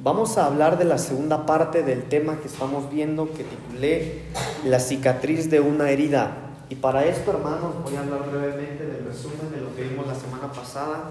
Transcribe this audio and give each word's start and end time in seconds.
Vamos 0.00 0.38
a 0.38 0.46
hablar 0.46 0.78
de 0.78 0.84
la 0.84 0.96
segunda 0.96 1.44
parte 1.44 1.82
del 1.82 2.04
tema 2.04 2.38
que 2.38 2.46
estamos 2.46 2.88
viendo 2.88 3.32
que 3.32 3.42
titulé 3.42 4.22
La 4.64 4.78
cicatriz 4.78 5.50
de 5.50 5.58
una 5.58 5.90
herida. 5.90 6.36
Y 6.68 6.76
para 6.76 7.04
esto, 7.04 7.32
hermanos, 7.32 7.74
voy 7.82 7.96
a 7.96 8.00
hablar 8.02 8.30
brevemente 8.30 8.86
del 8.86 9.04
resumen 9.04 9.50
de 9.52 9.60
lo 9.60 9.74
que 9.74 9.82
vimos 9.82 10.06
la 10.06 10.14
semana 10.14 10.52
pasada, 10.52 11.10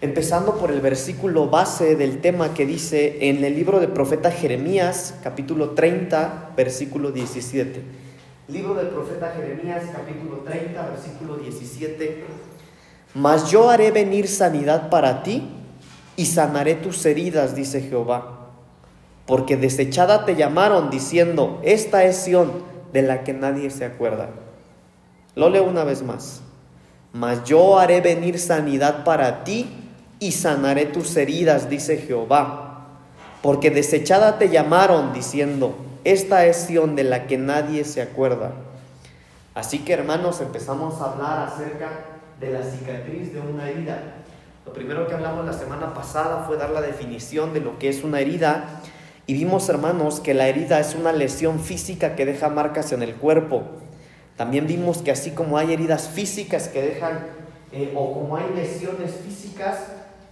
empezando 0.00 0.56
por 0.56 0.72
el 0.72 0.80
versículo 0.80 1.50
base 1.50 1.94
del 1.94 2.20
tema 2.20 2.52
que 2.52 2.66
dice 2.66 3.28
en 3.28 3.44
el 3.44 3.54
libro 3.54 3.78
del 3.78 3.90
profeta 3.90 4.32
Jeremías, 4.32 5.14
capítulo 5.22 5.70
30, 5.70 6.50
versículo 6.56 7.12
17. 7.12 7.80
Libro 8.48 8.74
del 8.74 8.88
profeta 8.88 9.32
Jeremías, 9.36 9.84
capítulo 9.92 10.38
30, 10.38 10.84
versículo 10.84 11.36
17. 11.36 12.24
Mas 13.14 13.52
yo 13.52 13.70
haré 13.70 13.92
venir 13.92 14.26
sanidad 14.26 14.90
para 14.90 15.22
ti 15.22 15.59
y 16.16 16.26
sanaré 16.26 16.74
tus 16.74 17.04
heridas, 17.06 17.54
dice 17.54 17.80
Jehová. 17.80 18.48
Porque 19.26 19.56
desechada 19.56 20.24
te 20.24 20.36
llamaron 20.36 20.90
diciendo, 20.90 21.60
esta 21.62 22.04
es 22.04 22.16
Sión 22.16 22.50
de 22.92 23.02
la 23.02 23.22
que 23.22 23.32
nadie 23.32 23.70
se 23.70 23.84
acuerda. 23.84 24.30
Lo 25.34 25.48
leo 25.48 25.64
una 25.64 25.84
vez 25.84 26.02
más. 26.02 26.42
Mas 27.12 27.44
yo 27.44 27.78
haré 27.78 28.00
venir 28.00 28.38
sanidad 28.38 29.04
para 29.04 29.44
ti 29.44 29.68
y 30.18 30.32
sanaré 30.32 30.86
tus 30.86 31.16
heridas, 31.16 31.70
dice 31.70 31.96
Jehová. 31.98 32.86
Porque 33.42 33.70
desechada 33.70 34.38
te 34.38 34.48
llamaron 34.48 35.12
diciendo, 35.12 35.74
esta 36.04 36.46
es 36.46 36.56
Sión 36.56 36.96
de 36.96 37.04
la 37.04 37.26
que 37.26 37.38
nadie 37.38 37.84
se 37.84 38.02
acuerda. 38.02 38.52
Así 39.54 39.80
que 39.80 39.92
hermanos, 39.92 40.40
empezamos 40.40 41.00
a 41.00 41.12
hablar 41.12 41.48
acerca 41.48 41.88
de 42.38 42.50
la 42.50 42.62
cicatriz 42.62 43.32
de 43.32 43.40
una 43.40 43.68
herida. 43.68 44.19
Lo 44.70 44.74
primero 44.74 45.08
que 45.08 45.14
hablamos 45.14 45.44
la 45.44 45.52
semana 45.52 45.94
pasada 45.94 46.44
fue 46.46 46.56
dar 46.56 46.70
la 46.70 46.80
definición 46.80 47.52
de 47.52 47.58
lo 47.58 47.80
que 47.80 47.88
es 47.88 48.04
una 48.04 48.20
herida 48.20 48.82
y 49.26 49.34
vimos, 49.34 49.68
hermanos, 49.68 50.20
que 50.20 50.32
la 50.32 50.46
herida 50.46 50.78
es 50.78 50.94
una 50.94 51.12
lesión 51.12 51.58
física 51.58 52.14
que 52.14 52.24
deja 52.24 52.50
marcas 52.50 52.92
en 52.92 53.02
el 53.02 53.16
cuerpo. 53.16 53.64
También 54.36 54.68
vimos 54.68 54.98
que 54.98 55.10
así 55.10 55.32
como 55.32 55.58
hay 55.58 55.72
heridas 55.72 56.08
físicas 56.08 56.68
que 56.68 56.82
dejan, 56.82 57.18
eh, 57.72 57.92
o 57.96 58.14
como 58.14 58.36
hay 58.36 58.44
lesiones 58.54 59.10
físicas 59.26 59.88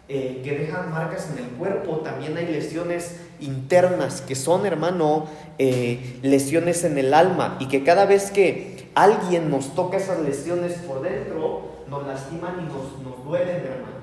eh, 0.09 0.41
que 0.45 0.57
dejan 0.57 0.93
marcas 0.93 1.31
en 1.33 1.45
el 1.45 1.51
cuerpo, 1.51 1.97
también 1.97 2.37
hay 2.37 2.47
lesiones 2.47 3.17
internas 3.41 4.21
que 4.21 4.37
son, 4.37 4.67
hermano, 4.67 5.27
eh, 5.59 6.21
lesiones 6.23 6.85
en 6.85 6.97
el 6.97 7.13
alma 7.13 7.57
y 7.59 7.67
que 7.67 7.83
cada 7.83 8.07
vez 8.07 8.31
que 8.31 8.89
alguien 8.95 9.51
nos 9.51 9.75
toca 9.75 9.97
esas 9.97 10.21
lesiones 10.21 10.75
por 10.75 11.03
dentro, 11.03 11.83
nos 11.91 12.07
lastiman 12.07 12.55
y 12.61 12.73
nos, 12.73 13.03
nos 13.03 13.25
duelen, 13.25 13.57
hermano. 13.57 13.98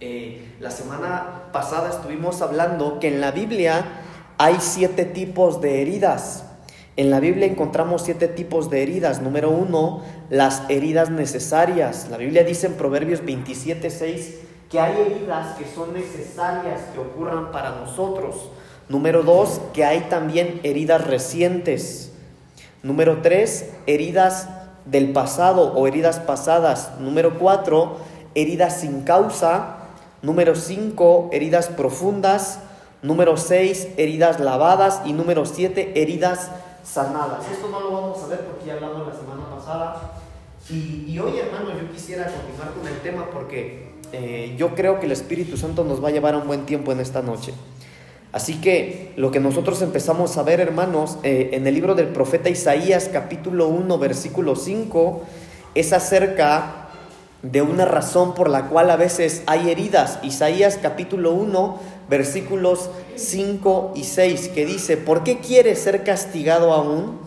Eh, 0.00 0.56
la 0.60 0.70
semana 0.70 1.44
pasada 1.52 1.88
estuvimos 1.88 2.42
hablando 2.42 3.00
que 3.00 3.08
en 3.08 3.22
la 3.22 3.30
Biblia 3.30 3.84
hay 4.36 4.56
siete 4.60 5.06
tipos 5.06 5.62
de 5.62 5.80
heridas. 5.80 6.44
En 6.96 7.10
la 7.10 7.18
Biblia 7.18 7.46
encontramos 7.46 8.02
siete 8.02 8.28
tipos 8.28 8.68
de 8.68 8.82
heridas. 8.82 9.22
Número 9.22 9.50
uno, 9.50 10.02
las 10.28 10.62
heridas 10.68 11.10
necesarias. 11.10 12.08
La 12.10 12.18
Biblia 12.18 12.44
dice 12.44 12.66
en 12.66 12.74
Proverbios 12.74 13.24
27, 13.24 13.88
6 13.88 14.34
que 14.70 14.80
hay 14.80 15.00
heridas 15.00 15.56
que 15.56 15.64
son 15.64 15.94
necesarias 15.94 16.80
que 16.92 16.98
ocurran 16.98 17.50
para 17.52 17.70
nosotros. 17.70 18.50
Número 18.88 19.22
dos, 19.22 19.60
que 19.72 19.84
hay 19.84 20.00
también 20.10 20.60
heridas 20.62 21.06
recientes. 21.06 22.12
Número 22.82 23.22
tres, 23.22 23.70
heridas 23.86 24.48
del 24.84 25.12
pasado 25.12 25.72
o 25.74 25.86
heridas 25.86 26.18
pasadas. 26.20 26.92
Número 27.00 27.38
cuatro, 27.38 27.96
heridas 28.34 28.80
sin 28.80 29.02
causa. 29.02 29.75
Número 30.26 30.56
5, 30.56 31.30
heridas 31.30 31.68
profundas. 31.68 32.58
Número 33.00 33.36
6, 33.36 33.90
heridas 33.96 34.40
lavadas. 34.40 35.02
Y 35.04 35.12
número 35.12 35.46
7, 35.46 36.02
heridas 36.02 36.50
sanadas. 36.82 37.46
Esto 37.48 37.68
no 37.68 37.78
lo 37.78 37.92
vamos 37.92 38.20
a 38.24 38.26
ver 38.26 38.40
porque 38.40 38.66
ya 38.66 38.72
hablamos 38.72 39.06
la 39.06 39.14
semana 39.14 39.48
pasada. 39.48 40.14
Y, 40.68 41.16
hoy, 41.20 41.38
hermano, 41.38 41.68
yo 41.80 41.88
quisiera 41.92 42.24
continuar 42.24 42.74
con 42.74 42.88
el 42.88 43.00
tema 43.02 43.30
porque 43.32 43.92
eh, 44.12 44.56
yo 44.58 44.74
creo 44.74 44.98
que 44.98 45.06
el 45.06 45.12
Espíritu 45.12 45.56
Santo 45.56 45.84
nos 45.84 46.02
va 46.02 46.08
a 46.08 46.10
llevar 46.10 46.34
a 46.34 46.38
un 46.38 46.48
buen 46.48 46.66
tiempo 46.66 46.90
en 46.90 46.98
esta 46.98 47.22
noche. 47.22 47.54
Así 48.32 48.60
que 48.60 49.12
lo 49.14 49.30
que 49.30 49.38
nosotros 49.38 49.80
empezamos 49.80 50.36
a 50.38 50.42
ver, 50.42 50.58
hermanos, 50.58 51.18
eh, 51.22 51.50
en 51.52 51.68
el 51.68 51.74
libro 51.74 51.94
del 51.94 52.08
profeta 52.08 52.50
Isaías, 52.50 53.08
capítulo 53.12 53.68
1, 53.68 53.96
versículo 53.98 54.56
5, 54.56 55.22
es 55.76 55.92
acerca 55.92 56.85
de 57.52 57.62
una 57.62 57.84
razón 57.84 58.34
por 58.34 58.48
la 58.48 58.68
cual 58.68 58.90
a 58.90 58.96
veces 58.96 59.42
hay 59.46 59.70
heridas. 59.70 60.18
Isaías 60.22 60.78
capítulo 60.80 61.32
1, 61.32 61.78
versículos 62.08 62.90
5 63.14 63.92
y 63.94 64.04
6, 64.04 64.48
que 64.48 64.66
dice, 64.66 64.96
¿por 64.96 65.22
qué 65.22 65.38
quieres 65.38 65.80
ser 65.80 66.02
castigado 66.02 66.72
aún? 66.72 67.20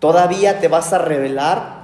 ¿Todavía 0.00 0.60
te 0.60 0.68
vas 0.68 0.92
a 0.92 0.98
rebelar? 0.98 1.78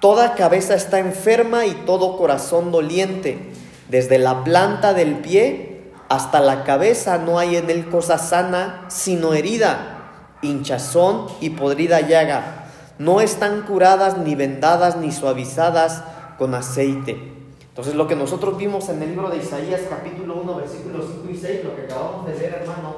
Toda 0.00 0.34
cabeza 0.34 0.74
está 0.74 0.98
enferma 0.98 1.66
y 1.66 1.72
todo 1.84 2.16
corazón 2.16 2.72
doliente. 2.72 3.52
Desde 3.88 4.18
la 4.18 4.42
planta 4.44 4.94
del 4.94 5.16
pie 5.16 5.92
hasta 6.08 6.40
la 6.40 6.64
cabeza 6.64 7.18
no 7.18 7.38
hay 7.38 7.56
en 7.56 7.68
él 7.68 7.88
cosa 7.88 8.18
sana, 8.18 8.86
sino 8.88 9.34
herida, 9.34 10.38
hinchazón 10.42 11.26
y 11.40 11.50
podrida 11.50 12.00
llaga. 12.00 12.66
No 12.98 13.20
están 13.20 13.62
curadas 13.62 14.16
ni 14.16 14.34
vendadas 14.34 14.96
ni 14.96 15.12
suavizadas, 15.12 16.02
con 16.38 16.54
aceite. 16.54 17.34
Entonces 17.68 17.94
lo 17.94 18.06
que 18.06 18.16
nosotros 18.16 18.56
vimos 18.56 18.88
en 18.88 19.02
el 19.02 19.10
libro 19.10 19.28
de 19.28 19.38
Isaías 19.38 19.82
capítulo 19.88 20.36
1 20.36 20.54
versículos 20.56 21.06
5 21.22 21.30
y 21.30 21.36
6, 21.36 21.64
lo 21.64 21.76
que 21.76 21.82
acabamos 21.82 22.26
de 22.26 22.32
ver 22.32 22.54
hermano, 22.62 22.94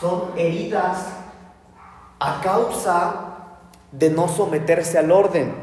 son 0.00 0.30
heridas 0.36 1.06
a 2.18 2.40
causa 2.40 3.26
de 3.92 4.10
no 4.10 4.28
someterse 4.28 4.98
al 4.98 5.10
orden. 5.10 5.54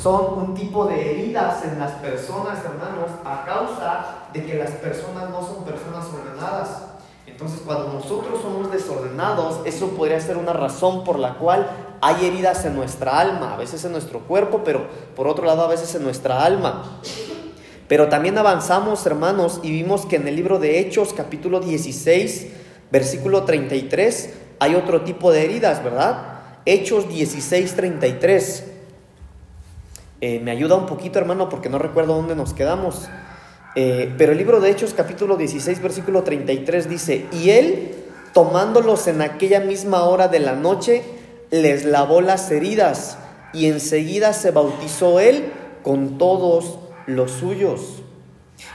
Son 0.00 0.38
un 0.38 0.54
tipo 0.54 0.86
de 0.86 1.10
heridas 1.10 1.64
en 1.64 1.78
las 1.78 1.92
personas, 1.92 2.58
hermanos, 2.64 3.10
a 3.24 3.44
causa 3.44 4.28
de 4.32 4.44
que 4.44 4.54
las 4.56 4.70
personas 4.72 5.30
no 5.30 5.40
son 5.42 5.64
personas 5.64 6.04
ordenadas. 6.06 6.82
Entonces, 7.26 7.62
cuando 7.64 7.92
nosotros 7.92 8.40
somos 8.42 8.70
desordenados, 8.70 9.60
eso 9.64 9.88
podría 9.88 10.20
ser 10.20 10.36
una 10.36 10.52
razón 10.52 11.04
por 11.04 11.18
la 11.18 11.34
cual 11.34 11.68
hay 12.00 12.26
heridas 12.26 12.64
en 12.64 12.74
nuestra 12.74 13.18
alma, 13.18 13.54
a 13.54 13.56
veces 13.56 13.84
en 13.84 13.92
nuestro 13.92 14.20
cuerpo, 14.20 14.62
pero 14.64 14.86
por 15.16 15.26
otro 15.26 15.44
lado 15.44 15.62
a 15.62 15.68
veces 15.68 15.94
en 15.94 16.02
nuestra 16.02 16.44
alma. 16.44 17.00
Pero 17.88 18.08
también 18.08 18.38
avanzamos, 18.38 19.04
hermanos, 19.06 19.60
y 19.62 19.70
vimos 19.70 20.06
que 20.06 20.16
en 20.16 20.26
el 20.26 20.36
libro 20.36 20.58
de 20.58 20.80
Hechos, 20.80 21.12
capítulo 21.12 21.60
16, 21.60 22.48
versículo 22.90 23.44
33, 23.44 24.34
hay 24.58 24.74
otro 24.74 25.02
tipo 25.02 25.30
de 25.32 25.44
heridas, 25.44 25.84
¿verdad? 25.84 26.34
Hechos 26.64 27.08
16, 27.08 27.74
33. 27.76 28.64
Eh, 30.22 30.40
me 30.40 30.50
ayuda 30.50 30.76
un 30.76 30.86
poquito, 30.86 31.18
hermano, 31.18 31.50
porque 31.50 31.68
no 31.68 31.78
recuerdo 31.78 32.14
dónde 32.14 32.34
nos 32.34 32.54
quedamos. 32.54 33.08
Eh, 33.76 34.14
pero 34.16 34.32
el 34.32 34.38
libro 34.38 34.60
de 34.60 34.70
Hechos, 34.70 34.94
capítulo 34.94 35.36
16, 35.36 35.82
versículo 35.82 36.22
33 36.22 36.88
dice, 36.88 37.26
y 37.32 37.50
él, 37.50 37.90
tomándolos 38.32 39.06
en 39.08 39.20
aquella 39.20 39.60
misma 39.60 40.04
hora 40.04 40.28
de 40.28 40.38
la 40.38 40.54
noche, 40.54 41.02
les 41.62 41.84
lavó 41.84 42.20
las 42.20 42.50
heridas 42.50 43.16
y 43.52 43.66
enseguida 43.68 44.32
se 44.32 44.50
bautizó 44.50 45.20
él 45.20 45.52
con 45.84 46.18
todos 46.18 46.80
los 47.06 47.30
suyos. 47.30 48.02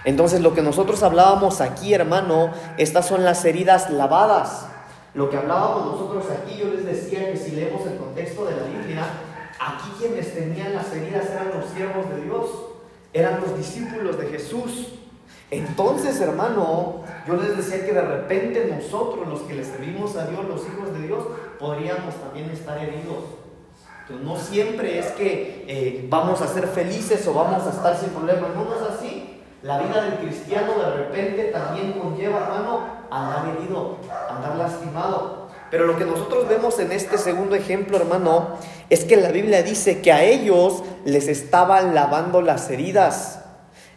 Entonces 0.06 0.40
lo 0.40 0.53
que 0.53 0.62
nosotros 0.62 1.03
hablábamos 1.03 1.59
aquí, 1.59 1.94
hermano, 1.94 2.51
estas 2.78 3.06
son 3.06 3.25
las 3.25 3.44
heridas 3.44 3.89
lavadas. 3.89 4.68
Lo 5.13 5.29
que 5.29 5.35
hablábamos 5.35 5.88
nosotros 5.94 6.25
aquí, 6.31 6.57
yo 6.57 6.69
les 6.69 6.85
decía 6.85 7.29
que 7.31 7.38
si 7.38 7.51
leemos 7.51 7.85
el 7.85 7.97
contexto 7.97 8.45
de 8.45 8.56
la 8.56 8.63
Biblia, 8.63 9.06
aquí 9.59 9.89
quienes 10.00 10.34
tenían 10.34 10.73
las 10.73 10.94
heridas 10.94 11.25
eran 11.31 11.50
los 11.59 11.69
siervos 11.72 12.09
de 12.09 12.22
Dios, 12.22 12.45
eran 13.12 13.41
los 13.41 13.57
discípulos 13.57 14.18
de 14.18 14.28
Jesús. 14.28 14.94
Entonces, 15.51 16.22
hermano, 16.22 17.03
yo 17.28 17.34
les 17.35 17.57
decía 17.57 17.85
que 17.85 17.91
de 17.91 18.01
repente 18.01 18.71
nosotros, 18.74 19.27
los 19.27 19.42
que 19.42 19.56
le 19.56 19.65
servimos 19.65 20.15
a 20.15 20.27
Dios, 20.27 20.45
los 20.48 20.62
hijos 20.62 20.94
de 20.94 21.07
Dios, 21.07 21.25
podríamos 21.59 22.15
también 22.15 22.50
estar 22.50 22.77
heridos. 22.77 23.23
Entonces, 24.01 24.25
no 24.25 24.38
siempre 24.38 24.97
es 24.97 25.07
que 25.07 25.65
eh, 25.67 26.07
vamos 26.09 26.41
a 26.41 26.47
ser 26.47 26.67
felices 26.67 27.27
o 27.27 27.33
vamos 27.33 27.67
a 27.67 27.69
estar 27.69 27.95
sin 27.97 28.09
problemas, 28.09 28.50
no, 28.56 28.73
es 28.73 28.97
así. 28.97 29.41
La 29.61 29.79
vida 29.79 30.01
del 30.01 30.15
cristiano 30.19 30.73
de 30.79 30.89
repente 30.91 31.44
también 31.45 31.94
conlleva, 31.94 32.39
hermano, 32.39 32.79
andar 33.11 33.56
herido, 33.56 33.97
andar 34.29 34.56
lastimado. 34.56 35.50
Pero 35.69 35.85
lo 35.85 35.97
que 35.97 36.06
nosotros 36.06 36.47
vemos 36.47 36.79
en 36.79 36.91
este 36.91 37.17
segundo 37.17 37.56
ejemplo, 37.56 37.97
hermano, 37.97 38.57
es 38.89 39.03
que 39.03 39.17
la 39.17 39.29
Biblia 39.29 39.61
dice 39.61 40.01
que 40.01 40.11
a 40.11 40.23
ellos 40.23 40.81
les 41.06 41.27
estaban 41.27 41.94
lavando 41.94 42.41
las 42.41 42.69
heridas. 42.71 43.44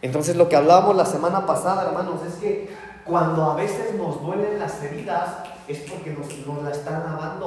Entonces 0.01 0.35
lo 0.35 0.49
que 0.49 0.57
hablábamos 0.57 0.95
la 0.95 1.05
semana 1.05 1.45
pasada, 1.45 1.87
hermanos, 1.87 2.19
es 2.27 2.35
que 2.35 2.69
cuando 3.05 3.49
a 3.49 3.55
veces 3.55 3.95
nos 3.95 4.21
duelen 4.21 4.59
las 4.59 4.83
heridas 4.83 5.29
es 5.67 5.79
porque 5.89 6.11
nos, 6.11 6.27
nos 6.45 6.63
la 6.63 6.71
están 6.71 7.03
lavando. 7.03 7.42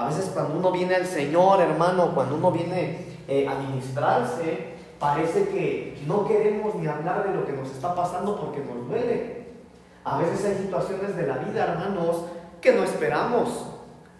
A 0.00 0.06
veces 0.06 0.30
cuando 0.32 0.54
uno 0.54 0.72
viene 0.72 0.94
al 0.94 1.04
Señor, 1.04 1.60
hermano, 1.60 2.14
cuando 2.14 2.36
uno 2.36 2.50
viene 2.50 3.04
eh, 3.28 3.46
a 3.46 3.54
ministrarse, 3.56 4.72
parece 4.98 5.48
que 5.48 6.02
no 6.06 6.26
queremos 6.26 6.74
ni 6.76 6.86
hablar 6.86 7.28
de 7.28 7.34
lo 7.34 7.44
que 7.44 7.52
nos 7.52 7.70
está 7.70 7.94
pasando 7.94 8.40
porque 8.40 8.60
nos 8.60 8.88
duele. 8.88 9.48
A 10.02 10.16
veces 10.16 10.42
hay 10.46 10.56
situaciones 10.56 11.14
de 11.16 11.26
la 11.26 11.36
vida, 11.36 11.64
hermanos, 11.64 12.24
que 12.62 12.72
no 12.72 12.82
esperamos. 12.82 13.66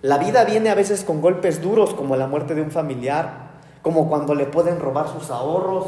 La 0.02 0.18
vida 0.18 0.44
viene 0.44 0.68
a 0.68 0.74
veces 0.74 1.02
con 1.02 1.22
golpes 1.22 1.62
duros, 1.62 1.94
como 1.94 2.14
la 2.14 2.26
muerte 2.26 2.54
de 2.54 2.60
un 2.60 2.70
familiar, 2.70 3.52
como 3.80 4.10
cuando 4.10 4.34
le 4.34 4.44
pueden 4.44 4.80
robar 4.80 5.08
sus 5.08 5.30
ahorros. 5.30 5.86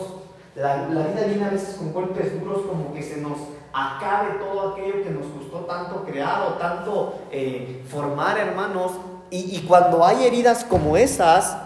La, 0.55 0.87
vida 0.87 1.27
viene 1.27 1.45
a 1.45 1.51
veces 1.51 1.77
con 1.77 1.93
golpes 1.93 2.41
duros, 2.41 2.63
como 2.63 2.95
que 2.95 3.03
se 3.03 3.21
nos 3.21 3.37
acabe 3.75 4.39
todo 4.39 4.71
aquello 4.71 5.03
que 5.03 5.11
nos 5.11 5.27
costó 5.27 5.67
tanto 5.67 6.03
crear 6.05 6.49
o 6.49 6.53
tanto 6.55 7.15
eh, 7.31 7.85
formar, 7.91 8.39
hermanos. 8.39 8.93
Y, 9.35 9.65
cuando 9.67 10.05
hay 10.05 10.27
heridas 10.27 10.63
como 10.63 10.99
esas, 10.99 11.57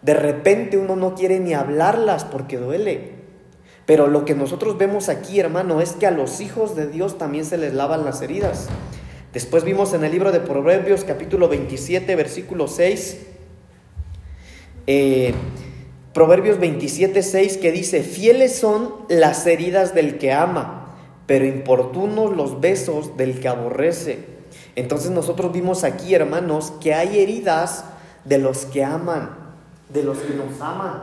de 0.00 0.14
repente 0.14 0.78
uno 0.78 0.96
no 0.96 1.14
quiere 1.14 1.38
ni 1.38 1.52
hablarlas 1.52 2.24
porque 2.24 2.56
duele. 2.56 3.10
Pero 3.84 4.06
lo 4.06 4.24
que 4.24 4.34
nosotros 4.34 4.78
vemos 4.78 5.10
aquí, 5.10 5.38
hermano, 5.38 5.82
es 5.82 5.92
que 5.92 6.06
a 6.06 6.12
los 6.12 6.40
hijos 6.40 6.74
de 6.76 6.86
Dios 6.86 7.18
también 7.18 7.44
se 7.44 7.58
les 7.58 7.74
lavan 7.74 8.06
las 8.06 8.22
heridas. 8.22 8.68
Después 9.34 9.64
vimos 9.64 9.92
en 9.92 10.02
el 10.02 10.12
libro 10.12 10.32
de 10.32 10.40
Proverbios 10.40 11.04
capítulo 11.04 11.50
27, 11.50 12.16
versículo 12.16 12.68
6, 12.68 13.18
eh, 14.86 15.34
Proverbios 16.14 16.58
27, 16.58 17.22
6, 17.22 17.58
que 17.58 17.70
dice, 17.70 18.02
fieles 18.02 18.56
son 18.56 18.94
las 19.10 19.46
heridas 19.46 19.94
del 19.94 20.16
que 20.16 20.32
ama, 20.32 20.96
pero 21.26 21.44
importunos 21.44 22.34
los 22.34 22.62
besos 22.62 23.18
del 23.18 23.40
que 23.40 23.48
aborrece. 23.48 24.39
Entonces 24.80 25.10
nosotros 25.10 25.52
vimos 25.52 25.84
aquí, 25.84 26.14
hermanos, 26.14 26.72
que 26.80 26.94
hay 26.94 27.20
heridas 27.20 27.84
de 28.24 28.38
los 28.38 28.64
que 28.64 28.82
aman, 28.82 29.28
de 29.90 30.02
los 30.02 30.16
que 30.16 30.32
nos 30.32 30.58
aman. 30.58 31.02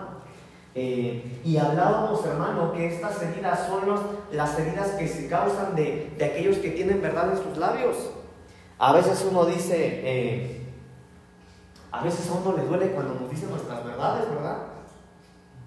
Eh, 0.73 1.41
y 1.45 1.57
hablábamos, 1.57 2.25
hermano, 2.25 2.73
que 2.73 2.87
estas 2.87 3.21
heridas 3.21 3.67
son 3.67 3.83
las 4.31 4.57
heridas 4.57 4.89
que 4.97 5.07
se 5.07 5.27
causan 5.27 5.75
de, 5.75 6.11
aquellos 6.15 6.57
que 6.57 6.71
tienen 6.71 7.03
verdad 7.03 7.31
en 7.31 7.37
sus 7.37 7.55
labios. 7.55 7.95
A 8.79 8.93
veces 8.93 9.23
uno 9.29 9.45
dice, 9.45 9.75
eh, 9.77 10.65
a 11.91 12.03
veces 12.03 12.27
a 12.31 12.33
uno 12.33 12.57
le 12.57 12.63
duele 12.63 12.87
cuando 12.93 13.13
nos 13.13 13.29
dicen 13.29 13.51
nuestras 13.51 13.85
verdades, 13.85 14.27
¿verdad? 14.27 14.57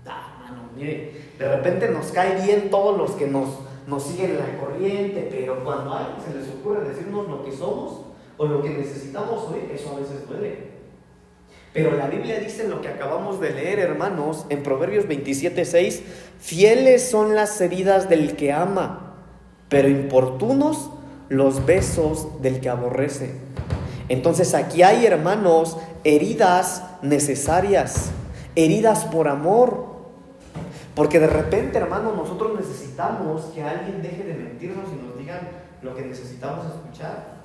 Ah, 0.04 0.32
hermano, 0.34 0.68
mire, 0.74 1.30
de 1.38 1.56
repente 1.56 1.88
nos 1.90 2.06
cae 2.06 2.44
bien 2.44 2.70
todos 2.70 2.98
los 2.98 3.12
que 3.12 3.28
nos, 3.28 3.50
nos 3.86 4.02
siguen 4.02 4.38
la 4.38 4.58
corriente, 4.58 5.28
pero 5.30 5.64
cuando 5.64 5.92
a 5.92 6.06
alguien 6.06 6.26
se 6.26 6.38
les 6.38 6.48
ocurre 6.48 6.88
decirnos 6.88 7.28
lo 7.28 7.44
que 7.44 7.52
somos 7.52 8.00
o 8.36 8.46
lo 8.46 8.62
que 8.62 8.70
necesitamos 8.70 9.48
oír, 9.50 9.70
eso 9.74 9.94
a 9.94 10.00
veces 10.00 10.28
duele. 10.28 10.70
Pero 11.72 11.96
la 11.96 12.08
Biblia 12.08 12.40
dice 12.40 12.66
lo 12.66 12.80
que 12.80 12.88
acabamos 12.88 13.40
de 13.40 13.50
leer, 13.50 13.78
hermanos, 13.78 14.46
en 14.48 14.62
Proverbios 14.62 15.06
27:6, 15.06 16.02
fieles 16.40 17.08
son 17.08 17.34
las 17.36 17.60
heridas 17.60 18.08
del 18.08 18.34
que 18.34 18.52
ama, 18.52 19.14
pero 19.68 19.88
importunos 19.88 20.90
los 21.28 21.64
besos 21.64 22.42
del 22.42 22.60
que 22.60 22.68
aborrece. 22.68 23.34
Entonces 24.08 24.54
aquí 24.54 24.82
hay, 24.82 25.06
hermanos, 25.06 25.76
heridas 26.02 26.82
necesarias, 27.02 28.10
heridas 28.56 29.04
por 29.04 29.28
amor. 29.28 29.99
Porque 30.94 31.20
de 31.20 31.28
repente, 31.28 31.78
hermanos, 31.78 32.16
nosotros 32.16 32.52
necesitamos 32.56 33.42
que 33.54 33.62
alguien 33.62 34.02
deje 34.02 34.24
de 34.24 34.34
mentirnos 34.34 34.88
y 34.92 35.06
nos 35.06 35.16
digan 35.16 35.48
lo 35.82 35.94
que 35.94 36.02
necesitamos 36.02 36.66
escuchar. 36.66 37.40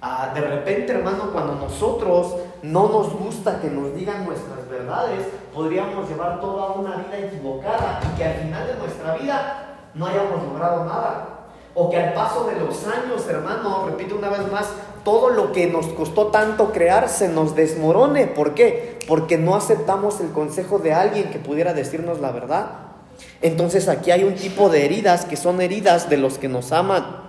Ah, 0.00 0.32
de 0.34 0.40
repente, 0.42 0.92
hermano, 0.92 1.30
cuando 1.32 1.54
nosotros 1.54 2.36
no 2.62 2.88
nos 2.88 3.14
gusta 3.14 3.60
que 3.60 3.70
nos 3.70 3.94
digan 3.94 4.26
nuestras 4.26 4.68
verdades, 4.68 5.26
podríamos 5.54 6.06
llevar 6.08 6.40
toda 6.42 6.72
una 6.72 6.96
vida 6.96 7.18
equivocada 7.18 8.00
y 8.02 8.16
que 8.16 8.24
al 8.24 8.34
final 8.34 8.66
de 8.66 8.74
nuestra 8.74 9.14
vida 9.16 9.76
no 9.94 10.06
hayamos 10.06 10.42
logrado 10.42 10.84
nada. 10.84 11.28
O 11.74 11.90
que 11.90 11.96
al 11.96 12.12
paso 12.12 12.44
de 12.44 12.60
los 12.60 12.86
años, 12.86 13.26
hermano, 13.26 13.86
repito 13.86 14.16
una 14.16 14.28
vez 14.28 14.52
más, 14.52 14.74
todo 15.04 15.30
lo 15.30 15.52
que 15.52 15.66
nos 15.66 15.86
costó 15.88 16.28
tanto 16.28 16.72
crear 16.72 17.08
se 17.08 17.28
nos 17.28 17.54
desmorone. 17.54 18.26
¿Por 18.26 18.54
qué? 18.54 18.98
Porque 19.06 19.38
no 19.38 19.54
aceptamos 19.54 20.20
el 20.20 20.30
consejo 20.30 20.78
de 20.78 20.94
alguien 20.94 21.30
que 21.30 21.38
pudiera 21.38 21.74
decirnos 21.74 22.20
la 22.20 22.32
verdad. 22.32 22.70
Entonces 23.42 23.88
aquí 23.88 24.10
hay 24.10 24.24
un 24.24 24.34
tipo 24.34 24.70
de 24.70 24.84
heridas 24.84 25.26
que 25.26 25.36
son 25.36 25.60
heridas 25.60 26.08
de 26.08 26.16
los 26.16 26.38
que 26.38 26.48
nos 26.48 26.72
aman. 26.72 27.24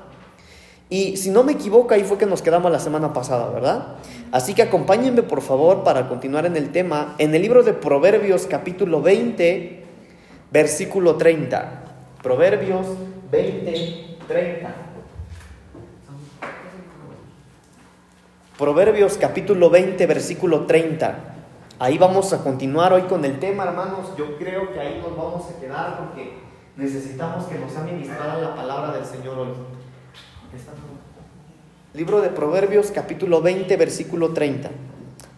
Y 0.89 1.17
si 1.17 1.31
no 1.31 1.43
me 1.43 1.53
equivoco, 1.53 1.93
ahí 1.93 2.03
fue 2.03 2.17
que 2.17 2.25
nos 2.25 2.41
quedamos 2.41 2.71
la 2.71 2.79
semana 2.79 3.11
pasada, 3.11 3.49
¿verdad? 3.49 3.95
Así 4.31 4.53
que 4.53 4.61
acompáñenme 4.61 5.23
por 5.23 5.41
favor 5.41 5.83
para 5.83 6.07
continuar 6.07 6.45
en 6.45 6.55
el 6.55 6.71
tema. 6.71 7.15
En 7.17 7.33
el 7.35 7.41
libro 7.41 7.63
de 7.63 7.73
Proverbios 7.73 8.45
capítulo 8.45 9.01
20, 9.01 9.83
versículo 10.51 11.15
30. 11.15 11.83
Proverbios 12.21 12.85
20, 13.31 14.17
30. 14.27 14.84
Proverbios 18.57 19.17
capítulo 19.17 19.69
20, 19.69 20.05
versículo 20.05 20.65
30. 20.65 21.17
Ahí 21.77 21.97
vamos 21.97 22.31
a 22.31 22.41
continuar 22.41 22.93
hoy 22.93 23.01
con 23.01 23.25
el 23.25 23.37
tema, 23.37 23.65
hermanos. 23.65 24.11
Yo 24.17 24.37
creo 24.37 24.71
que 24.71 24.79
ahí 24.79 25.01
nos 25.01 25.17
vamos 25.17 25.43
a 25.49 25.59
quedar 25.59 25.97
porque 25.97 26.37
necesitamos 26.77 27.43
que 27.47 27.59
nos 27.59 27.73
sea 27.73 27.81
ministrada 27.81 28.37
la 28.37 28.55
palabra 28.55 28.93
del 28.93 29.03
Señor 29.03 29.37
hoy. 29.39 29.49
Libro 31.93 32.21
de 32.21 32.29
Proverbios 32.29 32.91
capítulo 32.91 33.41
20 33.41 33.75
versículo 33.75 34.31
30. 34.31 34.69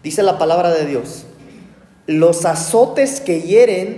Dice 0.00 0.22
la 0.22 0.38
palabra 0.38 0.70
de 0.70 0.86
Dios. 0.86 1.26
Los 2.06 2.44
azotes 2.44 3.20
que 3.20 3.42
hieren 3.42 3.96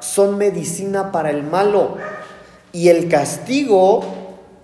son 0.00 0.38
medicina 0.38 1.12
para 1.12 1.28
el 1.28 1.42
malo 1.42 1.98
y 2.72 2.88
el 2.88 3.10
castigo 3.10 4.00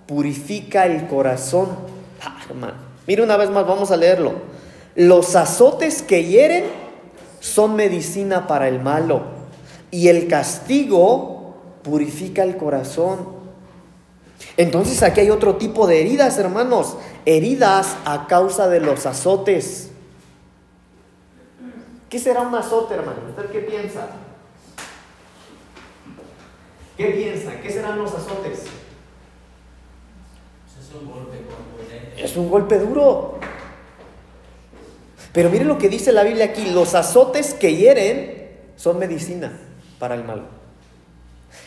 purifica 0.07 0.87
el 0.87 1.05
corazón. 1.05 1.69
Ah, 2.23 2.39
Mire 3.07 3.21
una 3.21 3.37
vez 3.37 3.49
más, 3.49 3.67
vamos 3.67 3.91
a 3.91 3.97
leerlo. 3.97 4.33
Los 4.95 5.35
azotes 5.35 6.01
que 6.01 6.23
hieren 6.23 6.65
son 7.39 7.75
medicina 7.75 8.47
para 8.47 8.67
el 8.67 8.81
malo 8.81 9.23
y 9.91 10.07
el 10.07 10.27
castigo 10.27 11.55
purifica 11.83 12.43
el 12.43 12.57
corazón. 12.57 13.35
Entonces 14.57 15.03
aquí 15.03 15.21
hay 15.21 15.29
otro 15.29 15.57
tipo 15.57 15.85
de 15.85 16.01
heridas, 16.01 16.37
hermanos. 16.37 16.97
Heridas 17.25 17.95
a 18.05 18.27
causa 18.27 18.67
de 18.67 18.79
los 18.79 19.05
azotes. 19.05 19.91
¿Qué 22.09 22.19
será 22.19 22.41
un 22.41 22.55
azote, 22.55 22.93
hermano? 22.93 23.17
¿Usted 23.29 23.51
qué 23.51 23.59
piensa? 23.59 24.07
¿Qué 26.97 27.05
piensa? 27.07 27.59
¿Qué 27.61 27.69
serán 27.69 27.97
los 27.97 28.13
azotes? 28.13 28.63
Es 32.17 32.35
un 32.37 32.49
golpe 32.49 32.79
duro. 32.79 33.39
Pero 35.31 35.49
mire 35.49 35.65
lo 35.65 35.77
que 35.77 35.89
dice 35.89 36.11
la 36.11 36.23
Biblia 36.23 36.45
aquí. 36.45 36.71
Los 36.71 36.95
azotes 36.95 37.53
que 37.53 37.75
hieren 37.75 38.51
son 38.75 38.99
medicina 38.99 39.59
para 39.99 40.15
el 40.15 40.23
mal. 40.23 40.47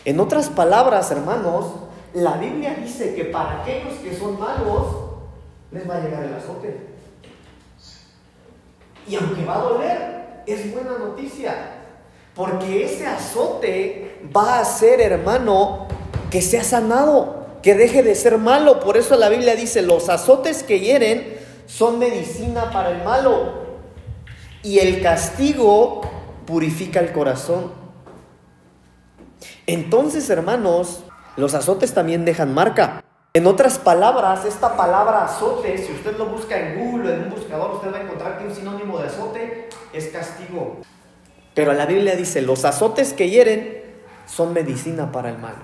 En 0.04 0.20
otras 0.20 0.48
palabras, 0.48 1.10
hermanos, 1.10 1.66
la 2.14 2.38
Biblia 2.38 2.76
dice 2.82 3.14
que 3.14 3.26
para 3.26 3.62
aquellos 3.62 3.94
que 3.98 4.16
son 4.16 4.38
malos, 4.38 4.86
les 5.70 5.88
va 5.88 5.96
a 5.96 6.00
llegar 6.00 6.24
el 6.24 6.34
azote. 6.34 6.76
Y 9.06 9.16
aunque 9.16 9.44
va 9.44 9.56
a 9.56 9.62
doler, 9.62 10.42
es 10.46 10.72
buena 10.72 10.98
noticia. 10.98 11.74
Porque 12.34 12.84
ese 12.84 13.06
azote 13.06 14.20
va 14.34 14.56
a 14.56 14.60
hacer, 14.60 15.00
hermano, 15.00 15.88
que 16.30 16.40
sea 16.40 16.62
sanado, 16.62 17.37
que 17.62 17.74
deje 17.74 18.02
de 18.02 18.14
ser 18.14 18.38
malo. 18.38 18.80
Por 18.80 18.96
eso 18.96 19.16
la 19.16 19.28
Biblia 19.28 19.56
dice, 19.56 19.82
los 19.82 20.08
azotes 20.08 20.62
que 20.62 20.80
hieren 20.80 21.38
son 21.66 21.98
medicina 21.98 22.70
para 22.70 22.90
el 22.90 23.04
malo. 23.04 23.66
Y 24.62 24.78
el 24.78 25.02
castigo 25.02 26.02
purifica 26.46 27.00
el 27.00 27.12
corazón. 27.12 27.72
Entonces, 29.66 30.28
hermanos, 30.30 31.04
los 31.36 31.54
azotes 31.54 31.92
también 31.94 32.24
dejan 32.24 32.54
marca. 32.54 33.04
En 33.34 33.46
otras 33.46 33.78
palabras, 33.78 34.44
esta 34.46 34.76
palabra 34.76 35.24
azote, 35.24 35.76
si 35.78 35.92
usted 35.92 36.16
lo 36.16 36.26
busca 36.26 36.58
en 36.58 36.78
Google 36.78 37.10
o 37.10 37.14
en 37.14 37.22
un 37.24 37.30
buscador, 37.30 37.72
usted 37.72 37.92
va 37.92 37.98
a 37.98 38.02
encontrar 38.02 38.38
que 38.38 38.46
un 38.46 38.54
sinónimo 38.54 38.98
de 38.98 39.06
azote 39.06 39.68
es 39.92 40.08
castigo. 40.08 40.78
Pero 41.54 41.72
la 41.74 41.86
Biblia 41.86 42.16
dice, 42.16 42.40
los 42.40 42.64
azotes 42.64 43.12
que 43.12 43.28
hieren 43.28 43.82
son 44.26 44.52
medicina 44.54 45.12
para 45.12 45.28
el 45.28 45.38
mal. 45.38 45.54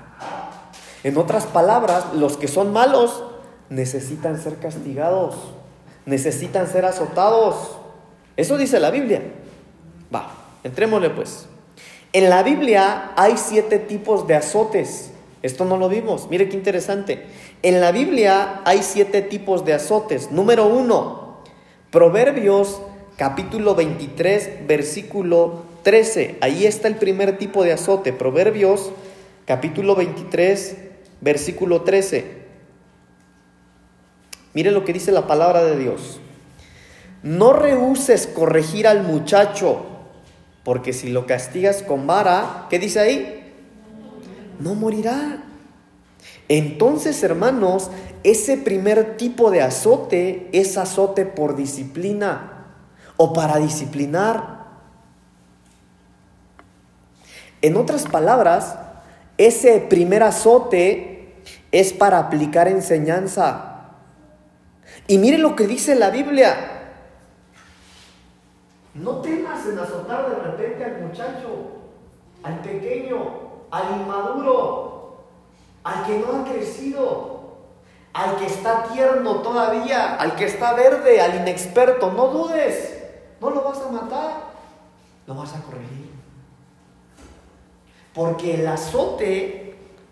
En 1.04 1.18
otras 1.18 1.44
palabras, 1.46 2.06
los 2.14 2.36
que 2.38 2.48
son 2.48 2.72
malos 2.72 3.22
necesitan 3.68 4.40
ser 4.40 4.56
castigados, 4.56 5.36
necesitan 6.06 6.66
ser 6.66 6.86
azotados. 6.86 7.76
Eso 8.36 8.56
dice 8.56 8.80
la 8.80 8.90
Biblia. 8.90 9.22
Va, 10.12 10.32
entrémosle 10.64 11.10
pues. 11.10 11.46
En 12.14 12.30
la 12.30 12.42
Biblia 12.42 13.12
hay 13.16 13.36
siete 13.36 13.78
tipos 13.78 14.26
de 14.26 14.34
azotes. 14.34 15.10
Esto 15.42 15.66
no 15.66 15.76
lo 15.76 15.90
vimos. 15.90 16.28
Mire 16.30 16.48
qué 16.48 16.56
interesante. 16.56 17.26
En 17.62 17.80
la 17.80 17.92
Biblia 17.92 18.62
hay 18.64 18.82
siete 18.82 19.20
tipos 19.20 19.64
de 19.64 19.74
azotes. 19.74 20.30
Número 20.30 20.66
uno, 20.66 21.42
Proverbios 21.90 22.80
capítulo 23.16 23.74
23, 23.74 24.66
versículo 24.66 25.64
13. 25.82 26.38
Ahí 26.40 26.66
está 26.66 26.88
el 26.88 26.96
primer 26.96 27.36
tipo 27.36 27.62
de 27.62 27.72
azote. 27.72 28.12
Proverbios 28.12 28.90
capítulo 29.44 29.94
23, 29.94 30.76
versículo 31.24 31.82
13. 31.82 32.44
Mire 34.52 34.70
lo 34.70 34.84
que 34.84 34.92
dice 34.92 35.10
la 35.10 35.26
palabra 35.26 35.64
de 35.64 35.76
Dios. 35.76 36.20
No 37.22 37.54
rehuses 37.54 38.26
corregir 38.26 38.86
al 38.86 39.02
muchacho, 39.02 39.86
porque 40.62 40.92
si 40.92 41.08
lo 41.08 41.26
castigas 41.26 41.82
con 41.82 42.06
vara, 42.06 42.66
¿qué 42.68 42.78
dice 42.78 43.00
ahí? 43.00 43.52
No 44.60 44.74
morirá. 44.74 45.42
Entonces, 46.48 47.22
hermanos, 47.22 47.90
ese 48.22 48.58
primer 48.58 49.16
tipo 49.16 49.50
de 49.50 49.62
azote 49.62 50.50
es 50.52 50.76
azote 50.76 51.24
por 51.24 51.56
disciplina 51.56 52.66
o 53.16 53.32
para 53.32 53.56
disciplinar. 53.56 54.64
En 57.62 57.78
otras 57.78 58.04
palabras, 58.04 58.76
ese 59.38 59.80
primer 59.80 60.22
azote 60.22 61.13
es 61.74 61.92
para 61.92 62.20
aplicar 62.20 62.68
enseñanza. 62.68 63.88
Y 65.08 65.18
mire 65.18 65.38
lo 65.38 65.56
que 65.56 65.66
dice 65.66 65.96
la 65.96 66.10
Biblia. 66.10 66.54
No 68.94 69.16
temas 69.16 69.66
en 69.66 69.80
azotar 69.80 70.30
de 70.30 70.36
repente 70.36 70.84
al 70.84 71.02
muchacho, 71.02 71.48
al 72.44 72.60
pequeño, 72.60 73.16
al 73.72 74.00
inmaduro, 74.00 75.24
al 75.82 76.06
que 76.06 76.16
no 76.18 76.26
ha 76.36 76.44
crecido, 76.44 77.56
al 78.12 78.36
que 78.36 78.46
está 78.46 78.84
tierno 78.92 79.42
todavía, 79.42 80.14
al 80.14 80.36
que 80.36 80.44
está 80.44 80.74
verde, 80.74 81.20
al 81.20 81.40
inexperto. 81.40 82.12
No 82.12 82.28
dudes, 82.28 83.02
no 83.40 83.50
lo 83.50 83.62
vas 83.64 83.80
a 83.80 83.90
matar, 83.90 84.30
lo 85.26 85.34
vas 85.34 85.52
a 85.56 85.60
corregir. 85.62 86.12
Porque 88.14 88.54
el 88.54 88.68
azote 88.68 89.63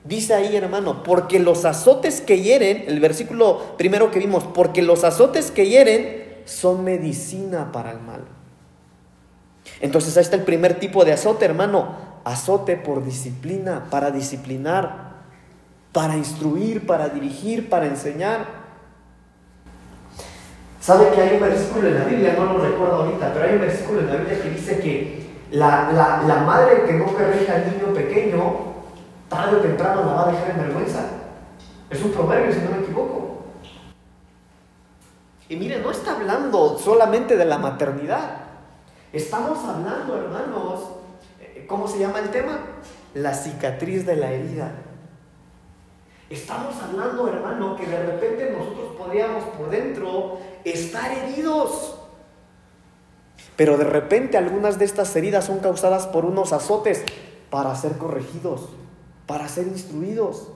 Dice 0.04 0.34
ahí, 0.34 0.56
hermano, 0.56 1.04
porque 1.04 1.38
los 1.38 1.64
azotes 1.64 2.20
que 2.20 2.40
hieren, 2.40 2.84
el 2.88 2.98
versículo 2.98 3.76
primero 3.78 4.10
que 4.10 4.18
vimos, 4.18 4.44
porque 4.52 4.82
los 4.82 5.04
azotes 5.04 5.52
que 5.52 5.68
hieren 5.68 6.42
son 6.44 6.82
medicina 6.82 7.70
para 7.70 7.92
el 7.92 8.00
mal. 8.00 8.22
Entonces 9.80 10.16
ahí 10.16 10.22
está 10.22 10.34
el 10.34 10.42
primer 10.42 10.80
tipo 10.80 11.04
de 11.04 11.12
azote, 11.12 11.44
hermano. 11.44 12.12
Azote 12.24 12.76
por 12.76 13.04
disciplina, 13.04 13.84
para 13.90 14.10
disciplinar, 14.10 15.12
para 15.92 16.16
instruir, 16.16 16.84
para 16.84 17.08
dirigir, 17.08 17.68
para 17.68 17.86
enseñar. 17.86 18.62
¿Sabe 20.80 21.10
que 21.14 21.20
hay 21.20 21.34
un 21.34 21.40
versículo 21.42 21.86
en 21.86 21.94
la 21.94 22.04
Biblia? 22.06 22.34
No 22.36 22.54
lo 22.54 22.58
recuerdo 22.58 23.04
ahorita, 23.04 23.32
pero 23.32 23.44
hay 23.44 23.54
un 23.54 23.60
versículo 23.60 24.00
en 24.00 24.06
la 24.08 24.16
Biblia 24.16 24.42
que 24.42 24.50
dice 24.50 24.80
que 24.80 25.26
la, 25.52 25.92
la 26.26 26.38
madre 26.38 26.82
que 26.86 26.94
no 26.94 27.06
corrige 27.06 27.52
al 27.52 27.70
niño 27.70 27.94
pequeño 27.94 28.71
tarde 29.32 29.56
o 29.56 29.60
temprano 29.60 30.04
la 30.04 30.12
va 30.12 30.28
a 30.28 30.32
dejar 30.32 30.50
en 30.50 30.58
vergüenza. 30.58 31.06
Es 31.90 32.02
un 32.02 32.12
proverbio, 32.12 32.52
si 32.52 32.60
no 32.60 32.70
me 32.70 32.82
equivoco. 32.82 33.42
Y 35.48 35.56
mire, 35.56 35.80
no 35.80 35.90
está 35.90 36.16
hablando 36.16 36.78
solamente 36.78 37.36
de 37.36 37.44
la 37.44 37.58
maternidad. 37.58 38.36
Estamos 39.12 39.58
hablando, 39.64 40.16
hermanos, 40.16 40.80
eh, 41.40 41.66
¿cómo 41.68 41.88
se 41.88 41.98
llama 41.98 42.20
el 42.20 42.30
tema? 42.30 42.58
La 43.14 43.34
cicatriz 43.34 44.06
de 44.06 44.16
la 44.16 44.30
herida. 44.30 44.72
Estamos 46.30 46.74
hablando, 46.82 47.28
hermano, 47.28 47.76
que 47.76 47.86
de 47.86 48.06
repente 48.06 48.54
nosotros 48.56 48.96
podríamos 48.96 49.44
por 49.56 49.68
dentro 49.68 50.38
estar 50.64 51.12
heridos. 51.12 51.98
Pero 53.56 53.76
de 53.76 53.84
repente 53.84 54.38
algunas 54.38 54.78
de 54.78 54.86
estas 54.86 55.14
heridas 55.14 55.44
son 55.44 55.58
causadas 55.58 56.06
por 56.06 56.24
unos 56.24 56.54
azotes 56.54 57.04
para 57.50 57.74
ser 57.74 57.98
corregidos 57.98 58.70
para 59.26 59.48
ser 59.48 59.66
instruidos. 59.66 60.48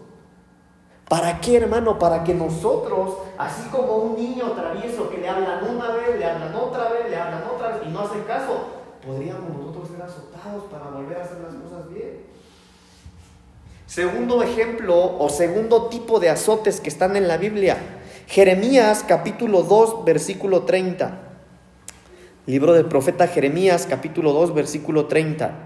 ¿Para 1.09 1.41
qué, 1.41 1.57
hermano? 1.57 1.99
Para 1.99 2.25
que 2.25 2.35
nosotros, 2.35 3.19
así 3.39 3.69
como 3.71 3.97
un 3.97 4.17
niño 4.17 4.53
travieso 4.53 5.09
que 5.09 5.19
le 5.19 5.29
hablan 5.29 5.65
una 5.65 5.93
vez, 5.93 6.19
le 6.19 6.25
hablan 6.25 6.55
otra 6.55 6.89
vez, 6.89 7.09
le 7.09 7.17
hablan 7.17 7.45
otra 7.45 7.69
vez 7.69 7.83
y 7.87 7.91
no 7.91 8.01
hacen 8.01 8.23
caso, 8.23 8.67
podríamos 9.07 9.57
nosotros 9.57 9.89
ser 9.89 10.03
azotados 10.03 10.65
para 10.65 10.91
volver 10.91 11.19
a 11.19 11.25
hacer 11.25 11.39
las 11.39 11.55
cosas 11.55 11.89
bien. 11.93 12.27
Segundo 13.87 14.43
ejemplo 14.43 15.17
o 15.19 15.29
segundo 15.29 15.87
tipo 15.87 16.19
de 16.19 16.29
azotes 16.29 16.81
que 16.81 16.89
están 16.89 17.15
en 17.15 17.29
la 17.29 17.37
Biblia, 17.37 17.77
Jeremías 18.27 19.05
capítulo 19.07 19.63
2, 19.63 20.05
versículo 20.05 20.65
30. 20.65 21.21
Libro 22.47 22.73
del 22.73 22.87
profeta 22.87 23.29
Jeremías 23.29 23.87
capítulo 23.89 24.33
2, 24.33 24.55
versículo 24.55 25.07
30. 25.07 25.66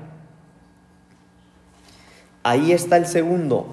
Ahí 2.43 2.73
está 2.73 2.97
el 2.97 3.07
segundo. 3.07 3.67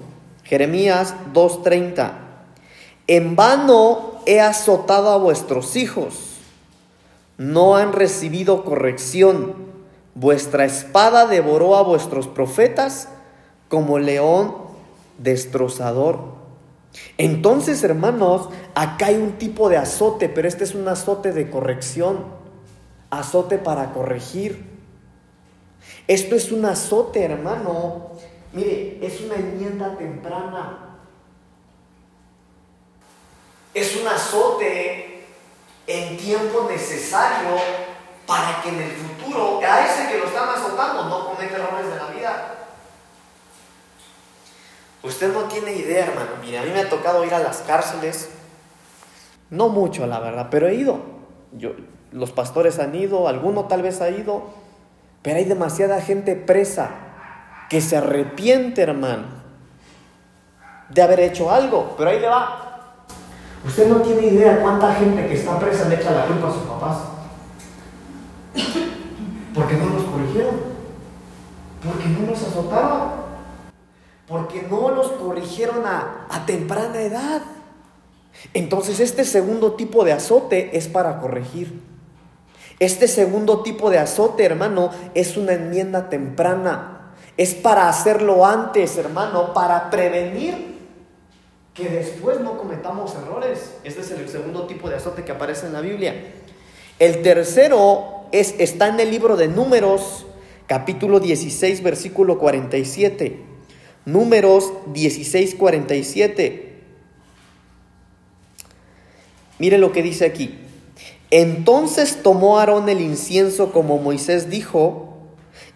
Jeremías 0.44 1.14
2.30. 1.32 2.12
En 3.06 3.36
vano 3.36 4.20
he 4.26 4.40
azotado 4.40 5.10
a 5.10 5.16
vuestros 5.16 5.76
hijos. 5.76 6.36
No 7.38 7.76
han 7.76 7.92
recibido 7.92 8.64
corrección. 8.64 9.54
Vuestra 10.14 10.64
espada 10.64 11.26
devoró 11.26 11.76
a 11.76 11.82
vuestros 11.82 12.26
profetas 12.26 13.08
como 13.68 13.98
león 13.98 14.54
destrozador. 15.18 16.38
Entonces, 17.16 17.82
hermanos, 17.84 18.48
acá 18.74 19.06
hay 19.06 19.16
un 19.16 19.32
tipo 19.32 19.68
de 19.68 19.76
azote, 19.76 20.28
pero 20.28 20.48
este 20.48 20.64
es 20.64 20.74
un 20.74 20.88
azote 20.88 21.32
de 21.32 21.50
corrección, 21.50 22.24
azote 23.10 23.58
para 23.58 23.92
corregir. 23.92 24.64
Esto 26.06 26.34
es 26.34 26.52
un 26.52 26.64
azote, 26.64 27.22
hermano, 27.22 28.12
Mire, 28.52 28.98
es 29.02 29.20
una 29.20 29.34
enmienda 29.34 29.96
temprana. 29.96 30.96
Es 33.74 33.96
un 33.96 34.08
azote 34.08 35.24
en 35.86 36.16
tiempo 36.16 36.66
necesario 36.68 37.56
para 38.26 38.60
que 38.62 38.70
en 38.70 38.80
el 38.80 38.90
futuro 38.90 39.60
a 39.60 39.86
ese 39.86 40.08
que 40.10 40.18
lo 40.18 40.26
están 40.26 40.48
azotando 40.48 41.04
no 41.04 41.26
cometa 41.28 41.56
errores 41.56 41.88
de 41.88 41.96
la 41.96 42.06
vida. 42.06 42.54
Usted 45.02 45.32
no 45.32 45.44
tiene 45.44 45.72
idea, 45.72 46.06
hermano. 46.06 46.30
Mire, 46.40 46.58
a 46.58 46.62
mí 46.62 46.70
me 46.70 46.80
ha 46.80 46.88
tocado 46.88 47.24
ir 47.24 47.32
a 47.34 47.38
las 47.38 47.58
cárceles. 47.58 48.30
No 49.50 49.68
mucho, 49.68 50.06
la 50.06 50.20
verdad, 50.20 50.48
pero 50.50 50.68
he 50.68 50.74
ido. 50.74 51.00
Yo, 51.52 51.72
los 52.12 52.32
pastores 52.32 52.78
han 52.78 52.94
ido, 52.94 53.28
alguno 53.28 53.66
tal 53.66 53.82
vez 53.82 54.00
ha 54.00 54.10
ido, 54.10 54.50
pero 55.22 55.36
hay 55.36 55.44
demasiada 55.44 56.00
gente 56.00 56.34
presa 56.34 57.07
que 57.68 57.80
se 57.80 57.96
arrepiente, 57.96 58.82
hermano, 58.82 59.26
de 60.88 61.02
haber 61.02 61.20
hecho 61.20 61.50
algo. 61.50 61.94
Pero 61.96 62.10
ahí 62.10 62.20
le 62.20 62.28
va. 62.28 62.64
Usted 63.66 63.88
no 63.88 63.96
tiene 63.96 64.26
idea 64.28 64.60
cuánta 64.60 64.94
gente 64.94 65.26
que 65.26 65.34
está 65.34 65.58
presa 65.58 65.88
le 65.88 65.96
echa 65.96 66.10
la 66.12 66.26
culpa 66.26 66.48
a 66.48 66.52
sus 66.52 66.62
papás. 66.62 66.98
Porque 69.54 69.74
no 69.74 69.86
los 69.86 70.04
corrigieron. 70.04 70.54
Porque 71.84 72.08
no 72.08 72.30
los 72.30 72.42
azotaron. 72.42 73.28
Porque 74.26 74.66
no 74.70 74.90
los 74.90 75.08
corrigieron 75.12 75.84
a, 75.84 76.26
a 76.30 76.46
temprana 76.46 77.00
edad. 77.00 77.42
Entonces 78.54 79.00
este 79.00 79.24
segundo 79.24 79.72
tipo 79.72 80.04
de 80.04 80.12
azote 80.12 80.76
es 80.76 80.86
para 80.86 81.20
corregir. 81.20 81.82
Este 82.78 83.08
segundo 83.08 83.62
tipo 83.62 83.90
de 83.90 83.98
azote, 83.98 84.44
hermano, 84.44 84.90
es 85.14 85.36
una 85.36 85.54
enmienda 85.54 86.08
temprana 86.08 86.97
es 87.38 87.54
para 87.54 87.88
hacerlo 87.88 88.44
antes, 88.44 88.98
hermano, 88.98 89.54
para 89.54 89.90
prevenir 89.90 90.76
que 91.72 91.88
después 91.88 92.40
no 92.40 92.58
cometamos 92.58 93.14
errores. 93.14 93.76
Este 93.84 94.00
es 94.00 94.10
el 94.10 94.28
segundo 94.28 94.66
tipo 94.66 94.90
de 94.90 94.96
azote 94.96 95.22
que 95.24 95.30
aparece 95.30 95.66
en 95.66 95.72
la 95.72 95.80
Biblia. 95.80 96.32
El 96.98 97.22
tercero 97.22 98.24
es, 98.32 98.56
está 98.58 98.88
en 98.88 98.98
el 98.98 99.12
libro 99.12 99.36
de 99.36 99.46
Números, 99.46 100.26
capítulo 100.66 101.20
16, 101.20 101.80
versículo 101.84 102.40
47. 102.40 103.40
Números 104.04 104.72
16, 104.92 105.54
47. 105.54 106.76
Mire 109.60 109.78
lo 109.78 109.92
que 109.92 110.02
dice 110.02 110.26
aquí. 110.26 110.58
Entonces 111.30 112.20
tomó 112.20 112.58
Aarón 112.58 112.88
el 112.88 113.00
incienso 113.00 113.70
como 113.70 113.98
Moisés 113.98 114.50
dijo, 114.50 115.07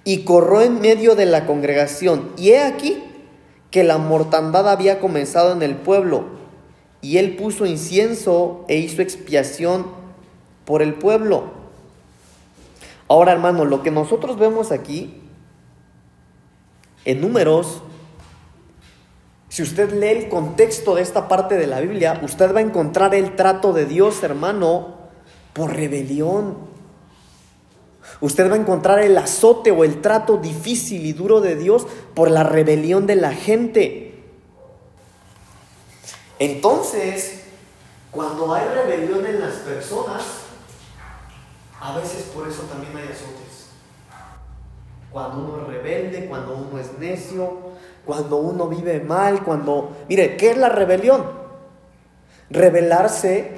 y 0.05 0.25
corrió 0.25 0.63
en 0.63 0.81
medio 0.81 1.15
de 1.15 1.27
la 1.27 1.47
congregación. 1.47 2.33
Y 2.37 2.51
he 2.51 2.63
aquí 2.63 3.03
que 3.71 3.85
la 3.85 3.99
mortandad 3.99 4.69
había 4.69 5.01
comenzado 5.01 5.53
en 5.53 5.63
el 5.63 5.77
pueblo, 5.77 6.25
y 7.01 7.19
él 7.19 7.37
puso 7.37 7.67
incienso 7.67 8.65
e 8.69 8.77
hizo 8.77 9.03
expiación 9.03 9.87
por 10.65 10.83
el 10.83 10.95
pueblo. 10.95 11.45
Ahora, 13.09 13.33
hermano, 13.33 13.65
lo 13.65 13.83
que 13.83 13.91
nosotros 13.91 14.39
vemos 14.39 14.71
aquí, 14.73 15.21
en 17.05 17.21
números, 17.21 17.83
si 19.49 19.63
usted 19.63 19.93
lee 19.93 20.23
el 20.23 20.29
contexto 20.29 20.95
de 20.95 21.03
esta 21.03 21.29
parte 21.29 21.57
de 21.57 21.67
la 21.67 21.81
Biblia, 21.81 22.21
usted 22.23 22.55
va 22.55 22.61
a 22.61 22.63
encontrar 22.63 23.15
el 23.15 23.37
trato 23.37 23.73
de 23.73 23.85
Dios, 23.85 24.23
hermano, 24.23 24.95
por 25.53 25.75
rebelión. 25.75 26.72
Usted 28.23 28.49
va 28.49 28.55
a 28.55 28.59
encontrar 28.59 29.01
el 29.01 29.19
azote 29.19 29.73
o 29.73 29.83
el 29.83 30.01
trato 30.01 30.37
difícil 30.37 31.05
y 31.05 31.13
duro 31.13 31.41
de 31.41 31.57
Dios 31.57 31.89
por 32.15 32.31
la 32.31 32.45
rebelión 32.45 33.05
de 33.09 33.17
la 33.17 33.33
gente. 33.33 34.15
Entonces, 36.39 37.41
Cuando 38.13 38.53
hay 38.53 38.69
rebelión 38.69 39.25
en 39.25 39.41
las 39.41 39.55
personas, 39.55 40.23
a 41.81 41.97
veces 41.97 42.25
por 42.35 42.47
eso 42.47 42.65
también 42.65 42.95
hay 42.95 43.05
azotes. 43.05 43.71
Cuando 45.11 45.39
uno 45.39 45.63
es 45.63 45.69
rebelde, 45.69 46.27
cuando 46.27 46.57
uno 46.57 46.79
es 46.79 46.99
necio, 46.99 47.73
cuando 48.05 48.37
uno 48.37 48.69
vive 48.69 49.01
mal, 49.01 49.43
cuando... 49.43 49.97
Mire, 50.11 50.37
¿qué 50.37 50.51
es 50.51 50.59
la 50.59 50.69
rebelión? 50.69 51.25
Rebelarse 52.51 53.53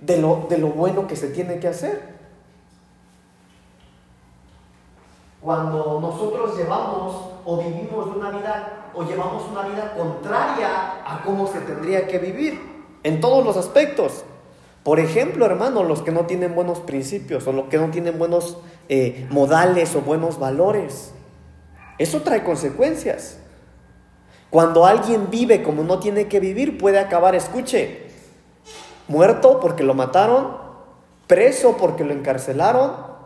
de 0.00 0.18
lo, 0.18 0.46
de 0.48 0.58
lo 0.58 0.68
bueno 0.68 1.08
que 1.08 1.16
se 1.16 1.26
tiene 1.26 1.58
que 1.58 1.66
hacer. 1.66 2.17
Cuando 5.40 6.00
nosotros 6.00 6.56
llevamos 6.56 7.30
o 7.44 7.56
vivimos 7.58 8.06
una 8.14 8.30
vida 8.30 8.90
o 8.94 9.04
llevamos 9.04 9.44
una 9.50 9.62
vida 9.62 9.94
contraria 9.96 11.02
a 11.06 11.22
cómo 11.24 11.46
se 11.46 11.60
tendría 11.60 12.06
que 12.08 12.18
vivir 12.18 12.60
en 13.04 13.20
todos 13.20 13.44
los 13.44 13.56
aspectos. 13.56 14.24
Por 14.82 15.00
ejemplo, 15.00 15.46
hermano, 15.46 15.84
los 15.84 16.02
que 16.02 16.10
no 16.10 16.26
tienen 16.26 16.54
buenos 16.54 16.80
principios 16.80 17.46
o 17.46 17.52
los 17.52 17.68
que 17.68 17.78
no 17.78 17.90
tienen 17.90 18.18
buenos 18.18 18.58
eh, 18.88 19.26
modales 19.30 19.94
o 19.94 20.00
buenos 20.00 20.38
valores. 20.38 21.12
Eso 21.98 22.22
trae 22.22 22.42
consecuencias. 22.42 23.38
Cuando 24.50 24.86
alguien 24.86 25.28
vive 25.30 25.62
como 25.62 25.82
no 25.82 25.98
tiene 25.98 26.26
que 26.26 26.40
vivir, 26.40 26.78
puede 26.78 26.98
acabar, 26.98 27.34
escuche, 27.34 28.06
muerto 29.08 29.60
porque 29.60 29.84
lo 29.84 29.94
mataron, 29.94 30.56
preso 31.26 31.76
porque 31.76 32.04
lo 32.04 32.12
encarcelaron. 32.12 33.17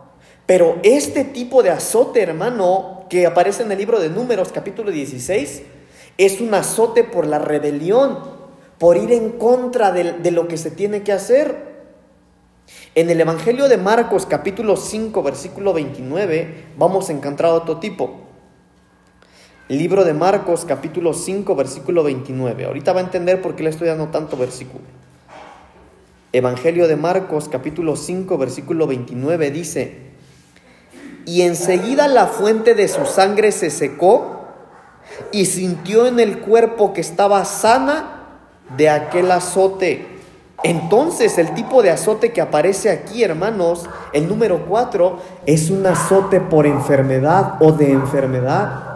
Pero 0.45 0.77
este 0.83 1.23
tipo 1.23 1.63
de 1.63 1.69
azote, 1.69 2.21
hermano, 2.21 3.05
que 3.09 3.25
aparece 3.25 3.63
en 3.63 3.71
el 3.71 3.77
libro 3.77 3.99
de 3.99 4.09
Números 4.09 4.51
capítulo 4.51 4.91
16, 4.91 5.63
es 6.17 6.41
un 6.41 6.53
azote 6.53 7.03
por 7.03 7.25
la 7.25 7.39
rebelión, 7.39 8.19
por 8.77 8.97
ir 8.97 9.11
en 9.13 9.31
contra 9.31 9.91
de, 9.91 10.31
lo 10.31 10.47
que 10.47 10.57
se 10.57 10.69
tiene 10.69 11.03
que 11.03 11.13
hacer. 11.13 11.71
En 12.95 13.09
el 13.09 13.21
Evangelio 13.21 13.69
de 13.69 13.77
Marcos 13.77 14.25
capítulo 14.25 14.77
5 14.77 15.23
versículo 15.23 15.73
29 15.73 16.65
vamos 16.77 17.09
a 17.09 17.13
encontrar 17.13 17.51
otro 17.53 17.77
tipo. 17.77 18.21
Libro 19.69 20.03
de 20.03 20.13
Marcos 20.13 20.65
capítulo 20.65 21.13
5 21.13 21.55
versículo 21.55 22.03
29. 22.03 22.65
Ahorita 22.65 22.93
va 22.93 22.99
a 22.99 23.03
entender 23.03 23.41
por 23.41 23.55
qué 23.55 23.63
le 23.63 23.69
estoy 23.69 23.87
dando 23.87 24.07
tanto 24.07 24.37
versículo. 24.37 24.83
Evangelio 26.33 26.87
de 26.87 26.95
Marcos 26.95 27.47
capítulo 27.47 27.95
5 27.95 28.37
versículo 28.37 28.87
29 28.87 29.51
dice, 29.51 30.12
y 31.25 31.41
enseguida 31.43 32.07
la 32.07 32.27
fuente 32.27 32.75
de 32.75 32.87
su 32.87 33.05
sangre 33.05 33.51
se 33.51 33.69
secó 33.69 34.41
y 35.31 35.45
sintió 35.45 36.05
en 36.07 36.19
el 36.19 36.39
cuerpo 36.39 36.93
que 36.93 37.01
estaba 37.01 37.45
sana 37.45 38.25
de 38.75 38.89
aquel 38.89 39.31
azote. 39.31 40.21
Entonces 40.63 41.37
el 41.37 41.53
tipo 41.53 41.83
de 41.83 41.91
azote 41.91 42.31
que 42.31 42.41
aparece 42.41 42.89
aquí, 42.89 43.23
hermanos, 43.23 43.89
el 44.13 44.27
número 44.29 44.65
4, 44.65 45.19
es 45.45 45.69
un 45.69 45.85
azote 45.85 46.39
por 46.39 46.65
enfermedad 46.65 47.55
o 47.59 47.73
de 47.73 47.91
enfermedad. 47.91 48.89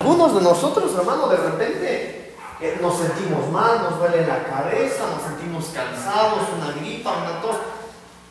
Algunos 0.00 0.34
de 0.34 0.40
nosotros, 0.42 0.92
hermanos, 0.98 1.30
de 1.30 1.36
repente 1.36 2.34
nos 2.80 2.98
sentimos 2.98 3.50
mal, 3.50 3.82
nos 3.82 3.98
duele 3.98 4.26
la 4.26 4.44
cabeza, 4.44 5.04
nos 5.14 5.22
sentimos 5.22 5.66
cansados, 5.72 6.48
una 6.56 6.72
gripa, 6.72 7.12
una 7.18 7.40
tos. 7.40 7.56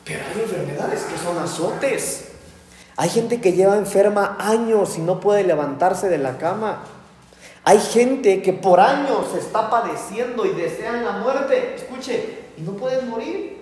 Pero 0.03 0.19
hay 0.33 0.41
enfermedades 0.41 1.03
que 1.03 1.17
son 1.17 1.37
azotes. 1.37 2.34
Hay 2.97 3.09
gente 3.09 3.41
que 3.41 3.53
lleva 3.53 3.77
enferma 3.77 4.37
años 4.39 4.97
y 4.97 5.01
no 5.01 5.19
puede 5.19 5.43
levantarse 5.43 6.09
de 6.09 6.17
la 6.17 6.37
cama. 6.37 6.83
Hay 7.63 7.79
gente 7.79 8.41
que 8.41 8.53
por 8.53 8.79
años 8.79 9.33
está 9.37 9.69
padeciendo 9.69 10.45
y 10.45 10.49
desean 10.49 11.03
la 11.03 11.13
muerte. 11.13 11.75
Escuche, 11.75 12.45
y 12.57 12.61
no 12.61 12.73
pueden 12.73 13.09
morir. 13.09 13.57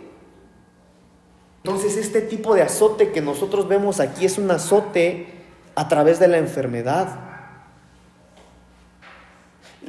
Entonces 1.64 1.96
este 1.96 2.22
tipo 2.22 2.54
de 2.54 2.62
azote 2.62 3.12
que 3.12 3.22
nosotros 3.22 3.68
vemos 3.68 4.00
aquí 4.00 4.26
es 4.26 4.38
un 4.38 4.52
azote 4.52 5.28
a 5.76 5.88
través 5.88 6.20
de 6.20 6.28
la 6.28 6.38
enfermedad. 6.38 7.20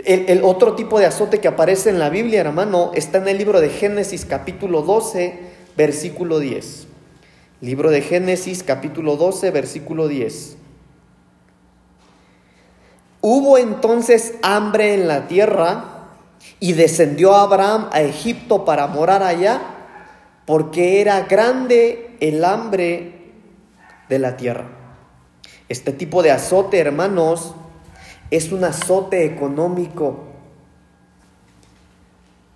El, 0.04 0.42
otro 0.44 0.74
tipo 0.74 0.98
de 0.98 1.06
azote 1.06 1.40
que 1.40 1.48
aparece 1.48 1.88
en 1.90 1.98
la 1.98 2.10
Biblia, 2.10 2.40
hermano, 2.40 2.92
está 2.94 3.18
en 3.18 3.28
el 3.28 3.38
libro 3.38 3.60
de 3.60 3.70
Génesis 3.70 4.24
capítulo 4.24 4.82
12, 4.82 5.40
versículo 5.76 6.38
10. 6.38 6.88
Libro 7.64 7.90
de 7.90 8.02
Génesis 8.02 8.62
capítulo 8.62 9.16
12, 9.16 9.50
versículo 9.50 10.06
10. 10.06 10.58
Hubo 13.22 13.56
entonces 13.56 14.34
hambre 14.42 14.92
en 14.92 15.08
la 15.08 15.28
tierra 15.28 16.08
y 16.60 16.74
descendió 16.74 17.34
Abraham 17.34 17.88
a 17.90 18.02
Egipto 18.02 18.66
para 18.66 18.86
morar 18.86 19.22
allá, 19.22 19.62
porque 20.44 21.00
era 21.00 21.22
grande 21.22 22.14
el 22.20 22.44
hambre 22.44 23.32
de 24.10 24.18
la 24.18 24.36
tierra. 24.36 24.66
Este 25.70 25.94
tipo 25.94 26.22
de 26.22 26.32
azote, 26.32 26.78
hermanos, 26.78 27.54
es 28.30 28.52
un 28.52 28.62
azote 28.64 29.24
económico. 29.24 30.24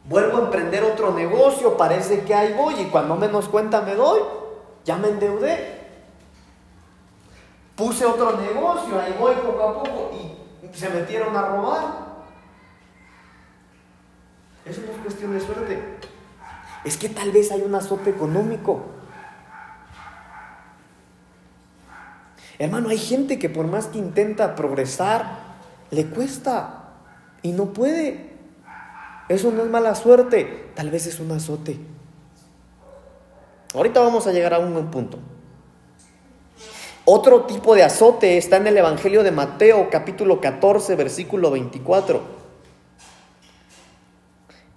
Vuelvo 0.07 0.37
a 0.37 0.41
emprender 0.43 0.85
otro 0.85 1.15
negocio, 1.15 1.79
parece 1.79 2.25
que 2.25 2.35
ahí 2.35 2.53
voy 2.53 2.75
y 2.79 2.85
cuando 2.91 3.17
menos 3.17 3.49
cuenta 3.49 3.81
me 3.81 3.95
doy, 3.95 4.21
ya 4.89 4.97
me 4.97 5.09
endeudé. 5.09 5.77
Puse 7.77 8.07
otro 8.07 8.41
negocio, 8.41 8.99
ahí 8.99 9.15
voy 9.21 9.35
poco 9.35 9.63
a 9.63 9.83
poco 9.83 10.11
y 10.63 10.75
se 10.75 10.89
metieron 10.89 11.37
a 11.37 11.43
robar. 11.43 11.85
Eso 14.65 14.81
no 14.87 14.93
es 14.93 14.99
cuestión 14.99 15.35
de 15.35 15.41
suerte. 15.41 15.79
Es 16.85 16.97
que 16.97 17.11
tal 17.11 17.31
vez 17.33 17.53
hay 17.53 17.61
un 17.61 17.75
azote 17.75 18.09
económico. 18.09 18.87
Hermano, 22.59 22.89
hay 22.89 22.99
gente 22.99 23.39
que 23.39 23.51
por 23.51 23.67
más 23.67 23.89
que 23.89 23.99
intenta 23.99 24.55
progresar, 24.55 25.39
le 25.91 26.07
cuesta 26.07 26.95
y 27.43 27.53
no 27.53 27.75
puede. 27.75 28.39
Eso 29.29 29.51
no 29.51 29.65
es 29.65 29.69
mala 29.69 29.95
suerte, 29.95 30.73
tal 30.75 30.91
vez 30.91 31.07
es 31.07 31.21
un 31.21 31.31
azote. 31.31 31.79
Ahorita 33.75 34.01
vamos 34.01 34.27
a 34.27 34.33
llegar 34.33 34.55
a 34.55 34.59
un 34.59 34.91
punto. 34.91 35.19
Otro 37.05 37.43
tipo 37.43 37.75
de 37.75 37.83
azote 37.83 38.39
está 38.39 38.57
en 38.57 38.67
el 38.67 38.77
Evangelio 38.77 39.23
de 39.23 39.31
Mateo 39.31 39.89
capítulo 39.91 40.41
14 40.41 40.95
versículo 40.95 41.51
24. 41.51 42.39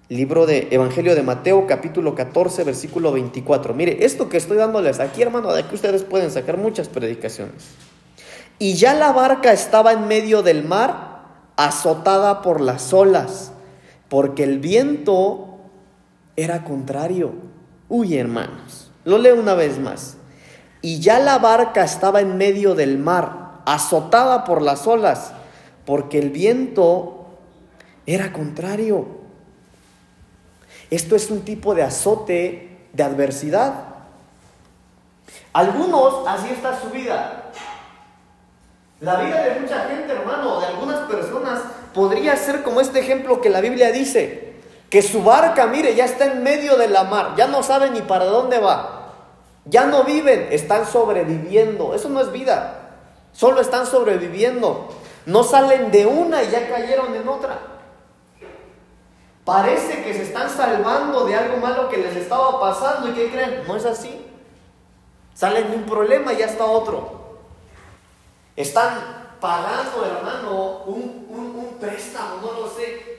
Libro 0.10 0.46
de 0.46 0.68
Evangelio 0.72 1.16
de 1.16 1.24
Mateo 1.24 1.68
capítulo 1.68 2.16
14 2.16 2.66
versículo 2.66 3.14
24. 3.14 3.74
Mire, 3.74 4.06
esto 4.06 4.28
que 4.28 4.38
estoy 4.38 4.58
dándoles 4.58 5.00
aquí, 5.00 5.22
hermano, 5.22 5.54
de 5.54 5.62
aquí 5.62 5.76
ustedes 5.76 6.04
pueden 6.04 6.32
sacar 6.32 6.58
muchas 6.58 6.90
predicaciones. 6.90 7.70
Y 8.60 8.76
ya 8.76 8.94
la 8.94 9.14
barca 9.14 9.54
estaba 9.54 9.94
en 9.94 10.08
medio 10.08 10.44
del 10.44 10.64
mar, 10.64 11.24
azotada 11.56 12.42
por 12.42 12.60
las 12.62 12.94
olas, 12.94 13.54
porque 14.08 14.44
el 14.44 14.60
viento 14.60 15.60
era 16.36 16.64
contrario. 16.64 17.34
Uy, 17.90 18.16
hermanos, 18.16 18.81
lo 19.04 19.18
leo 19.18 19.36
una 19.36 19.54
vez 19.54 19.80
más. 19.80 20.18
Y 20.82 21.00
ya 21.00 21.20
la 21.20 21.38
barca 21.38 21.84
estaba 21.84 22.22
en 22.22 22.38
medio 22.38 22.76
del 22.76 22.98
mar, 22.98 23.62
azotada 23.66 24.44
por 24.44 24.62
las 24.62 24.88
olas, 24.88 25.32
porque 25.86 26.20
el 26.20 26.32
viento 26.32 27.28
era 28.06 28.34
contrario. 28.34 29.06
Esto 30.90 31.16
es 31.16 31.30
un 31.30 31.42
tipo 31.42 31.76
de 31.76 31.84
azote 31.84 32.80
de 32.94 33.04
adversidad. 33.04 33.74
Algunos, 35.54 36.28
así 36.28 36.50
está 36.50 36.80
su 36.80 36.90
vida. 36.90 37.52
La 39.00 39.22
vida 39.22 39.42
de 39.44 39.60
mucha 39.60 39.88
gente, 39.88 40.14
hermano, 40.14 40.60
de 40.60 40.68
algunas 40.68 41.00
personas, 41.10 41.62
podría 41.94 42.36
ser 42.36 42.64
como 42.64 42.82
este 42.82 43.00
ejemplo 43.00 43.42
que 43.42 43.50
la 43.50 43.62
Biblia 43.62 43.92
dice, 43.92 44.51
que 44.92 45.02
su 45.02 45.24
barca, 45.24 45.66
mire, 45.68 45.96
ya 45.96 46.06
está 46.06 46.26
en 46.26 46.44
medio 46.44 46.76
de 46.76 46.90
la 46.90 47.06
mar, 47.06 47.34
ya 47.38 47.48
no 47.48 47.64
sabe 47.64 47.90
ni 47.90 48.02
para 48.02 48.26
dónde 48.26 48.60
va, 48.60 49.14
ya 49.66 49.86
no 49.86 50.04
viven, 50.04 50.50
están 50.52 50.86
sobreviviendo. 50.86 51.96
Eso 51.96 52.10
no 52.10 52.20
es 52.20 52.32
vida, 52.32 52.92
solo 53.32 53.62
están 53.62 53.88
sobreviviendo. 53.88 54.90
No 55.26 55.44
salen 55.44 55.92
de 55.92 56.06
una 56.06 56.44
y 56.44 56.50
ya 56.50 56.70
cayeron 56.70 57.16
en 57.16 57.28
otra. 57.28 57.58
Parece 59.46 60.04
que 60.04 60.14
se 60.14 60.24
están 60.24 60.50
salvando 60.50 61.26
de 61.26 61.36
algo 61.36 61.58
malo 61.58 61.88
que 61.90 61.98
les 61.98 62.16
estaba 62.16 62.60
pasando 62.60 63.10
y 63.10 63.14
¿qué 63.14 63.32
creen? 63.32 63.64
No 63.68 63.78
es 63.78 63.86
así. 63.86 64.28
Salen 65.34 65.72
de 65.72 65.78
un 65.78 65.84
problema 65.86 66.34
y 66.34 66.38
ya 66.38 66.48
está 66.48 66.66
otro. 66.66 67.40
Están 68.56 69.38
pagando, 69.40 70.06
hermano, 70.06 70.84
un, 70.86 71.26
un, 71.30 71.78
préstamo, 71.80 72.36
no 72.44 72.62
lo 72.62 72.68
sé, 72.68 73.11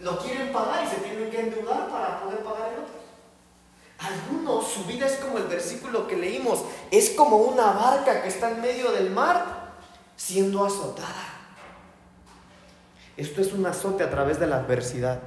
lo 0.00 0.18
quieren 0.18 0.52
pagar 0.52 0.84
y 0.84 0.88
se 0.88 0.96
tienen 0.96 1.30
que 1.30 1.40
endeudar 1.40 1.88
para 1.88 2.20
poder 2.20 2.38
pagar 2.40 2.72
el 2.72 2.80
otro. 2.80 2.98
Algunos, 3.98 4.68
su 4.68 4.84
vida 4.84 5.06
es 5.06 5.16
como 5.16 5.38
el 5.38 5.44
versículo 5.44 6.06
que 6.06 6.16
leímos, 6.16 6.64
es 6.90 7.10
como 7.10 7.38
una 7.38 7.72
barca 7.72 8.22
que 8.22 8.28
está 8.28 8.50
en 8.50 8.60
medio 8.60 8.92
del 8.92 9.10
mar 9.10 9.72
siendo 10.16 10.64
azotada. 10.64 11.34
Esto 13.16 13.40
es 13.40 13.52
un 13.52 13.66
azote 13.66 14.04
a 14.04 14.10
través 14.10 14.38
de 14.38 14.46
la 14.46 14.58
adversidad. 14.58 15.20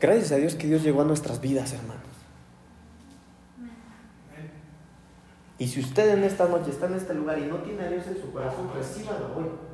Gracias 0.00 0.32
a 0.32 0.36
Dios 0.36 0.56
que 0.56 0.66
Dios 0.66 0.82
llegó 0.82 1.02
a 1.02 1.04
nuestras 1.04 1.40
vidas, 1.40 1.72
hermanos. 1.72 2.02
Y 5.58 5.66
si 5.66 5.80
usted 5.80 6.10
en 6.10 6.24
esta 6.24 6.46
noche 6.46 6.70
está 6.70 6.86
en 6.86 6.94
este 6.94 7.14
lugar 7.14 7.38
y 7.38 7.46
no 7.46 7.56
tiene 7.58 7.84
a 7.84 7.90
Dios 7.90 8.06
en 8.06 8.20
su 8.20 8.32
corazón, 8.32 8.70
recíbalo 8.74 9.36
hoy. 9.36 9.67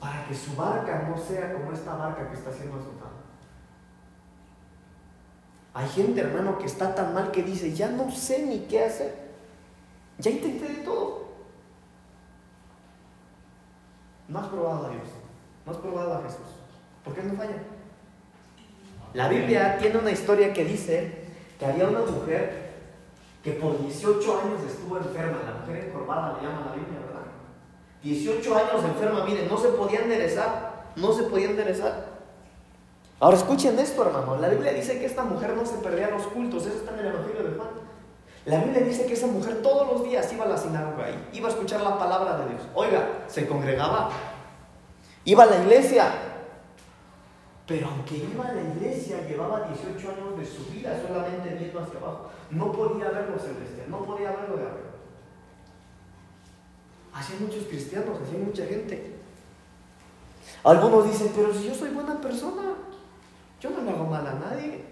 Para 0.00 0.26
que 0.26 0.34
su 0.34 0.54
barca 0.54 1.06
no 1.08 1.16
sea 1.16 1.52
como 1.52 1.72
esta 1.72 1.94
barca 1.94 2.28
que 2.28 2.34
está 2.34 2.52
siendo 2.52 2.76
azotada. 2.76 3.12
Hay 5.74 5.88
gente, 5.88 6.20
hermano, 6.20 6.58
que 6.58 6.66
está 6.66 6.94
tan 6.94 7.12
mal 7.12 7.30
que 7.30 7.42
dice, 7.42 7.74
ya 7.74 7.88
no 7.88 8.10
sé 8.10 8.46
ni 8.46 8.60
qué 8.60 8.84
hacer. 8.84 9.14
Ya 10.18 10.30
intenté 10.30 10.68
de 10.68 10.82
todo. 10.82 11.26
No 14.28 14.38
has 14.38 14.48
probado 14.48 14.86
a 14.86 14.90
Dios. 14.90 15.08
No 15.64 15.72
has 15.72 15.78
probado 15.78 16.14
a 16.14 16.22
Jesús. 16.22 16.46
¿Por 17.04 17.14
qué 17.14 17.22
no 17.22 17.34
falla? 17.34 17.62
La 19.12 19.28
Biblia 19.28 19.78
tiene 19.78 19.98
una 19.98 20.10
historia 20.10 20.52
que 20.52 20.64
dice 20.64 21.26
que 21.58 21.66
había 21.66 21.88
una 21.88 22.00
mujer 22.00 22.74
que 23.42 23.52
por 23.52 23.80
18 23.80 24.40
años 24.40 24.62
estuvo 24.66 24.96
enferma. 24.96 25.38
La 25.44 25.60
mujer 25.60 25.88
encorvada 25.88 26.38
le 26.38 26.46
llama 26.46 26.66
la 26.66 26.72
Biblia. 26.72 26.95
18 28.06 28.56
años 28.56 28.84
enferma, 28.84 29.24
miren, 29.24 29.48
no 29.48 29.58
se 29.58 29.68
podía 29.68 30.00
enderezar. 30.00 30.86
No 30.94 31.12
se 31.12 31.24
podía 31.24 31.50
enderezar. 31.50 32.06
Ahora 33.18 33.36
escuchen 33.36 33.78
esto, 33.78 34.06
hermano. 34.06 34.36
La 34.36 34.48
Biblia 34.48 34.72
dice 34.72 34.98
que 34.98 35.06
esta 35.06 35.24
mujer 35.24 35.54
no 35.56 35.66
se 35.66 35.76
perdía 35.78 36.10
los 36.10 36.22
cultos. 36.28 36.66
Eso 36.66 36.76
está 36.76 36.92
en 36.92 37.00
el 37.00 37.06
Evangelio 37.06 37.42
de 37.42 37.56
Juan. 37.56 37.68
La 38.44 38.60
Biblia 38.60 38.82
dice 38.82 39.06
que 39.06 39.14
esa 39.14 39.26
mujer 39.26 39.60
todos 39.60 39.92
los 39.92 40.04
días 40.04 40.32
iba 40.32 40.44
a 40.44 40.48
la 40.48 40.56
sinagoga, 40.56 41.08
iba 41.32 41.48
a 41.48 41.50
escuchar 41.50 41.80
la 41.80 41.98
palabra 41.98 42.38
de 42.38 42.50
Dios. 42.50 42.62
Oiga, 42.74 43.24
se 43.26 43.48
congregaba, 43.48 44.10
iba 45.24 45.42
a 45.42 45.46
la 45.46 45.58
iglesia. 45.62 46.12
Pero 47.66 47.88
aunque 47.88 48.18
iba 48.18 48.46
a 48.46 48.52
la 48.52 48.62
iglesia, 48.62 49.26
llevaba 49.26 49.66
18 49.66 50.10
años 50.10 50.38
de 50.38 50.46
su 50.46 50.64
vida 50.70 50.96
solamente 51.04 51.56
viendo 51.58 51.80
hacia 51.80 51.98
abajo. 51.98 52.30
No 52.50 52.70
podía 52.70 53.10
ver 53.10 53.30
los 53.30 53.42
celestiales, 53.42 53.88
no 53.88 54.04
podía 54.04 54.30
verlo 54.30 54.56
de 54.56 54.62
arriba. 54.62 54.85
Así 57.16 57.32
hay 57.32 57.46
muchos 57.46 57.64
cristianos, 57.64 58.18
así 58.22 58.36
hay 58.36 58.42
mucha 58.42 58.66
gente. 58.66 59.16
Algunos 60.62 61.10
dicen, 61.10 61.32
pero 61.34 61.52
si 61.54 61.66
yo 61.66 61.74
soy 61.74 61.88
buena 61.90 62.20
persona, 62.20 62.74
yo 63.58 63.70
no 63.70 63.82
le 63.82 63.90
hago 63.90 64.04
mal 64.04 64.26
a 64.26 64.34
nadie. 64.34 64.84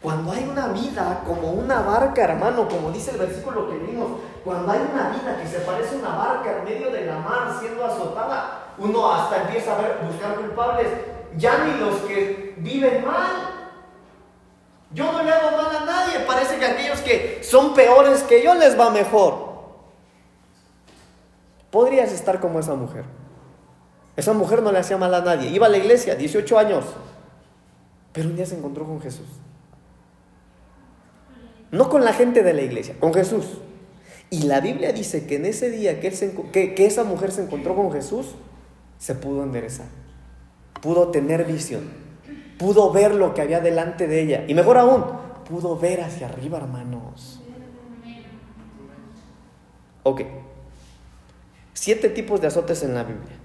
Cuando 0.00 0.32
hay 0.32 0.42
una 0.42 0.68
vida 0.68 1.22
como 1.24 1.52
una 1.52 1.82
barca, 1.82 2.24
hermano, 2.24 2.68
como 2.68 2.90
dice 2.90 3.12
el 3.12 3.18
versículo 3.18 3.70
que 3.70 3.78
vimos, 3.78 4.18
cuando 4.42 4.72
hay 4.72 4.80
una 4.92 5.10
vida 5.10 5.40
que 5.40 5.46
se 5.46 5.60
parece 5.60 5.94
a 5.94 5.98
una 5.98 6.16
barca 6.16 6.58
en 6.58 6.64
medio 6.64 6.90
de 6.90 7.06
la 7.06 7.20
mar 7.20 7.56
siendo 7.60 7.84
azotada, 7.84 8.72
uno 8.78 9.12
hasta 9.12 9.42
empieza 9.42 9.76
a 9.76 9.80
ver, 9.80 9.98
buscar 10.04 10.34
culpables, 10.34 10.88
ya 11.36 11.64
ni 11.64 11.78
los 11.78 12.00
que 12.00 12.56
viven 12.58 13.04
mal. 13.04 13.70
Yo 14.90 15.12
no 15.12 15.22
le 15.22 15.32
hago 15.32 15.56
mal 15.56 15.76
a 15.76 15.84
nadie, 15.84 16.20
parece 16.26 16.58
que 16.58 16.66
aquellos 16.66 17.00
que 17.02 17.40
son 17.44 17.72
peores 17.72 18.24
que 18.24 18.42
yo 18.42 18.54
les 18.54 18.78
va 18.78 18.90
mejor. 18.90 19.51
Podrías 21.72 22.12
estar 22.12 22.38
como 22.38 22.60
esa 22.60 22.74
mujer. 22.74 23.04
Esa 24.14 24.34
mujer 24.34 24.62
no 24.62 24.70
le 24.70 24.78
hacía 24.78 24.98
mal 24.98 25.12
a 25.14 25.22
nadie, 25.22 25.48
iba 25.48 25.66
a 25.66 25.70
la 25.70 25.78
iglesia, 25.78 26.14
18 26.14 26.58
años, 26.58 26.84
pero 28.12 28.28
un 28.28 28.36
día 28.36 28.44
se 28.44 28.58
encontró 28.58 28.84
con 28.84 29.00
Jesús. 29.00 29.26
No 31.70 31.88
con 31.88 32.04
la 32.04 32.12
gente 32.12 32.42
de 32.42 32.52
la 32.52 32.60
iglesia, 32.60 32.94
con 33.00 33.14
Jesús. 33.14 33.46
Y 34.28 34.42
la 34.42 34.60
Biblia 34.60 34.92
dice 34.92 35.26
que 35.26 35.36
en 35.36 35.46
ese 35.46 35.70
día 35.70 35.98
que, 35.98 36.08
esa 36.76 37.04
mujer 37.04 37.32
se 37.32 37.42
encontró 37.42 37.74
con 37.74 37.90
Jesús, 37.90 38.34
se 38.98 39.14
pudo 39.14 39.42
enderezar. 39.42 39.86
Pudo 40.82 41.08
tener 41.08 41.46
visión. 41.46 41.90
Pudo 42.58 42.92
ver 42.92 43.14
lo 43.14 43.32
que 43.32 43.40
había 43.40 43.60
delante 43.60 44.06
de 44.06 44.20
ella. 44.20 44.44
Y 44.46 44.52
mejor 44.52 44.76
aún, 44.76 45.04
pudo 45.48 45.78
ver 45.78 46.02
hacia 46.02 46.26
arriba, 46.26 46.58
hermanos. 46.58 47.40
Ok. 50.02 50.20
Siete 51.74 52.08
tipos 52.08 52.40
de 52.40 52.46
azotes 52.48 52.82
en 52.82 52.94
la 52.94 53.04
Biblia. 53.04 53.36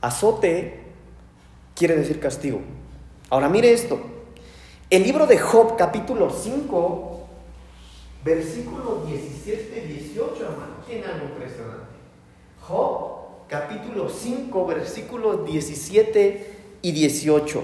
Azote 0.00 0.82
quiere 1.74 1.96
decir 1.96 2.20
castigo. 2.20 2.60
Ahora 3.30 3.48
mire 3.48 3.72
esto. 3.72 4.00
El 4.88 5.02
libro 5.02 5.26
de 5.26 5.38
Job, 5.38 5.76
capítulo 5.76 6.30
5, 6.30 7.28
versículo 8.24 9.04
17 9.06 9.84
y 9.84 9.92
18, 9.92 10.44
hermano, 10.44 10.74
tiene 10.86 11.04
algo 11.06 11.26
impresionante. 11.26 11.96
Job, 12.60 13.16
capítulo 13.48 14.08
5, 14.08 14.66
versículos 14.66 15.46
17 15.46 16.56
y 16.82 16.92
18. 16.92 17.62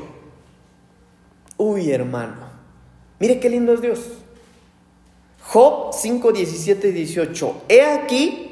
Uy, 1.59 1.90
hermano, 1.90 2.49
mire 3.21 3.38
qué 3.38 3.49
lindo 3.49 3.73
es 3.73 3.81
Dios. 3.81 4.01
Job 5.45 5.92
5, 5.92 6.33
17 6.33 6.88
y 6.88 6.92
18. 6.92 7.62
He 7.68 7.83
aquí, 7.83 8.51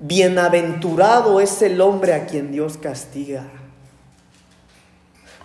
bienaventurado 0.00 1.40
es 1.40 1.62
el 1.62 1.80
hombre 1.80 2.14
a 2.14 2.26
quien 2.26 2.50
Dios 2.50 2.78
castiga. 2.78 3.46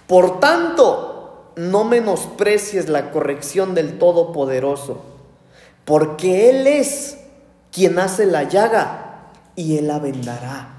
Por 0.07 0.39
tanto, 0.39 1.51
no 1.55 1.83
menosprecies 1.83 2.89
la 2.89 3.11
corrección 3.11 3.75
del 3.75 3.97
Todopoderoso, 3.97 5.03
porque 5.83 6.49
Él 6.49 6.67
es 6.67 7.17
quien 7.71 7.99
hace 7.99 8.25
la 8.25 8.43
llaga 8.43 9.31
y 9.55 9.77
Él 9.77 9.87
la 9.87 9.99
vendará. 9.99 10.69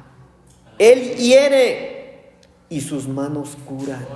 Él 0.78 1.16
hiere 1.16 2.32
y 2.68 2.80
sus 2.80 3.08
manos 3.08 3.56
curan. 3.66 4.06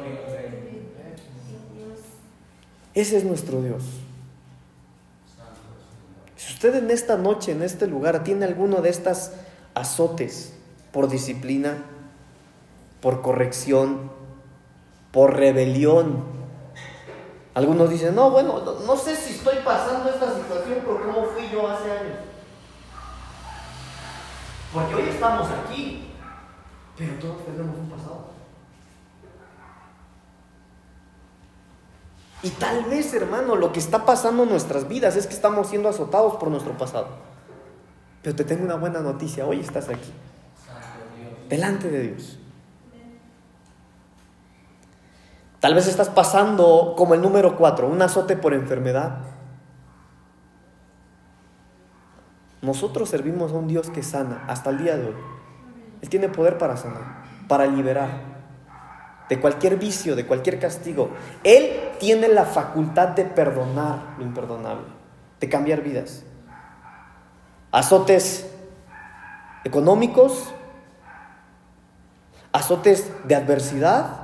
Ese 2.94 3.16
es 3.18 3.25
nuestro 3.25 3.62
Dios. 3.62 3.83
Si 6.37 6.55
usted 6.55 6.75
en 6.75 6.90
esta 6.90 7.16
noche, 7.16 7.53
en 7.53 7.62
este 7.62 7.87
lugar, 7.87 8.25
tiene 8.25 8.44
alguno 8.44 8.81
de 8.81 8.90
estas 8.90 9.33
azotes 9.81 10.55
por 10.93 11.09
disciplina, 11.09 11.85
por 13.01 13.23
corrección, 13.23 14.11
por 15.12 15.37
rebelión, 15.37 16.40
algunos 17.55 17.90
dicen, 17.90 18.14
no, 18.14 18.31
bueno, 18.31 18.61
no, 18.87 18.97
sé 18.97 19.16
si 19.16 19.35
estoy 19.35 19.59
pasando 19.64 20.09
esta 20.09 20.35
situación 20.35 20.81
por 20.85 21.03
cómo 21.03 21.27
fui 21.27 21.49
yo 21.53 21.69
hace 21.69 21.90
años. 21.90 22.19
Porque 24.73 24.95
hoy 24.95 25.09
estamos 25.09 25.49
aquí, 25.51 26.12
pero 26.97 27.14
todos 27.14 27.45
tenemos 27.45 27.77
un 27.77 27.90
pasado. 27.90 28.31
Y 32.43 32.51
tal 32.51 32.85
vez, 32.85 33.12
hermano, 33.12 33.57
lo 33.57 33.73
que 33.73 33.81
está 33.81 34.07
pasando 34.07 34.45
en 34.45 34.51
nuestras 34.51 34.88
vidas 34.88 35.16
es 35.16 35.27
que 35.27 35.35
estamos 35.35 35.66
siendo 35.66 35.88
azotados 35.88 36.37
por 36.37 36.49
nuestro 36.49 36.79
pasado. 36.79 37.09
Pero 38.23 38.37
te 38.37 38.45
tengo 38.45 38.65
una 38.65 38.75
buena 38.75 39.01
noticia, 39.01 39.47
hoy 39.47 39.61
estás 39.61 39.89
aquí, 39.89 40.13
delante 41.49 41.91
de 41.91 42.03
Dios. 42.03 42.39
Tal 45.61 45.75
vez 45.75 45.87
estás 45.87 46.09
pasando 46.09 46.95
como 46.97 47.15
el 47.15 47.21
número 47.21 47.57
cuatro, 47.57 47.87
un 47.89 48.01
azote 48.01 48.37
por 48.37 48.55
enfermedad. 48.55 49.19
Nosotros 52.63 53.09
servimos 53.09 53.53
a 53.53 53.57
un 53.57 53.69
Dios 53.69 53.91
que 53.91 54.03
sana 54.03 54.45
hasta 54.49 54.71
el 54.71 54.79
día 54.79 54.97
de 54.97 55.09
hoy. 55.09 55.17
Él 56.03 56.09
tiene 56.09 56.29
poder 56.29 56.59
para 56.59 56.77
sanar, 56.77 57.25
para 57.47 57.67
liberar 57.67 58.09
de 59.29 59.41
cualquier 59.41 59.77
vicio, 59.77 60.17
de 60.17 60.27
cualquier 60.27 60.59
castigo. 60.59 61.11
Él 61.45 61.79
tiene 61.99 62.29
la 62.29 62.45
facultad 62.45 63.09
de 63.09 63.25
perdonar 63.25 64.15
lo 64.19 64.25
imperdonable, 64.25 64.87
de 65.41 65.49
cambiar 65.49 65.83
vidas. 65.83 66.25
Azotes 67.73 68.47
económicos, 69.65 70.49
azotes 72.53 73.11
de 73.25 73.35
adversidad, 73.35 74.21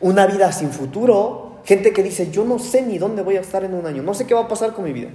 una 0.00 0.26
vida 0.26 0.50
sin 0.52 0.70
futuro, 0.70 1.60
gente 1.64 1.92
que 1.92 2.02
dice, 2.02 2.30
yo 2.30 2.44
no 2.44 2.58
sé 2.58 2.82
ni 2.82 2.98
dónde 2.98 3.22
voy 3.22 3.36
a 3.36 3.40
estar 3.40 3.64
en 3.64 3.74
un 3.74 3.86
año, 3.86 4.02
no 4.02 4.14
sé 4.14 4.26
qué 4.26 4.34
va 4.34 4.42
a 4.42 4.48
pasar 4.48 4.72
con 4.72 4.84
mi 4.84 4.92
vida. 4.92 5.10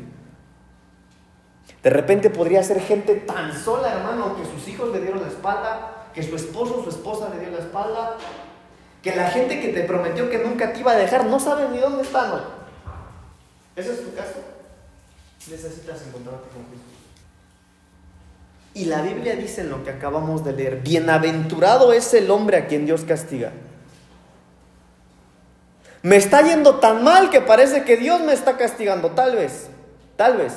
De 1.83 1.89
repente 1.89 2.29
podría 2.29 2.61
ser 2.63 2.81
gente 2.81 3.15
tan 3.15 3.53
sola, 3.53 3.93
hermano, 3.93 4.35
que 4.35 4.45
sus 4.45 4.67
hijos 4.67 4.89
le 4.91 4.99
dieron 4.99 5.21
la 5.21 5.27
espalda, 5.27 6.07
que 6.13 6.23
su 6.23 6.35
esposo 6.35 6.79
o 6.79 6.83
su 6.83 6.89
esposa 6.89 7.29
le 7.29 7.39
dio 7.39 7.51
la 7.51 7.59
espalda, 7.59 8.17
que 9.01 9.15
la 9.15 9.29
gente 9.29 9.61
que 9.61 9.69
te 9.69 9.83
prometió 9.83 10.29
que 10.29 10.39
nunca 10.39 10.73
te 10.73 10.79
iba 10.79 10.91
a 10.91 10.95
dejar 10.95 11.25
no 11.25 11.39
sabe 11.39 11.69
ni 11.69 11.77
dónde 11.77 12.03
están. 12.03 12.41
¿Ese 13.75 13.93
es 13.93 14.03
tu 14.03 14.13
caso? 14.13 14.39
Necesitas 15.49 16.01
encontrarte 16.07 16.49
con. 16.49 16.88
Y 18.73 18.85
la 18.85 19.01
Biblia 19.01 19.35
dice 19.35 19.61
en 19.61 19.69
lo 19.69 19.83
que 19.83 19.89
acabamos 19.89 20.43
de 20.43 20.53
leer, 20.53 20.77
bienaventurado 20.81 21.91
es 21.91 22.13
el 22.13 22.29
hombre 22.29 22.57
a 22.57 22.67
quien 22.67 22.85
Dios 22.85 23.01
castiga. 23.01 23.51
Me 26.01 26.15
está 26.15 26.41
yendo 26.41 26.75
tan 26.75 27.03
mal 27.03 27.29
que 27.29 27.41
parece 27.41 27.83
que 27.83 27.97
Dios 27.97 28.21
me 28.21 28.33
está 28.33 28.57
castigando, 28.57 29.11
tal 29.11 29.35
vez, 29.35 29.67
tal 30.15 30.37
vez. 30.37 30.53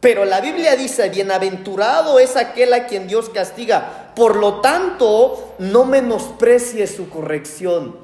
Pero 0.00 0.24
la 0.24 0.40
Biblia 0.40 0.76
dice, 0.76 1.08
bienaventurado 1.08 2.18
es 2.18 2.36
aquel 2.36 2.72
a 2.72 2.86
quien 2.86 3.06
Dios 3.06 3.30
castiga. 3.30 4.12
Por 4.14 4.36
lo 4.36 4.60
tanto, 4.60 5.54
no 5.58 5.84
menosprecie 5.84 6.86
su 6.86 7.08
corrección. 7.08 7.98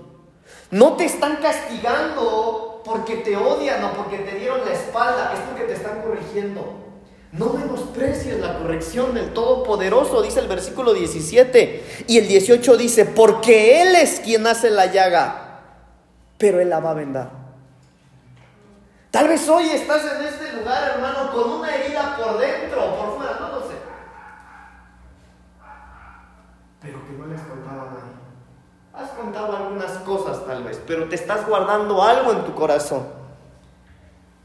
No 0.71 0.97
te 0.97 1.05
están 1.05 1.37
castigando 1.37 2.83
porque 2.85 3.17
te 3.17 3.37
odian 3.37 3.85
o 3.85 3.93
porque 3.93 4.19
te 4.19 4.37
dieron 4.37 4.65
la 4.65 4.73
espalda, 4.73 5.33
es 5.35 5.41
porque 5.41 5.65
te 5.65 5.75
están 5.75 6.03
corrigiendo. 6.03 6.90
No 7.33 7.53
menosprecies 7.53 8.41
la 8.41 8.59
corrección 8.59 9.15
del 9.15 9.33
Todopoderoso, 9.33 10.21
dice 10.21 10.41
el 10.41 10.49
versículo 10.49 10.93
17. 10.93 12.05
Y 12.09 12.19
el 12.19 12.27
18 12.27 12.77
dice, 12.77 13.05
porque 13.05 13.83
Él 13.83 13.95
es 13.95 14.21
quien 14.21 14.47
hace 14.47 14.71
la 14.71 14.87
llaga, 14.87 15.61
pero 16.39 16.61
Él 16.61 16.69
la 16.69 16.81
va 16.81 16.91
a 16.91 16.95
vendar. 16.95 17.31
Tal 19.13 19.29
vez 19.29 19.49
hoy 19.49 19.71
estás 19.71 20.03
en 20.05 20.25
este 20.25 20.53
lugar, 20.55 20.93
hermano, 20.95 21.33
con 21.33 21.53
una 21.53 21.75
herida 21.75 22.17
por 22.17 22.39
dentro 22.39 22.97
por 22.97 23.17
fuera, 23.17 23.39
no 23.41 23.49
lo 23.49 23.61
sé. 23.61 23.75
Pero 26.81 27.07
que 27.07 27.13
no 27.13 27.27
les 27.27 27.41
contaba 27.43 27.83
a 27.83 27.87
nadie. 27.87 28.11
Has 28.93 29.11
contado 29.11 29.57
algunas 29.57 29.93
cosas 29.99 30.45
tal 30.47 30.65
vez, 30.65 30.81
pero 30.85 31.09
te 31.09 31.15
estás 31.15 31.47
guardando 31.47 32.03
algo 32.03 32.33
en 32.33 32.45
tu 32.45 32.55
corazón. 32.55 33.20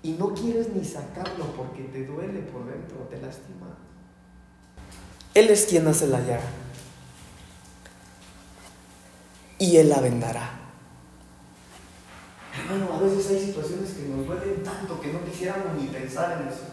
Y 0.06 0.12
no 0.12 0.36
quieres 0.36 0.70
ni 0.70 0.86
sacarlo 0.86 1.48
porque 1.58 1.82
te 1.86 2.06
duele 2.06 2.41
por 2.41 2.63
dentro, 2.68 3.08
te 3.10 3.20
lastima. 3.20 3.76
Él 5.34 5.50
es 5.50 5.65
quien 5.65 5.88
hace 5.88 6.06
la 6.06 6.20
llaga. 6.20 6.46
Y 9.58 9.78
Él 9.78 9.89
la 9.89 10.02
vendará. 10.02 10.60
Hermano, 12.56 12.94
a 12.94 13.00
veces 13.00 13.32
hay 13.32 13.48
situaciones 13.48 13.94
que 13.94 14.04
nos 14.04 14.28
duelen 14.28 14.62
tanto 14.63 15.02
que 15.02 15.12
no 15.12 15.26
quisiéramos 15.26 15.74
ni 15.76 15.88
pensar 15.88 16.39
en 16.39 16.50
eso. 16.50 16.65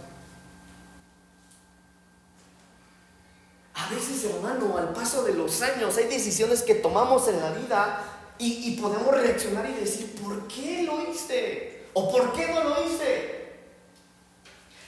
A 3.72 3.88
veces, 3.88 4.24
hermano, 4.26 4.76
al 4.76 4.92
paso 4.92 5.24
de 5.24 5.32
los 5.32 5.62
años 5.62 5.96
hay 5.96 6.04
decisiones 6.04 6.60
que 6.60 6.74
tomamos 6.74 7.26
en 7.28 7.40
la 7.40 7.50
vida 7.52 8.04
y, 8.38 8.78
podemos 8.78 9.14
reaccionar 9.14 9.70
y 9.70 9.80
decir, 9.80 10.20
¿por 10.20 10.46
qué 10.48 10.82
lo 10.82 11.10
hice? 11.10 11.81
¿O 11.94 12.10
por 12.10 12.32
qué 12.32 12.48
no 12.48 12.64
lo 12.64 12.84
hice? 12.84 13.42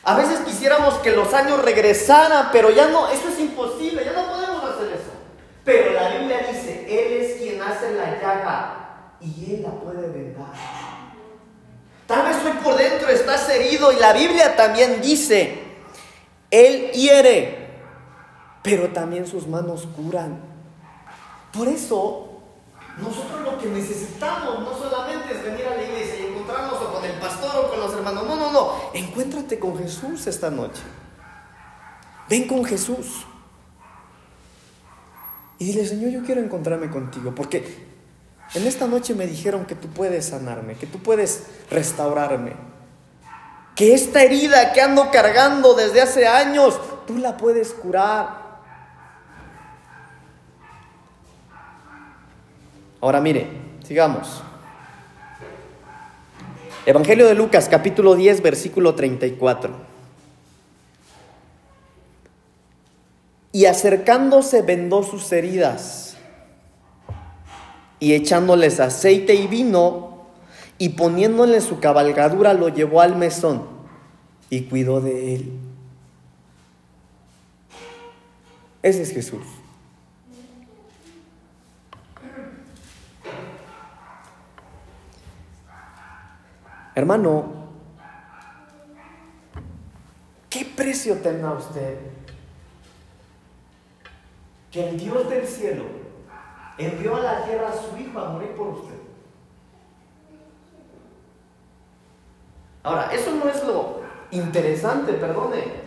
A 0.04 0.16
veces 0.16 0.40
quisiéramos 0.40 0.94
que 0.98 1.10
los 1.12 1.32
años 1.32 1.62
regresaran, 1.62 2.50
pero 2.52 2.70
ya 2.70 2.88
no, 2.88 3.08
eso 3.08 3.28
es 3.28 3.40
imposible, 3.40 4.04
ya 4.04 4.12
no 4.12 4.28
podemos 4.28 4.62
hacer 4.64 4.88
eso. 4.88 5.12
Pero 5.64 5.92
la 5.92 6.08
Biblia 6.10 6.46
dice, 6.50 6.84
Él 6.88 7.22
es 7.22 7.40
quien 7.40 7.62
hace 7.62 7.92
la 7.92 8.20
llaga 8.20 9.16
y 9.20 9.54
Él 9.54 9.62
la 9.62 9.70
puede 9.70 10.08
vendar. 10.08 10.52
Tal 12.06 12.26
vez 12.26 12.36
hoy 12.44 12.52
por 12.62 12.76
dentro 12.76 13.08
estás 13.08 13.48
herido 13.48 13.92
y 13.92 13.96
la 13.96 14.12
Biblia 14.12 14.56
también 14.56 15.00
dice, 15.00 15.58
Él 16.50 16.90
hiere, 16.92 17.70
pero 18.62 18.88
también 18.88 19.26
sus 19.26 19.46
manos 19.46 19.88
curan. 19.96 20.38
Por 21.50 21.66
eso, 21.68 22.42
nosotros 22.98 23.40
lo 23.40 23.58
que 23.58 23.68
necesitamos 23.68 24.60
no 24.60 24.76
solamente 24.76 25.32
es 25.32 25.42
venir 25.42 25.66
a 25.66 25.76
la 25.76 25.82
iglesia 25.82 26.26
o 26.54 26.92
con 26.92 27.04
el 27.04 27.12
pastor 27.18 27.64
o 27.64 27.70
con 27.70 27.80
los 27.80 27.92
hermanos, 27.92 28.26
no, 28.26 28.36
no, 28.36 28.52
no, 28.52 28.72
encuéntrate 28.92 29.58
con 29.58 29.76
Jesús 29.78 30.26
esta 30.26 30.50
noche. 30.50 30.82
Ven 32.28 32.46
con 32.46 32.64
Jesús. 32.64 33.26
Y 35.58 35.66
dile, 35.66 35.86
Señor, 35.86 36.10
yo 36.10 36.22
quiero 36.24 36.40
encontrarme 36.40 36.90
contigo, 36.90 37.34
porque 37.34 37.86
en 38.54 38.66
esta 38.66 38.86
noche 38.86 39.14
me 39.14 39.26
dijeron 39.26 39.66
que 39.66 39.74
tú 39.74 39.88
puedes 39.88 40.26
sanarme, 40.26 40.74
que 40.74 40.86
tú 40.86 40.98
puedes 40.98 41.44
restaurarme. 41.70 42.52
Que 43.76 43.94
esta 43.94 44.22
herida 44.22 44.72
que 44.72 44.80
ando 44.80 45.10
cargando 45.10 45.74
desde 45.74 46.00
hace 46.00 46.26
años, 46.26 46.78
tú 47.06 47.18
la 47.18 47.36
puedes 47.36 47.72
curar. 47.72 48.44
Ahora 53.00 53.20
mire, 53.20 53.48
sigamos. 53.84 54.42
Evangelio 56.86 57.26
de 57.26 57.34
Lucas, 57.34 57.70
capítulo 57.70 58.14
10, 58.14 58.42
versículo 58.42 58.94
34. 58.94 59.72
Y 63.52 63.64
acercándose 63.64 64.60
vendó 64.60 65.02
sus 65.02 65.32
heridas 65.32 66.16
y 68.00 68.12
echándoles 68.12 68.80
aceite 68.80 69.34
y 69.34 69.46
vino 69.46 70.26
y 70.76 70.90
poniéndole 70.90 71.62
su 71.62 71.80
cabalgadura 71.80 72.52
lo 72.52 72.68
llevó 72.68 73.00
al 73.00 73.16
mesón 73.16 73.66
y 74.50 74.64
cuidó 74.64 75.00
de 75.00 75.36
él. 75.36 75.52
Ese 78.82 79.02
es 79.02 79.12
Jesús. 79.12 79.44
Hermano, 86.94 87.44
¿qué 90.48 90.64
precio 90.76 91.16
tendrá 91.18 91.52
usted 91.52 91.98
que 94.70 94.88
el 94.88 94.98
Dios 94.98 95.28
del 95.28 95.46
cielo 95.46 96.04
envió 96.78 97.16
a 97.16 97.20
la 97.20 97.44
tierra 97.44 97.68
a 97.68 97.72
su 97.72 97.96
hijo 97.96 98.18
a 98.18 98.30
morir 98.30 98.50
por 98.56 98.68
usted. 98.68 98.94
Ahora, 102.82 103.10
eso 103.12 103.30
no 103.32 103.48
es 103.48 103.64
lo 103.64 104.00
interesante, 104.30 105.12
perdone. 105.14 105.84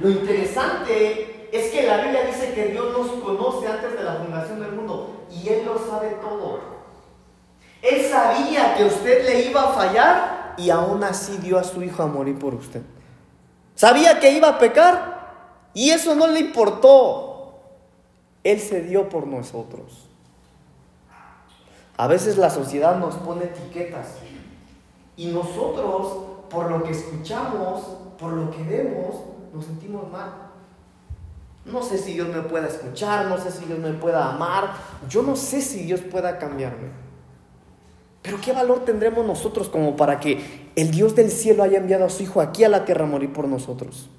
Lo 0.00 0.10
interesante 0.10 1.48
es 1.52 1.72
que 1.72 1.86
la 1.86 2.02
Biblia 2.02 2.26
dice 2.26 2.52
que 2.52 2.66
Dios 2.66 2.92
nos 2.92 3.22
conoce 3.22 3.66
antes 3.66 3.94
de 3.96 4.02
la 4.02 4.16
fundación 4.16 4.60
del 4.60 4.72
mundo 4.72 5.26
y 5.30 5.48
Él 5.48 5.64
lo 5.64 5.78
sabe 5.78 6.10
todo. 6.20 6.77
Él 7.82 8.04
sabía 8.10 8.74
que 8.74 8.84
usted 8.84 9.24
le 9.24 9.48
iba 9.48 9.70
a 9.70 9.72
fallar 9.72 10.54
y 10.56 10.70
aún 10.70 11.04
así 11.04 11.36
dio 11.38 11.58
a 11.58 11.64
su 11.64 11.82
hijo 11.82 12.02
a 12.02 12.06
morir 12.06 12.38
por 12.38 12.54
usted. 12.54 12.82
Sabía 13.74 14.18
que 14.18 14.32
iba 14.32 14.48
a 14.48 14.58
pecar 14.58 15.70
y 15.72 15.90
eso 15.90 16.14
no 16.14 16.26
le 16.26 16.40
importó. 16.40 17.60
Él 18.42 18.60
se 18.60 18.82
dio 18.82 19.08
por 19.08 19.26
nosotros. 19.26 20.08
A 21.96 22.06
veces 22.06 22.36
la 22.38 22.50
sociedad 22.50 22.96
nos 22.96 23.14
pone 23.16 23.44
etiquetas 23.44 24.14
y 25.16 25.26
nosotros, 25.26 26.46
por 26.48 26.70
lo 26.70 26.82
que 26.82 26.92
escuchamos, 26.92 27.82
por 28.18 28.32
lo 28.32 28.50
que 28.50 28.62
vemos, 28.62 29.16
nos 29.52 29.64
sentimos 29.64 30.10
mal. 30.10 30.32
No 31.64 31.82
sé 31.82 31.98
si 31.98 32.14
Dios 32.14 32.28
me 32.28 32.42
pueda 32.42 32.68
escuchar, 32.68 33.26
no 33.26 33.38
sé 33.38 33.50
si 33.50 33.64
Dios 33.64 33.78
me 33.78 33.92
pueda 33.92 34.30
amar, 34.30 34.74
yo 35.08 35.22
no 35.22 35.36
sé 35.36 35.60
si 35.60 35.84
Dios 35.84 36.00
pueda 36.00 36.38
cambiarme. 36.38 37.07
Pero 38.28 38.42
¿qué 38.42 38.52
valor 38.52 38.84
tendremos 38.84 39.24
nosotros 39.24 39.70
como 39.70 39.96
para 39.96 40.20
que 40.20 40.68
el 40.76 40.90
Dios 40.90 41.16
del 41.16 41.30
cielo 41.30 41.62
haya 41.62 41.78
enviado 41.78 42.04
a 42.04 42.10
su 42.10 42.24
Hijo 42.24 42.42
aquí 42.42 42.62
a 42.62 42.68
la 42.68 42.84
tierra 42.84 43.06
a 43.06 43.08
morir 43.08 43.32
por 43.32 43.48
nosotros? 43.48 44.10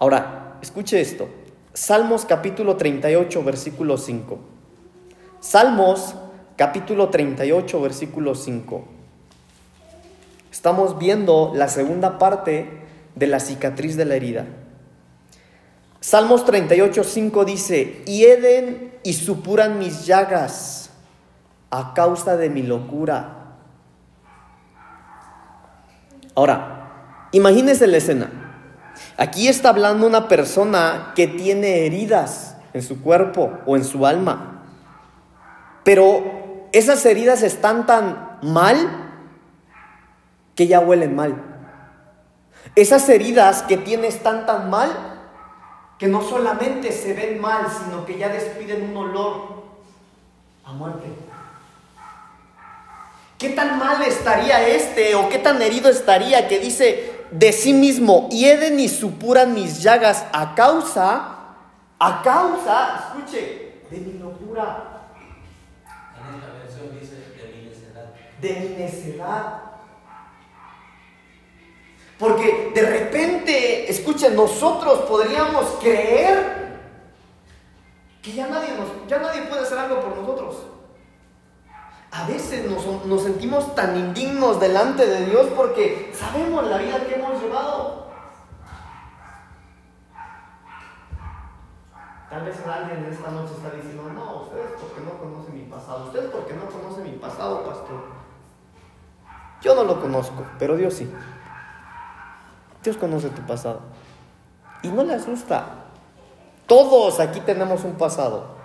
Ahora, 0.00 0.58
escuche 0.60 1.00
esto. 1.00 1.28
Salmos 1.72 2.24
capítulo 2.24 2.76
38, 2.76 3.44
versículo 3.44 3.96
5. 3.96 4.38
Salmos 5.38 6.16
capítulo 6.56 7.10
38, 7.10 7.80
versículo 7.80 8.34
5. 8.34 8.84
Estamos 10.50 10.98
viendo 10.98 11.52
la 11.54 11.68
segunda 11.68 12.18
parte 12.18 12.68
de 13.14 13.26
la 13.28 13.38
cicatriz 13.38 13.96
de 13.96 14.04
la 14.04 14.16
herida. 14.16 14.46
Salmos 16.00 16.44
38, 16.44 17.04
5 17.04 17.44
dice, 17.44 18.02
hieden 18.04 18.94
y 19.04 19.12
supuran 19.12 19.78
mis 19.78 20.06
llagas 20.06 20.85
a 21.70 21.94
causa 21.94 22.36
de 22.36 22.50
mi 22.50 22.62
locura. 22.62 23.56
Ahora, 26.34 27.28
imagínense 27.32 27.86
la 27.86 27.96
escena. 27.96 28.30
Aquí 29.16 29.48
está 29.48 29.70
hablando 29.70 30.06
una 30.06 30.28
persona 30.28 31.12
que 31.14 31.26
tiene 31.26 31.86
heridas 31.86 32.56
en 32.72 32.82
su 32.82 33.02
cuerpo 33.02 33.58
o 33.66 33.76
en 33.76 33.84
su 33.84 34.06
alma. 34.06 34.62
Pero 35.82 36.68
esas 36.72 37.04
heridas 37.06 37.42
están 37.42 37.86
tan 37.86 38.38
mal 38.42 38.76
que 40.54 40.66
ya 40.66 40.80
huelen 40.80 41.14
mal. 41.14 41.42
Esas 42.74 43.08
heridas 43.08 43.62
que 43.62 43.76
tienes 43.76 44.16
están 44.16 44.44
tan 44.44 44.68
mal 44.68 44.90
que 45.98 46.08
no 46.08 46.20
solamente 46.20 46.92
se 46.92 47.14
ven 47.14 47.40
mal, 47.40 47.66
sino 47.70 48.04
que 48.04 48.18
ya 48.18 48.28
despiden 48.28 48.90
un 48.90 48.96
olor 48.96 49.62
a 50.64 50.72
muerte. 50.72 51.06
¿Qué 53.38 53.50
tan 53.50 53.78
mal 53.78 54.02
estaría 54.02 54.68
este 54.68 55.14
o 55.14 55.28
qué 55.28 55.38
tan 55.38 55.60
herido 55.60 55.90
estaría 55.90 56.48
que 56.48 56.58
dice 56.58 57.24
de 57.30 57.52
sí 57.52 57.72
mismo, 57.72 58.28
hieden 58.30 58.80
y 58.80 58.88
supuran 58.88 59.52
mis 59.52 59.82
llagas 59.82 60.24
a 60.32 60.54
causa, 60.54 61.54
a 61.98 62.22
causa, 62.22 63.12
escuche, 63.14 63.82
de 63.90 63.98
mi 63.98 64.18
locura? 64.18 64.92
de 68.40 68.52
mi 68.52 68.68
necedad. 68.76 69.62
Porque 72.18 72.72
de 72.74 72.82
repente, 72.82 73.90
escuchen, 73.90 74.34
nosotros 74.34 75.00
podríamos 75.00 75.64
creer 75.80 76.78
que 78.22 78.32
ya 78.32 78.46
nadie, 78.48 78.74
nos, 78.74 79.08
ya 79.08 79.18
nadie 79.18 79.42
puede 79.42 79.62
hacer 79.62 79.78
algo 79.78 80.00
por 80.00 80.16
nosotros. 80.16 80.56
A 82.10 82.26
veces 82.26 82.70
nos, 82.70 83.22
sentimos 83.22 83.74
tan 83.74 83.96
indignos 83.96 84.60
delante 84.60 85.06
de 85.06 85.26
Dios 85.26 85.46
porque 85.56 86.12
sabemos 86.14 86.66
la 86.66 86.78
vida 86.78 87.04
que 87.04 87.14
hemos 87.14 87.42
llevado. 87.42 88.06
Tal 92.30 92.44
vez 92.44 92.56
alguien 92.66 93.04
en 93.04 93.12
esta 93.12 93.30
noche 93.30 93.52
está 93.54 93.70
diciendo, 93.70 94.10
no, 94.14 94.42
ustedes 94.42 94.72
porque 94.80 95.00
no 95.00 95.18
conocen 95.18 95.54
mi 95.54 95.62
pasado, 95.70 96.04
ustedes 96.06 96.30
porque 96.30 96.54
no 96.54 96.66
conocen 96.66 97.04
mi 97.04 97.18
pasado, 97.18 97.64
pastor. 97.64 98.04
Yo 99.62 99.74
no 99.74 99.84
lo 99.84 100.00
conozco, 100.00 100.44
pero 100.58 100.76
Dios 100.76 100.94
sí. 100.94 101.10
Dios 102.82 102.96
conoce 102.96 103.30
tu 103.30 103.42
pasado. 103.42 103.80
Y 104.82 104.88
no 104.88 105.02
le 105.02 105.14
asusta. 105.14 105.66
Todos 106.66 107.20
aquí 107.20 107.40
tenemos 107.40 107.84
un 107.84 107.94
pasado, 107.94 108.56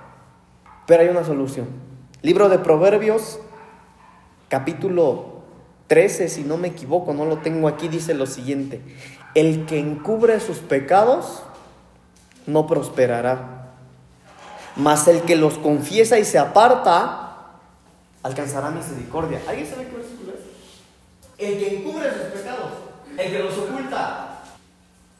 pero 0.86 1.04
hay 1.04 1.10
una 1.10 1.24
solución. 1.24 1.91
Libro 2.24 2.50
de 2.50 2.60
Proverbios, 2.60 3.40
capítulo 4.48 5.42
13, 5.88 6.30
si 6.30 6.44
no 6.44 6.58
me 6.58 6.68
equivoco, 6.68 7.16
no 7.16 7.26
lo 7.26 7.40
tengo 7.40 7.68
aquí, 7.68 7.88
dice 7.88 8.14
lo 8.14 8.28
siguiente. 8.28 8.80
El 9.34 9.66
que 9.66 9.80
encubre 9.80 10.40
sus 10.40 10.60
pecados 10.60 11.42
no 12.46 12.68
prosperará, 12.68 13.72
mas 14.76 15.08
el 15.08 15.22
que 15.24 15.36
los 15.36 15.58
confiesa 15.58 16.20
y 16.20 16.26
se 16.26 16.38
aparta 16.38 17.58
alcanzará 18.22 18.70
misericordia. 18.70 19.42
¿Alguien 19.48 19.68
sabe 19.68 19.88
qué 19.88 19.96
versículo 19.96 20.34
es? 20.34 21.44
El 21.44 21.58
que 21.58 21.78
encubre 21.78 22.08
sus 22.12 22.40
pecados, 22.40 22.72
el 23.18 23.32
que 23.32 23.40
los 23.40 23.58
oculta, 23.58 24.44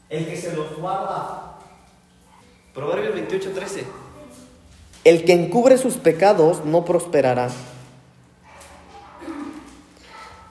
el 0.08 0.28
que 0.28 0.38
se 0.38 0.56
los 0.56 0.78
guarda. 0.78 1.58
Proverbios 2.76 3.16
28, 3.16 3.54
13. 3.54 4.01
El 5.04 5.26
que 5.26 5.34
encubre 5.34 5.78
sus 5.78 5.98
pecados 5.98 6.64
no 6.64 6.86
prosperará, 6.86 7.50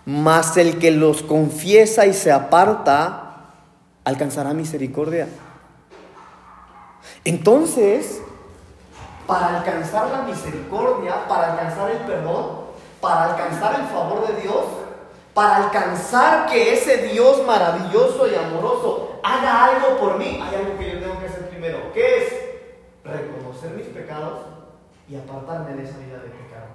mas 0.05 0.57
el 0.57 0.79
que 0.79 0.91
los 0.91 1.23
confiesa 1.23 2.07
y 2.07 2.15
se 2.15 2.33
aparta 2.33 3.31
alcanzará 4.05 4.53
misericordia. 4.53 5.29
Entonces, 7.25 8.21
para 9.27 9.59
alcanzar 9.59 10.11
la 10.11 10.23
misericordia, 10.23 11.29
para 11.29 11.53
alcanzar 11.53 11.91
el 11.93 11.99
perdón, 11.99 12.61
para 13.01 13.27
alcanzar 13.27 13.79
el 13.79 13.87
favor 13.87 14.27
de 14.27 14.41
Dios, 14.43 14.65
para 15.33 15.57
alcanzar 15.57 16.47
que 16.47 16.73
ese 16.75 17.09
Dios 17.09 17.47
maravilloso 17.47 18.27
y 18.27 18.35
amoroso 18.35 19.21
haga 19.23 19.67
algo 19.67 19.99
por 19.99 20.19
mí, 20.19 20.43
hay 20.43 20.57
algo 20.57 20.77
que 20.79 20.93
yo 20.93 20.99
tengo 20.99 21.21
que 21.21 21.27
hacer 21.27 21.49
primero. 21.49 21.93
¿Qué 21.95 22.19
es? 22.19 22.40
Reconocer 23.11 23.73
mis 23.73 23.87
pecados 23.87 24.41
y 25.09 25.17
apartarme 25.17 25.75
de 25.75 25.85
esa 25.85 25.99
vida 25.99 26.19
de 26.19 26.31
pecado. 26.31 26.69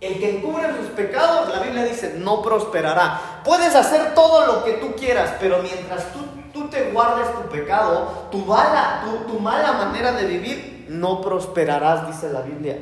El 0.00 0.18
que 0.18 0.38
encubre 0.38 0.64
sus 0.76 0.88
pecados, 0.88 1.48
la 1.48 1.62
Biblia 1.62 1.84
dice, 1.84 2.16
no 2.18 2.42
prosperará. 2.42 3.42
Puedes 3.44 3.74
hacer 3.74 4.14
todo 4.14 4.46
lo 4.46 4.64
que 4.64 4.74
tú 4.74 4.94
quieras, 4.96 5.34
pero 5.40 5.62
mientras 5.62 6.12
tú, 6.12 6.20
tú 6.52 6.68
te 6.68 6.90
guardes 6.90 7.32
tu 7.34 7.48
pecado, 7.48 8.28
tu 8.30 8.38
mala, 8.38 9.04
tu, 9.04 9.32
tu 9.32 9.40
mala 9.40 9.72
manera 9.72 10.12
de 10.12 10.26
vivir, 10.26 10.86
no 10.88 11.20
prosperarás, 11.20 12.06
dice 12.06 12.30
la 12.30 12.42
Biblia. 12.42 12.78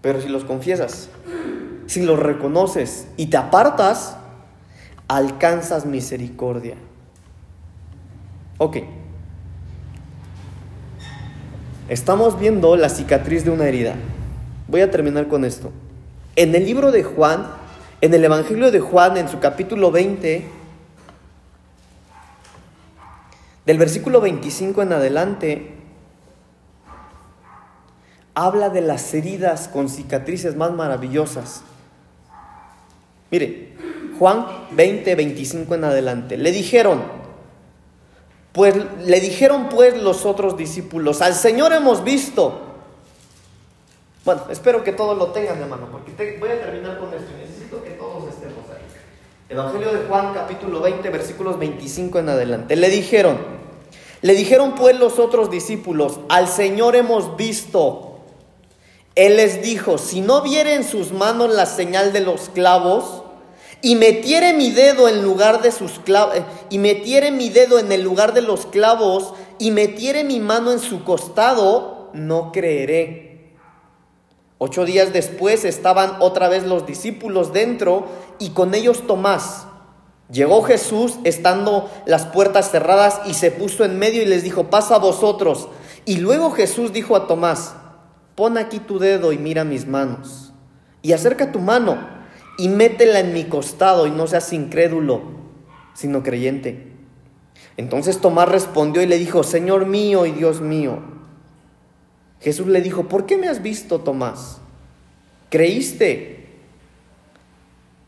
Pero 0.00 0.20
si 0.20 0.28
los 0.28 0.44
confiesas, 0.44 1.08
si 1.86 2.02
los 2.02 2.18
reconoces 2.18 3.08
y 3.16 3.26
te 3.26 3.36
apartas, 3.36 4.16
alcanzas 5.08 5.86
misericordia. 5.86 6.76
Ok. 8.58 8.78
Estamos 11.90 12.38
viendo 12.38 12.76
la 12.76 12.88
cicatriz 12.88 13.44
de 13.44 13.50
una 13.50 13.66
herida. 13.66 13.96
Voy 14.68 14.80
a 14.80 14.92
terminar 14.92 15.26
con 15.26 15.44
esto. 15.44 15.72
En 16.36 16.54
el 16.54 16.64
libro 16.64 16.92
de 16.92 17.02
Juan, 17.02 17.48
en 18.00 18.14
el 18.14 18.24
Evangelio 18.24 18.70
de 18.70 18.78
Juan, 18.78 19.16
en 19.16 19.28
su 19.28 19.40
capítulo 19.40 19.90
20, 19.90 20.44
del 23.66 23.76
versículo 23.76 24.20
25 24.20 24.82
en 24.82 24.92
adelante, 24.92 25.72
habla 28.34 28.68
de 28.68 28.82
las 28.82 29.12
heridas 29.12 29.66
con 29.66 29.88
cicatrices 29.88 30.54
más 30.54 30.70
maravillosas. 30.70 31.62
Mire, 33.32 33.72
Juan 34.16 34.46
20, 34.70 35.12
25 35.16 35.74
en 35.74 35.82
adelante. 35.82 36.36
Le 36.36 36.52
dijeron, 36.52 37.02
pues 38.52 38.74
le 39.04 39.20
dijeron 39.20 39.68
pues 39.68 40.00
los 40.02 40.26
otros 40.26 40.56
discípulos, 40.56 41.22
al 41.22 41.34
Señor 41.34 41.72
hemos 41.72 42.02
visto. 42.02 42.60
Bueno, 44.24 44.42
espero 44.50 44.84
que 44.84 44.92
todos 44.92 45.16
lo 45.16 45.28
tengan, 45.28 45.60
hermano, 45.60 45.88
porque 45.90 46.36
voy 46.38 46.50
a 46.50 46.60
terminar 46.60 46.98
con 46.98 47.08
esto. 47.14 47.30
Necesito 47.40 47.82
que 47.82 47.90
todos 47.90 48.28
estemos 48.28 48.64
ahí. 48.70 48.82
Evangelio 49.48 49.92
de 49.92 50.06
Juan, 50.06 50.34
capítulo 50.34 50.80
20, 50.80 51.08
versículos 51.10 51.58
25 51.58 52.18
en 52.18 52.28
adelante. 52.28 52.76
Le 52.76 52.90
dijeron, 52.90 53.38
le 54.22 54.34
dijeron 54.34 54.74
pues 54.74 54.98
los 54.98 55.18
otros 55.18 55.50
discípulos, 55.50 56.20
al 56.28 56.48
Señor 56.48 56.96
hemos 56.96 57.36
visto. 57.36 58.18
Él 59.14 59.36
les 59.36 59.62
dijo, 59.62 59.96
si 59.96 60.20
no 60.20 60.42
viere 60.42 60.74
en 60.74 60.84
sus 60.84 61.12
manos 61.12 61.54
la 61.54 61.66
señal 61.66 62.12
de 62.12 62.20
los 62.20 62.50
clavos, 62.50 63.19
y 63.82 63.94
metiere 63.96 64.52
mi 64.52 64.70
dedo 64.70 65.08
en 65.08 65.22
lugar 65.22 65.62
de 65.62 65.72
sus 65.72 65.98
clavos, 66.00 66.36
eh, 66.36 66.44
y 66.68 66.78
metiere 66.78 67.30
mi 67.30 67.48
dedo 67.48 67.78
en 67.78 67.90
el 67.92 68.02
lugar 68.02 68.34
de 68.34 68.42
los 68.42 68.66
clavos, 68.66 69.34
y 69.58 69.70
metiere 69.70 70.24
mi 70.24 70.40
mano 70.40 70.72
en 70.72 70.78
su 70.78 71.04
costado, 71.04 72.10
no 72.12 72.52
creeré. 72.52 73.54
Ocho 74.58 74.84
días 74.84 75.12
después 75.12 75.64
estaban 75.64 76.16
otra 76.20 76.48
vez 76.48 76.66
los 76.66 76.86
discípulos 76.86 77.54
dentro 77.54 78.08
y 78.38 78.50
con 78.50 78.74
ellos 78.74 79.06
Tomás. 79.06 79.66
Llegó 80.30 80.62
Jesús 80.62 81.14
estando 81.24 81.90
las 82.04 82.26
puertas 82.26 82.70
cerradas 82.70 83.20
y 83.24 83.32
se 83.32 83.50
puso 83.50 83.84
en 83.84 83.98
medio 83.98 84.22
y 84.22 84.26
les 84.26 84.42
dijo, 84.42 84.64
pasa 84.64 84.96
a 84.96 84.98
vosotros. 84.98 85.68
Y 86.04 86.18
luego 86.18 86.50
Jesús 86.50 86.92
dijo 86.92 87.16
a 87.16 87.26
Tomás, 87.26 87.74
pon 88.34 88.58
aquí 88.58 88.80
tu 88.80 88.98
dedo 88.98 89.32
y 89.32 89.38
mira 89.38 89.64
mis 89.64 89.86
manos. 89.86 90.52
Y 91.00 91.14
acerca 91.14 91.52
tu 91.52 91.58
mano 91.58 92.19
y 92.60 92.68
métela 92.68 93.20
en 93.20 93.32
mi 93.32 93.44
costado 93.44 94.06
y 94.06 94.10
no 94.10 94.26
seas 94.26 94.52
incrédulo, 94.52 95.22
sino 95.94 96.22
creyente. 96.22 96.92
Entonces 97.78 98.20
Tomás 98.20 98.50
respondió 98.50 99.00
y 99.00 99.06
le 99.06 99.16
dijo, 99.16 99.42
Señor 99.42 99.86
mío 99.86 100.26
y 100.26 100.32
Dios 100.32 100.60
mío. 100.60 100.98
Jesús 102.40 102.66
le 102.66 102.82
dijo, 102.82 103.08
¿por 103.08 103.24
qué 103.24 103.38
me 103.38 103.48
has 103.48 103.62
visto, 103.62 104.00
Tomás? 104.00 104.60
¿Creíste? 105.48 106.48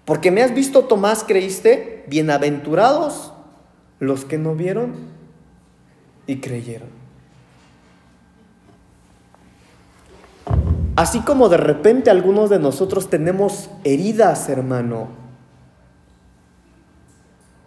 Porque 0.05 0.31
me 0.31 0.43
has 0.43 0.55
visto, 0.55 0.85
Tomás, 0.85 1.25
¿creíste? 1.25 2.05
Bienaventurados 2.09 3.33
los 4.01 4.27
que 4.27 4.37
no 4.37 4.55
vieron 4.55 4.95
y 6.27 6.41
creyeron. 6.41 7.02
Así 10.95 11.21
como 11.21 11.49
de 11.49 11.57
repente 11.57 12.11
algunos 12.11 12.51
de 12.51 12.59
nosotros 12.59 13.09
tenemos 13.09 13.71
heridas, 13.83 14.49
hermano, 14.51 15.09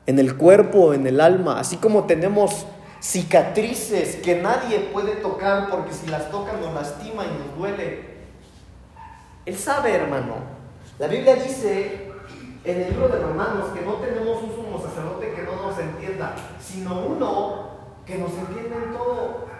en 0.05 0.19
el 0.19 0.37
cuerpo, 0.37 0.93
en 0.93 1.07
el 1.07 1.19
alma, 1.19 1.59
así 1.59 1.77
como 1.77 2.03
tenemos 2.03 2.67
cicatrices 3.01 4.17
que 4.17 4.41
nadie 4.41 4.79
puede 4.93 5.15
tocar 5.15 5.69
porque 5.71 5.93
si 5.93 6.07
las 6.07 6.29
tocan 6.29 6.61
nos 6.61 6.73
lastima 6.75 7.23
y 7.25 7.39
nos 7.39 7.57
duele. 7.57 8.15
Él 9.45 9.55
sabe, 9.55 9.93
hermano. 9.93 10.35
La 10.99 11.07
Biblia 11.07 11.35
dice 11.35 12.11
en 12.63 12.81
el 12.81 12.89
libro 12.91 13.07
de 13.07 13.19
Romanos 13.19 13.69
que 13.73 13.81
no 13.85 13.93
tenemos 13.95 14.43
un 14.43 14.55
sumo 14.55 14.81
sacerdote 14.81 15.33
que 15.33 15.41
no 15.43 15.67
nos 15.67 15.79
entienda, 15.79 16.35
sino 16.59 17.05
uno 17.07 17.69
que 18.05 18.17
nos 18.17 18.31
entiende 18.33 18.75
en 18.75 18.93
todo. 18.93 19.54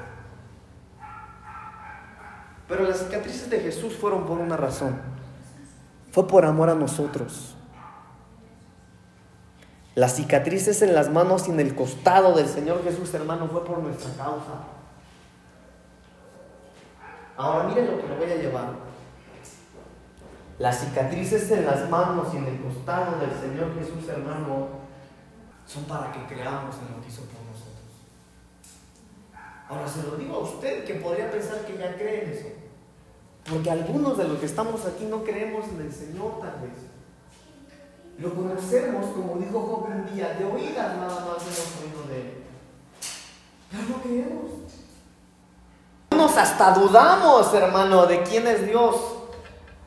Pero 2.68 2.84
las 2.84 3.00
cicatrices 3.00 3.50
de 3.50 3.60
Jesús 3.60 3.94
fueron 3.96 4.26
por 4.26 4.40
una 4.40 4.58
razón. 4.58 5.00
Fue 6.12 6.28
por 6.28 6.46
amor 6.46 6.70
a 6.70 6.76
nosotros. 6.76 7.56
Las 9.96 10.16
cicatrices 10.16 10.82
en 10.82 10.94
las 10.94 11.10
manos 11.10 11.48
y 11.48 11.52
en 11.52 11.60
el 11.60 11.76
costado 11.76 12.34
del 12.34 12.48
Señor 12.48 12.84
Jesús, 12.84 13.14
hermano, 13.14 13.48
fue 13.48 13.64
por 13.64 13.80
nuestra 13.80 14.12
causa. 14.12 14.76
Ahora 17.38 17.68
miren 17.68 17.92
lo 17.92 18.02
que 18.02 18.08
le 18.08 18.16
voy 18.16 18.32
a 18.32 18.36
llevar. 18.36 18.74
Las 20.58 20.80
cicatrices 20.80 21.52
en 21.52 21.66
las 21.66 21.90
manos 21.90 22.34
y 22.34 22.38
en 22.38 22.46
el 22.46 22.62
costado 22.62 23.20
del 23.20 23.32
Señor 23.32 23.74
Jesús, 23.78 24.08
hermano, 24.08 24.68
son 25.66 25.84
para 25.84 26.12
que 26.12 26.34
creamos 26.34 26.76
en 26.76 26.96
lo 26.96 27.02
que 27.02 27.10
hizo 27.10 27.22
por 27.24 27.42
nosotros. 27.42 27.66
Ahora 29.68 29.88
se 29.88 30.04
lo 30.04 30.16
digo 30.16 30.36
a 30.36 30.40
usted 30.40 30.86
que 30.86 30.96
podría 30.96 31.30
pensar 31.30 31.66
que 31.66 31.78
ya 31.78 31.96
cree 31.96 32.24
en 32.24 32.32
eso. 32.32 32.48
Porque 33.50 33.70
algunos 33.70 34.18
de 34.18 34.28
los 34.28 34.40
que 34.40 34.48
estamos 34.48 34.86
aquí 34.86 35.06
no 35.06 35.24
creemos 35.24 35.66
en 35.68 35.82
el 35.82 35.94
Señor 35.94 36.40
tal 36.40 36.62
vez. 36.62 36.74
Lo 38.18 38.34
conocemos, 38.34 39.06
como 39.08 39.36
dijo 39.36 39.60
Job 39.60 39.88
un 39.88 40.16
día, 40.16 40.34
de 40.34 40.46
oídas 40.46 40.98
nada 40.98 41.26
más 41.26 41.44
hemos 41.44 41.74
oído 41.84 42.08
de 42.10 42.22
él. 42.22 42.44
Pero 43.70 43.84
no 43.84 44.02
creemos. 44.02 44.52
Nos 46.12 46.38
hasta 46.38 46.74
dudamos, 46.74 47.54
hermano, 47.54 48.06
de 48.06 48.24
quién 48.24 48.48
es 48.48 48.66
Dios. 48.66 48.96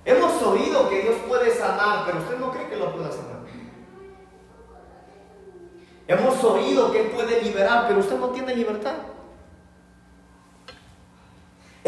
Hemos 0.05 0.43
oído 0.43 0.89
que 0.89 1.03
Dios 1.03 1.17
puede 1.27 1.55
sanar, 1.57 2.05
pero 2.07 2.19
usted 2.19 2.39
no 2.39 2.53
cree 2.53 2.69
que 2.69 2.77
lo 2.77 2.95
pueda 2.95 3.11
sanar. 3.11 3.39
Hemos 6.07 6.43
oído 6.43 6.91
que 6.91 7.01
Él 7.03 7.11
puede 7.11 7.43
liberar, 7.43 7.87
pero 7.87 8.01
usted 8.01 8.19
no 8.19 8.29
tiene 8.29 8.55
libertad. 8.55 8.95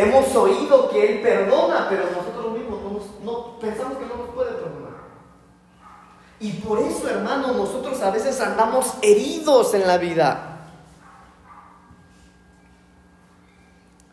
Hemos 0.01 0.35
oído 0.35 0.89
que 0.89 1.13
Él 1.13 1.21
perdona, 1.21 1.87
pero 1.91 2.05
nosotros 2.11 2.59
mismos 2.59 2.81
no, 3.23 3.59
pensamos 3.59 3.99
que 3.99 4.07
no 4.07 4.17
nos 4.17 4.35
puede 4.35 4.53
perdonar. 4.53 4.93
Y 6.41 6.53
por 6.53 6.79
eso, 6.79 7.07
hermano, 7.07 7.53
nosotros 7.53 8.01
a 8.01 8.11
veces 8.11 8.41
andamos 8.41 8.95
heridos 9.03 9.75
en 9.75 9.87
la 9.87 9.99
vida. 9.99 10.69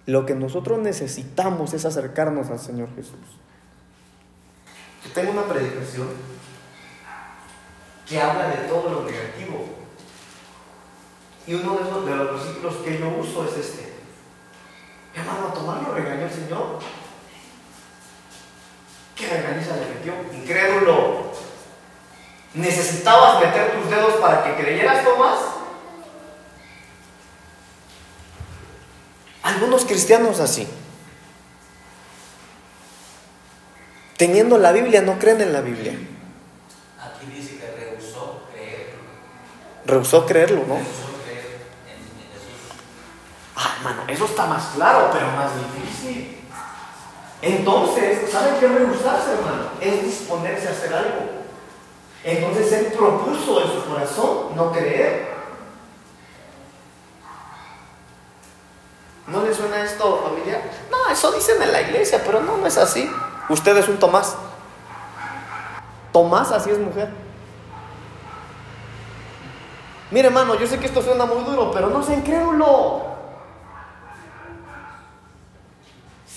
Lo 0.06 0.26
que 0.26 0.36
nosotros 0.36 0.78
necesitamos 0.80 1.74
es 1.74 1.86
acercarnos 1.86 2.50
al 2.50 2.60
Señor 2.60 2.90
Jesús. 2.94 3.16
Yo 5.06 5.12
tengo 5.14 5.32
una 5.32 5.44
predicación 5.44 6.10
que 8.06 8.20
habla 8.20 8.50
de 8.50 8.68
todo 8.68 8.90
lo 8.90 9.04
negativo. 9.04 9.64
Y 11.46 11.54
uno 11.54 11.78
de, 11.78 11.84
esos, 11.84 12.06
de 12.06 12.14
los 12.14 12.32
versículos 12.34 12.76
que 12.84 13.00
yo 13.00 13.08
uso 13.22 13.46
es 13.46 13.58
este. 13.58 13.97
Hermano, 15.18 15.48
tomarlo 15.54 15.96
regañó 15.96 16.26
el 16.26 16.32
Señor. 16.32 16.80
¿Qué 19.16 19.28
regañiza 19.28 19.76
le 19.76 19.96
metió? 19.96 20.14
Incrédulo. 20.32 21.32
¿Necesitabas 22.54 23.44
meter 23.44 23.72
tus 23.72 23.90
dedos 23.90 24.14
para 24.22 24.44
que 24.44 24.64
creyeras, 24.64 25.04
Tomás? 25.04 25.40
Algunos 29.42 29.86
cristianos 29.86 30.40
así. 30.40 30.68
Teniendo 34.18 34.58
la 34.58 34.72
Biblia, 34.72 35.02
no 35.02 35.18
creen 35.18 35.42
en 35.42 35.54
la 35.54 35.62
Biblia. 35.62 35.94
Aquí 37.00 37.26
dice 37.36 37.58
que 37.58 37.66
rehusó 37.66 38.44
creerlo. 38.52 39.00
Rehusó 39.86 40.26
creerlo, 40.26 40.66
¿no? 40.68 41.07
Ah, 43.58 43.74
hermano, 43.78 44.04
eso 44.08 44.26
está 44.26 44.46
más 44.46 44.68
claro, 44.76 45.10
pero 45.12 45.26
más 45.32 45.50
difícil. 45.56 46.38
Entonces, 47.42 48.32
¿saben 48.32 48.56
qué 48.60 48.68
rehusarse, 48.68 49.34
hermano? 49.34 49.70
Es 49.82 50.04
disponerse 50.04 50.68
a 50.68 50.72
hacer 50.72 50.94
algo. 50.94 51.38
Entonces 52.24 52.72
él 52.74 52.94
propuso 52.96 53.62
en 53.62 53.72
su 53.72 53.86
corazón 53.86 54.56
no 54.56 54.72
creer. 54.72 55.36
¿No 59.26 59.44
le 59.44 59.54
suena 59.54 59.84
esto, 59.84 60.22
familia? 60.24 60.62
No, 60.92 61.12
eso 61.12 61.32
dicen 61.32 61.62
en 61.62 61.72
la 61.72 61.82
iglesia, 61.82 62.22
pero 62.24 62.42
no, 62.42 62.58
no 62.58 62.68
es 62.68 62.78
así. 62.78 63.10
Usted 63.50 63.76
es 63.78 63.88
un 63.88 63.98
Tomás. 63.98 64.36
Tomás 66.14 66.52
así 66.52 66.70
es 66.70 66.78
mujer. 66.78 67.12
Mire, 70.12 70.28
hermano, 70.28 70.56
yo 70.56 70.68
sé 70.68 70.80
que 70.80 70.86
esto 70.86 71.02
suena 71.02 71.26
muy 71.26 71.44
duro, 71.44 71.72
pero 71.72 71.90
no 71.90 72.04
se 72.04 72.14
incrédulo. 72.14 73.17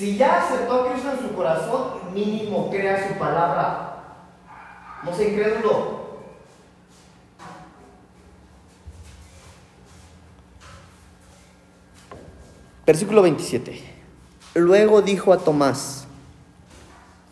Si 0.01 0.16
ya 0.16 0.38
aceptó 0.38 0.80
a 0.80 0.90
Cristo 0.90 1.11
en 1.12 1.28
su 1.28 1.34
corazón, 1.34 2.14
mínimo 2.14 2.70
crea 2.70 3.07
su 3.07 3.18
palabra. 3.18 4.03
No 5.05 5.14
sea 5.14 5.28
incrédulo. 5.28 6.01
Versículo 12.86 13.20
27. 13.20 13.78
Luego 14.55 15.03
dijo 15.03 15.34
a 15.34 15.38
Tomás, 15.38 16.07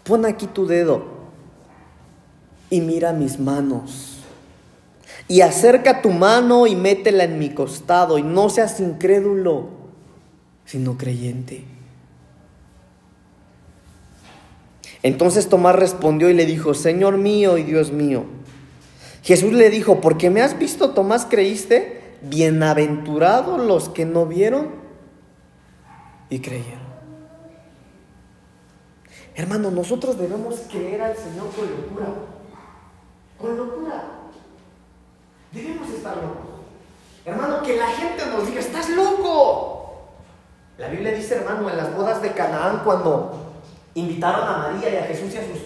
pon 0.05 0.27
aquí 0.27 0.47
tu 0.47 0.66
dedo 0.66 1.07
y 2.69 2.83
mira 2.83 3.14
mis 3.14 3.41
manos. 3.41 4.19
Y 5.27 5.41
acerca 5.41 6.03
tu 6.03 6.11
mano 6.11 6.66
y 6.66 6.77
métela 6.77 7.25
en 7.25 7.39
mi 7.39 7.49
costado 7.55 8.19
y 8.19 8.23
no 8.23 8.51
seas 8.51 8.79
incrédulo, 8.79 9.71
sino 10.66 10.99
creyente. 10.99 11.78
Entonces 15.03 15.49
Tomás 15.49 15.77
respondió 15.77 16.29
y 16.29 16.35
le 16.35 16.47
dijo, 16.47 16.75
Señor 16.75 17.19
mío 17.19 17.59
y 17.59 17.63
Dios 17.63 17.93
mío. 17.93 18.25
Jesús 19.23 19.53
le 19.53 19.71
dijo, 19.71 20.01
porque 20.01 20.31
me 20.31 20.43
has 20.43 20.59
visto, 20.59 20.91
Tomás, 20.91 21.27
creíste, 21.29 22.17
bienaventurados 22.23 23.61
los 23.61 23.89
que 23.89 24.05
no 24.05 24.27
vieron 24.27 24.71
y 26.31 26.41
creyeron. 26.41 26.89
Hermano, 29.35 29.71
nosotros 29.71 30.19
debemos 30.19 30.57
creer 30.71 31.01
al 31.01 31.17
Señor 31.17 31.47
con 31.55 31.71
locura. 31.71 32.07
Con 33.41 33.57
locura. 33.57 34.05
Debemos 35.53 35.89
estar 35.91 36.17
locos. 36.17 36.59
Hermano, 37.25 37.63
que 37.63 37.77
la 37.77 37.87
gente 37.87 38.27
nos 38.27 38.47
diga, 38.47 38.61
estás 38.61 38.89
loco. 38.91 40.09
La 40.77 40.89
Biblia 40.89 41.13
dice, 41.13 41.37
hermano, 41.37 41.71
en 41.71 41.77
las 41.77 41.95
bodas 41.95 42.21
de 42.21 42.33
Canaán, 42.33 42.83
cuando 42.85 43.48
invitaron 44.01 44.47
a 44.49 44.59
María 44.59 44.93
y 44.93 44.97
a 44.97 45.05
Jesús 45.05 45.33
y 45.35 45.39
a 45.39 45.43
sus, 45.43 45.61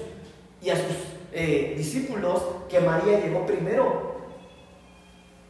y 0.63 0.71
a 0.71 0.77
sus 0.77 0.97
eh, 1.33 1.75
discípulos 1.77 2.43
que 2.69 2.81
María 2.81 3.21
llegó 3.21 3.47
primero. 3.47 4.13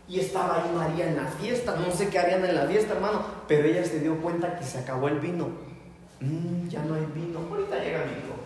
Y 0.08 0.20
estaba 0.20 0.62
ahí 0.62 0.70
María 0.74 1.08
en 1.08 1.16
la 1.16 1.26
fiesta, 1.26 1.76
no 1.76 1.90
sé 1.90 2.08
qué 2.08 2.18
harían 2.18 2.44
en 2.44 2.54
la 2.54 2.66
fiesta, 2.66 2.94
hermano, 2.94 3.24
pero 3.48 3.66
ella 3.66 3.84
se 3.84 4.00
dio 4.00 4.20
cuenta 4.20 4.56
que 4.56 4.64
se 4.64 4.78
acabó 4.78 5.08
el 5.08 5.20
vino. 5.20 5.48
Mm, 6.20 6.68
ya 6.68 6.84
no 6.84 6.94
hay 6.94 7.06
vino, 7.14 7.38
ahorita 7.38 7.78
llega 7.78 8.04
mi 8.04 8.12
hijo. 8.12 8.42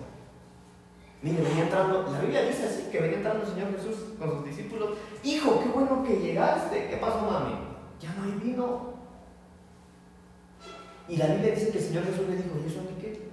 Mire, 1.23 1.43
venía 1.43 1.65
entrando, 1.65 2.09
la 2.13 2.21
Biblia 2.21 2.43
dice 2.43 2.67
así, 2.67 2.89
que 2.93 3.01
venía 3.01 3.17
entrando 3.17 3.45
el 3.45 3.51
Señor 3.51 3.73
Jesús 3.73 3.97
con 4.19 4.31
sus 4.31 4.45
discípulos. 4.45 4.91
Hijo, 5.25 5.61
qué 5.61 5.69
bueno 5.71 6.05
que 6.05 6.21
llegaste. 6.21 6.89
¿Qué 6.89 6.97
pasó, 6.99 7.23
mami? 7.23 7.55
Ya 8.01 8.15
no 8.15 8.25
hay 8.25 8.39
vino. 8.39 8.95
Y 11.09 11.17
la 11.17 11.27
Biblia 11.27 11.55
dice 11.55 11.71
que 11.71 11.79
el 11.79 11.85
Señor 11.85 12.05
Jesús 12.05 12.29
le 12.29 12.37
dijo, 12.37 12.51
¿y 12.63 12.71
eso 12.71 12.81
a 12.81 12.83
mí 12.83 12.97
qué? 13.01 13.29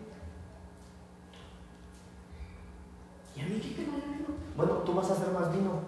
¿Y 3.35 3.41
a 3.41 3.45
mí 3.45 3.59
qué 3.59 3.75
que 3.75 3.87
no 3.89 3.93
vino? 3.93 4.27
Bueno, 4.55 4.73
tú 4.85 4.93
vas 4.93 5.09
a 5.09 5.13
hacer 5.13 5.29
más 5.29 5.51
vino. 5.51 5.81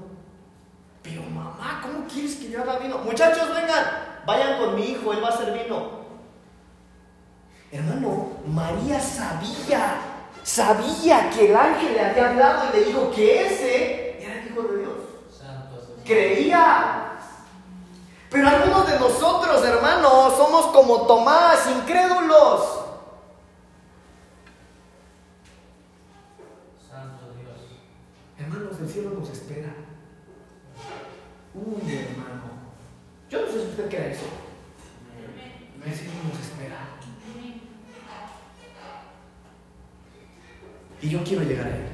Pero 1.03 1.21
mamá, 1.23 1.81
¿cómo 1.83 2.07
quieres 2.07 2.35
que 2.35 2.49
yo 2.49 2.61
haga 2.61 2.79
vino? 2.79 2.97
Muchachos, 2.99 3.49
vengan, 3.49 4.23
vayan 4.25 4.57
con 4.59 4.75
mi 4.75 4.91
hijo, 4.91 5.13
él 5.13 5.23
va 5.23 5.27
a 5.27 5.33
hacer 5.33 5.53
vino. 5.53 6.05
Hermano, 7.71 8.29
María 8.47 8.99
sabía, 8.99 9.97
sabía 10.43 11.29
que 11.29 11.49
el 11.49 11.55
ángel 11.55 11.93
le 11.93 12.05
había 12.05 12.29
hablado 12.29 12.69
y 12.69 12.77
le 12.77 12.85
dijo 12.85 13.11
que 13.11 13.45
ese 13.45 14.23
era 14.23 14.41
el 14.41 14.47
Hijo 14.47 14.61
de 14.63 14.77
Dios. 14.79 14.93
Santo 15.29 15.75
Dios. 15.75 15.99
Creía. 16.05 17.11
Pero 18.31 18.49
algunos 18.49 18.87
de 18.87 18.99
nosotros, 18.99 19.63
hermanos, 19.63 20.35
somos 20.37 20.67
como 20.67 21.01
Tomás, 21.05 21.69
incrédulos. 21.69 22.84
Nos 29.26 29.38
espera. 29.38 29.73
Uy, 31.53 31.95
hermano. 31.95 32.43
Yo 33.30 33.41
no 33.41 33.47
sé 33.47 33.53
si 33.53 33.67
usted 33.69 33.89
cree 33.89 34.11
eso. 34.11 34.26
El 35.84 35.93
cielo 35.93 36.13
nos 36.28 36.39
espera. 36.39 36.78
Y 41.01 41.09
yo 41.09 41.23
quiero 41.23 41.43
llegar 41.43 41.67
ahí. 41.67 41.86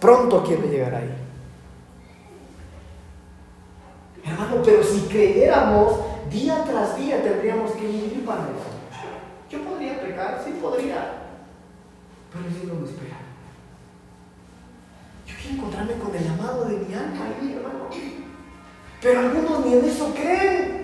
Pronto 0.00 0.42
quiero 0.44 0.64
llegar 0.64 0.94
ahí. 0.94 1.12
Hermano, 4.24 4.62
pero 4.64 4.82
si 4.82 5.00
creyéramos, 5.02 6.00
día 6.30 6.64
tras 6.64 6.96
día 6.96 7.22
tendríamos 7.22 7.72
que 7.72 7.86
vivir 7.86 8.24
para 8.24 8.42
eso. 8.42 8.70
Yo 9.50 9.62
podría 9.64 10.00
pecar, 10.00 10.42
sí 10.44 10.52
podría. 10.60 11.22
Pero 12.32 12.46
el 12.46 12.52
cielo 12.52 12.74
me 12.74 12.88
espera. 12.88 13.21
Yo 15.42 15.48
quiero 15.48 15.56
encontrarme 15.56 15.94
con 15.94 16.14
el 16.14 16.28
amado 16.28 16.64
de 16.66 16.76
mi 16.76 16.94
alma 16.94 17.24
ahí, 17.24 17.54
hermano. 17.56 17.88
Pero 19.00 19.20
algunos 19.20 19.66
ni 19.66 19.72
en 19.74 19.84
eso 19.84 20.14
creen. 20.14 20.82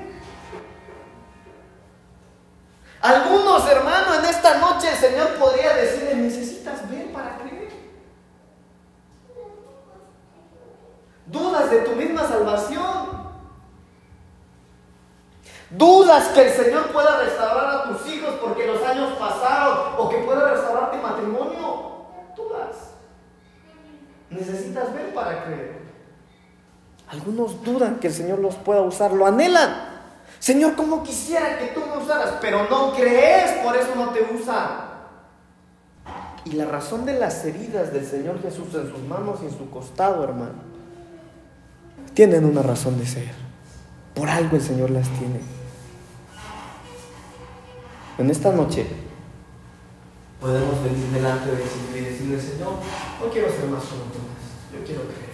Algunos, 3.01 3.69
hermano, 3.71 4.15
en 4.15 4.25
esta 4.25 4.59
noche 4.59 4.91
el 4.91 4.97
Señor 4.97 5.35
podría 5.37 5.75
decirle, 5.75 6.17
necesitas 6.17 6.91
ver 6.91 7.13
para 7.13 7.39
creer. 7.39 7.69
Dudas 11.27 11.71
de 11.71 11.81
tu 11.83 11.93
misma 11.93 12.27
salvación. 12.27 13.19
Dudas 15.71 16.29
que 16.29 16.49
el 16.49 16.53
Señor 16.53 16.89
pueda 16.89 17.21
restaurar 17.21 17.77
a 17.77 17.83
tus 17.85 18.09
hijos 18.09 18.35
porque 18.43 18.67
los 18.67 18.83
años 18.83 19.17
pasaron 19.19 19.95
o 19.99 20.09
que 20.09 20.19
pueda 20.19 20.51
restaurar 20.51 20.91
tu 20.91 20.97
matrimonio. 20.97 22.07
Dudas. 22.35 22.98
Necesitas 24.31 24.93
ver 24.95 25.15
para 25.15 25.45
creer. 25.45 25.79
Algunos 27.09 27.63
dudan 27.65 27.99
que 27.99 28.09
el 28.09 28.13
Señor 28.13 28.39
los 28.39 28.55
pueda 28.57 28.83
usar, 28.83 29.13
lo 29.13 29.27
anhelan. 29.27 29.99
Señor, 30.39 30.77
¿cómo 30.77 31.03
quisiera 31.03 31.59
que 31.59 31.69
tú 31.69 31.81
me 31.81 32.03
usaras? 32.03 32.35
Pero 32.41 32.69
no 32.69 32.93
crees, 32.93 33.53
por 33.65 33.75
eso 33.77 33.95
no 33.97 34.11
te 34.11 34.21
usa. 34.35 34.85
Y 36.45 36.53
la 36.53 36.67
razón 36.67 37.05
de 37.05 37.19
las 37.19 37.45
heridas 37.45 37.93
del 37.93 38.07
Señor 38.07 38.41
Jesús 38.41 38.69
en 38.75 38.91
sus 38.91 39.01
manos 39.01 39.41
y 39.43 39.47
en 39.47 39.57
su 39.57 39.71
costado, 39.71 40.23
hermano, 40.23 40.69
tienen 42.15 42.45
una 42.45 42.63
razón 42.63 42.99
de 42.99 43.07
ser. 43.07 43.33
Por 44.15 44.29
algo 44.29 44.57
el 44.57 44.63
Señor 44.63 44.91
las 44.91 45.09
tiene. 45.09 45.41
En 48.19 48.31
esta 48.31 48.53
noche 48.53 48.87
podemos 50.41 50.83
venir 50.83 51.07
delante 51.09 51.51
de 51.51 51.67
Señor 51.67 51.97
y 51.97 52.01
decirle, 52.01 52.41
Señor, 52.41 52.73
no 53.21 53.31
quiero 53.31 53.51
ser 53.51 53.67
más 53.67 53.85
como 53.85 54.05
yo 54.73 54.85
quiero 54.85 55.03
creer. 55.03 55.29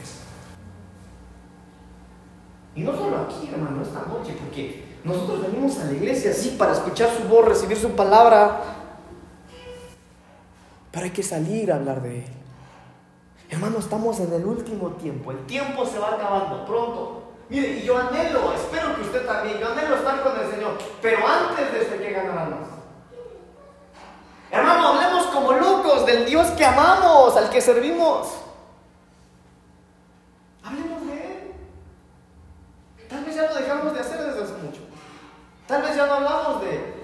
Y 2.76 2.82
no 2.82 2.92
solo 2.92 3.18
aquí, 3.18 3.48
hermano, 3.52 3.82
esta 3.82 4.02
noche, 4.06 4.36
porque 4.40 4.84
nosotros 5.04 5.42
venimos 5.42 5.78
a 5.78 5.84
la 5.84 5.92
iglesia 5.92 6.32
así 6.32 6.56
para 6.58 6.72
escuchar 6.72 7.08
su 7.10 7.28
voz, 7.28 7.46
recibir 7.46 7.76
su 7.76 7.90
palabra, 7.90 8.62
pero 10.90 11.04
hay 11.04 11.12
que 11.12 11.22
salir 11.22 11.70
a 11.70 11.76
hablar 11.76 12.02
de 12.02 12.20
Él. 12.20 12.32
Hermano, 13.50 13.78
estamos 13.78 14.18
en 14.20 14.32
el 14.32 14.44
último 14.44 14.90
tiempo, 14.92 15.30
el 15.30 15.46
tiempo 15.46 15.86
se 15.86 15.98
va 15.98 16.14
acabando 16.14 16.64
pronto. 16.66 17.22
Mire, 17.48 17.78
y 17.78 17.82
yo 17.82 17.96
anhelo, 17.96 18.52
espero 18.54 18.96
que 18.96 19.02
usted 19.02 19.24
también, 19.26 19.58
yo 19.58 19.68
anhelo 19.70 19.96
estar 19.96 20.22
con 20.22 20.40
el 20.40 20.50
Señor, 20.50 20.78
pero 21.00 21.18
antes 21.26 21.72
de 21.72 21.94
hay 21.94 22.00
que 22.00 22.12
ganar 22.12 22.50
más. 22.50 22.73
Hermano, 24.54 24.86
hablemos 24.86 25.26
como 25.26 25.52
locos 25.52 26.06
del 26.06 26.26
Dios 26.26 26.46
que 26.52 26.64
amamos, 26.64 27.36
al 27.36 27.50
que 27.50 27.60
servimos. 27.60 28.28
Hablemos 30.62 31.06
de 31.08 31.12
Él. 31.12 31.52
Tal 33.08 33.24
vez 33.24 33.34
ya 33.34 33.42
lo 33.48 33.54
dejamos 33.56 33.92
de 33.92 33.98
hacer 34.00 34.22
desde 34.22 34.44
hace 34.44 34.52
mucho. 34.62 34.82
Tal 35.66 35.82
vez 35.82 35.96
ya 35.96 36.06
no 36.06 36.14
hablamos 36.14 36.60
de 36.62 36.76
Él. 36.76 36.94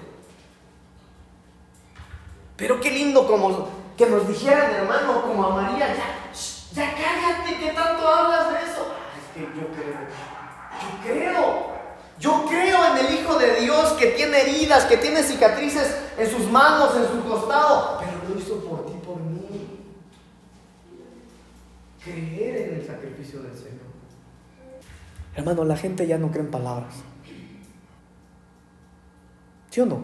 Pero 2.55 2.79
qué 2.79 2.89
lindo 2.89 3.27
como 3.27 3.67
que 3.97 4.05
nos 4.05 4.25
dijeran, 4.29 4.71
hermano, 4.71 5.21
como 5.21 5.43
a 5.43 5.49
María, 5.49 5.93
ya, 5.93 6.31
ya 6.73 6.95
cállate, 6.95 7.57
que 7.57 7.71
tanto 7.73 8.07
hablas 8.07 8.49
de 8.49 8.59
eso. 8.59 8.95
es 9.17 9.33
que 9.33 9.41
yo 9.59 9.67
creo, 9.73 9.99
yo 10.79 11.03
creo. 11.03 11.70
Yo 12.21 12.45
creo 12.47 12.85
en 12.85 13.03
el 13.03 13.15
Hijo 13.15 13.35
de 13.39 13.61
Dios 13.61 13.93
que 13.93 14.11
tiene 14.11 14.41
heridas, 14.41 14.85
que 14.85 14.97
tiene 14.97 15.23
cicatrices 15.23 15.97
en 16.19 16.29
sus 16.29 16.51
manos, 16.51 16.95
en 16.95 17.07
su 17.07 17.27
costado, 17.27 17.97
pero 17.99 18.11
lo 18.29 18.39
hizo 18.39 18.63
por 18.63 18.85
ti, 18.85 18.93
por 19.03 19.19
mí. 19.19 19.79
Creer 22.03 22.69
en 22.69 22.79
el 22.79 22.85
sacrificio 22.85 23.41
del 23.41 23.55
Señor. 23.55 23.71
Hermano, 25.35 25.63
la 25.63 25.75
gente 25.75 26.05
ya 26.05 26.19
no 26.19 26.29
cree 26.29 26.43
en 26.43 26.51
palabras. 26.51 26.93
¿Sí 29.71 29.81
o 29.81 29.87
no? 29.87 30.03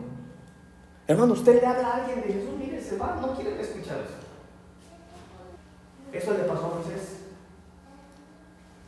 Hermano, 1.06 1.34
usted 1.34 1.62
le 1.62 1.68
habla 1.68 1.88
a 1.88 1.96
alguien 1.98 2.22
de 2.24 2.34
Jesús, 2.34 2.58
mire, 2.58 2.82
se 2.82 2.98
va, 2.98 3.20
no 3.22 3.36
quiere 3.36 3.62
escuchar 3.62 4.00
eso. 4.00 4.18
Eso 6.12 6.34
le 6.34 6.46
pasó 6.46 6.66
a 6.66 6.80
Moisés. 6.80 7.17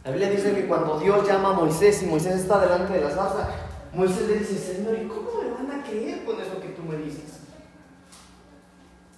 La 0.03 0.11
Biblia 0.11 0.29
dice 0.29 0.53
que 0.55 0.67
cuando 0.67 0.99
Dios 0.99 1.27
llama 1.27 1.49
a 1.49 1.53
Moisés 1.53 2.01
y 2.03 2.05
Moisés 2.05 2.35
está 2.35 2.59
delante 2.59 2.93
de 2.93 3.01
la 3.01 3.09
zarza, 3.09 3.49
Moisés 3.93 4.27
le 4.27 4.35
dice, 4.39 4.57
Señor, 4.57 4.97
¿y 4.97 5.07
cómo 5.07 5.29
me 5.41 5.51
van 5.51 5.79
a 5.79 5.83
creer 5.83 6.23
con 6.23 6.39
eso 6.39 6.59
que 6.61 6.69
tú 6.69 6.83
me 6.83 6.95
dices? 6.97 7.39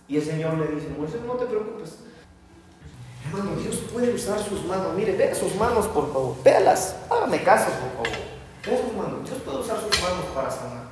Y 0.08 0.18
el 0.18 0.24
Señor 0.24 0.58
le 0.58 0.68
dice, 0.68 0.90
Moisés, 0.98 1.22
no 1.26 1.34
te 1.34 1.46
preocupes. 1.46 2.00
Hermano, 3.26 3.56
Dios 3.58 3.76
puede 3.94 4.14
usar 4.14 4.40
sus 4.40 4.66
manos. 4.66 4.94
Mire, 4.96 5.16
vea 5.16 5.36
sus 5.36 5.56
manos, 5.56 5.88
por 5.88 6.12
favor. 6.12 6.36
Véalas. 6.44 6.96
Hágame 7.10 7.44
caso, 7.44 7.68
por 7.70 8.04
favor. 8.04 8.20
Vea 8.66 8.82
sus 8.82 8.94
manos. 8.94 9.30
Dios 9.30 9.42
puede 9.44 9.58
usar 9.60 9.80
sus 9.80 10.02
manos 10.02 10.26
para 10.34 10.50
sanar, 10.50 10.84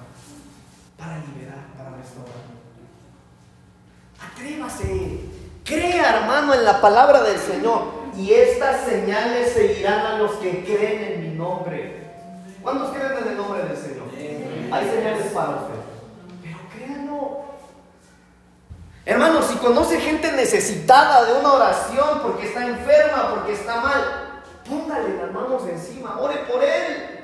para 0.97 1.17
liberar, 1.17 1.65
para 1.75 1.89
restaurar. 1.97 2.35
Atrévase. 4.21 5.21
Crea, 5.65 6.17
hermano, 6.17 6.53
en 6.53 6.63
la 6.63 6.79
palabra 6.79 7.23
del 7.23 7.37
Señor 7.39 7.98
y 8.19 8.33
estas 8.33 8.83
señales 8.83 9.53
seguirán 9.53 10.05
a 10.05 10.17
los 10.17 10.33
que 10.33 10.65
creen 10.65 11.13
en 11.13 11.21
mi 11.21 11.37
nombre. 11.37 12.03
¿Cuántos 12.61 12.89
creen 12.89 13.13
en 13.21 13.27
el 13.29 13.37
nombre 13.37 13.63
del 13.63 13.77
Señor? 13.77 14.09
Hay 14.71 14.89
señales 14.89 15.27
para 15.31 15.49
usted. 15.51 15.79
Pero 16.43 16.57
créanlo. 16.75 17.41
Hermano, 19.05 19.41
si 19.41 19.55
conoce 19.55 20.01
gente 20.01 20.33
necesitada 20.33 21.23
de 21.23 21.39
una 21.39 21.53
oración 21.53 22.19
porque 22.21 22.47
está 22.47 22.67
enferma, 22.67 23.35
porque 23.35 23.53
está 23.53 23.79
mal, 23.79 24.41
póngale 24.67 25.15
las 25.15 25.31
manos 25.31 25.63
encima, 25.69 26.19
ore 26.19 26.39
por 26.39 26.61
él. 26.61 27.19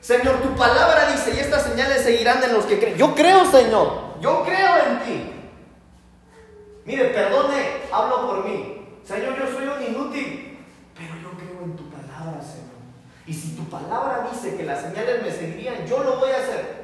Señor, 0.00 0.36
tu 0.36 0.56
palabra 0.56 1.10
dice, 1.12 1.34
y 1.36 1.40
estas 1.40 1.62
señales 1.64 2.04
seguirán 2.04 2.42
en 2.42 2.54
los 2.54 2.64
que 2.64 2.78
creen. 2.78 2.96
Yo 2.96 3.14
creo, 3.14 3.44
Señor, 3.44 4.18
yo 4.20 4.42
creo 4.44 4.76
en 4.78 4.98
ti. 5.04 5.32
Mire, 6.86 7.04
perdone, 7.10 7.82
hablo 7.92 8.26
por 8.28 8.44
mí. 8.46 8.81
Señor, 9.04 9.38
yo 9.38 9.46
soy 9.52 9.66
un 9.66 9.94
inútil, 9.94 10.58
pero 10.94 11.14
yo 11.16 11.30
creo 11.36 11.64
en 11.64 11.76
tu 11.76 11.90
palabra, 11.90 12.40
Señor. 12.42 12.72
Y 13.26 13.34
si 13.34 13.56
tu 13.56 13.64
palabra 13.64 14.28
dice 14.32 14.56
que 14.56 14.64
las 14.64 14.82
señales 14.82 15.22
me 15.22 15.30
seguirían, 15.30 15.86
yo 15.86 16.02
lo 16.02 16.18
voy 16.18 16.30
a 16.30 16.36
hacer. 16.36 16.82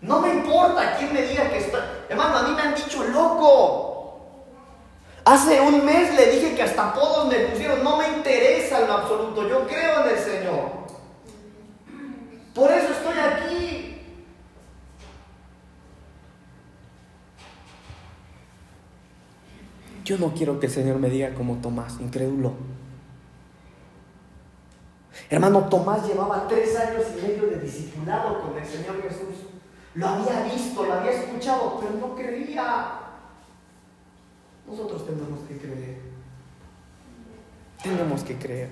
No 0.00 0.20
me 0.20 0.30
importa 0.30 0.96
quién 0.98 1.12
me 1.12 1.22
diga 1.22 1.48
que 1.48 1.58
está. 1.58 2.04
Hermano, 2.08 2.38
a 2.38 2.42
mí 2.42 2.54
me 2.54 2.62
han 2.62 2.74
dicho 2.74 3.04
loco. 3.04 3.92
Hace 5.24 5.60
un 5.60 5.84
mes 5.84 6.14
le 6.14 6.32
dije 6.32 6.54
que 6.56 6.62
hasta 6.64 6.92
todos 6.92 7.28
me 7.28 7.38
pusieron. 7.38 7.84
No 7.84 7.96
me 7.96 8.08
interesa 8.08 8.80
en 8.80 8.88
lo 8.88 8.94
absoluto. 8.94 9.48
Yo 9.48 9.66
creo 9.68 10.04
en 10.04 10.10
el 10.10 10.18
Señor. 10.18 10.82
Por 12.54 12.70
eso 12.72 12.92
estoy 12.92 13.18
aquí. 13.18 13.91
Yo 20.04 20.18
no 20.18 20.34
quiero 20.34 20.58
que 20.58 20.66
el 20.66 20.72
Señor 20.72 20.98
me 20.98 21.08
diga 21.08 21.34
como 21.34 21.56
Tomás, 21.56 21.98
incrédulo. 22.00 22.52
Hermano, 25.30 25.68
Tomás 25.68 26.06
llevaba 26.06 26.46
tres 26.48 26.76
años 26.76 27.04
y 27.16 27.22
medio 27.22 27.46
de 27.46 27.60
discipulado 27.60 28.42
con 28.42 28.58
el 28.58 28.66
Señor 28.66 29.00
Jesús. 29.02 29.46
Lo 29.94 30.08
había 30.08 30.44
visto, 30.44 30.84
lo 30.84 30.92
había 30.92 31.12
escuchado, 31.12 31.78
pero 31.80 31.92
no 32.00 32.14
creía. 32.14 33.00
Nosotros 34.66 35.06
tenemos 35.06 35.40
que 35.48 35.58
creer. 35.58 35.98
Tenemos 37.82 38.22
que 38.22 38.36
creer. 38.36 38.68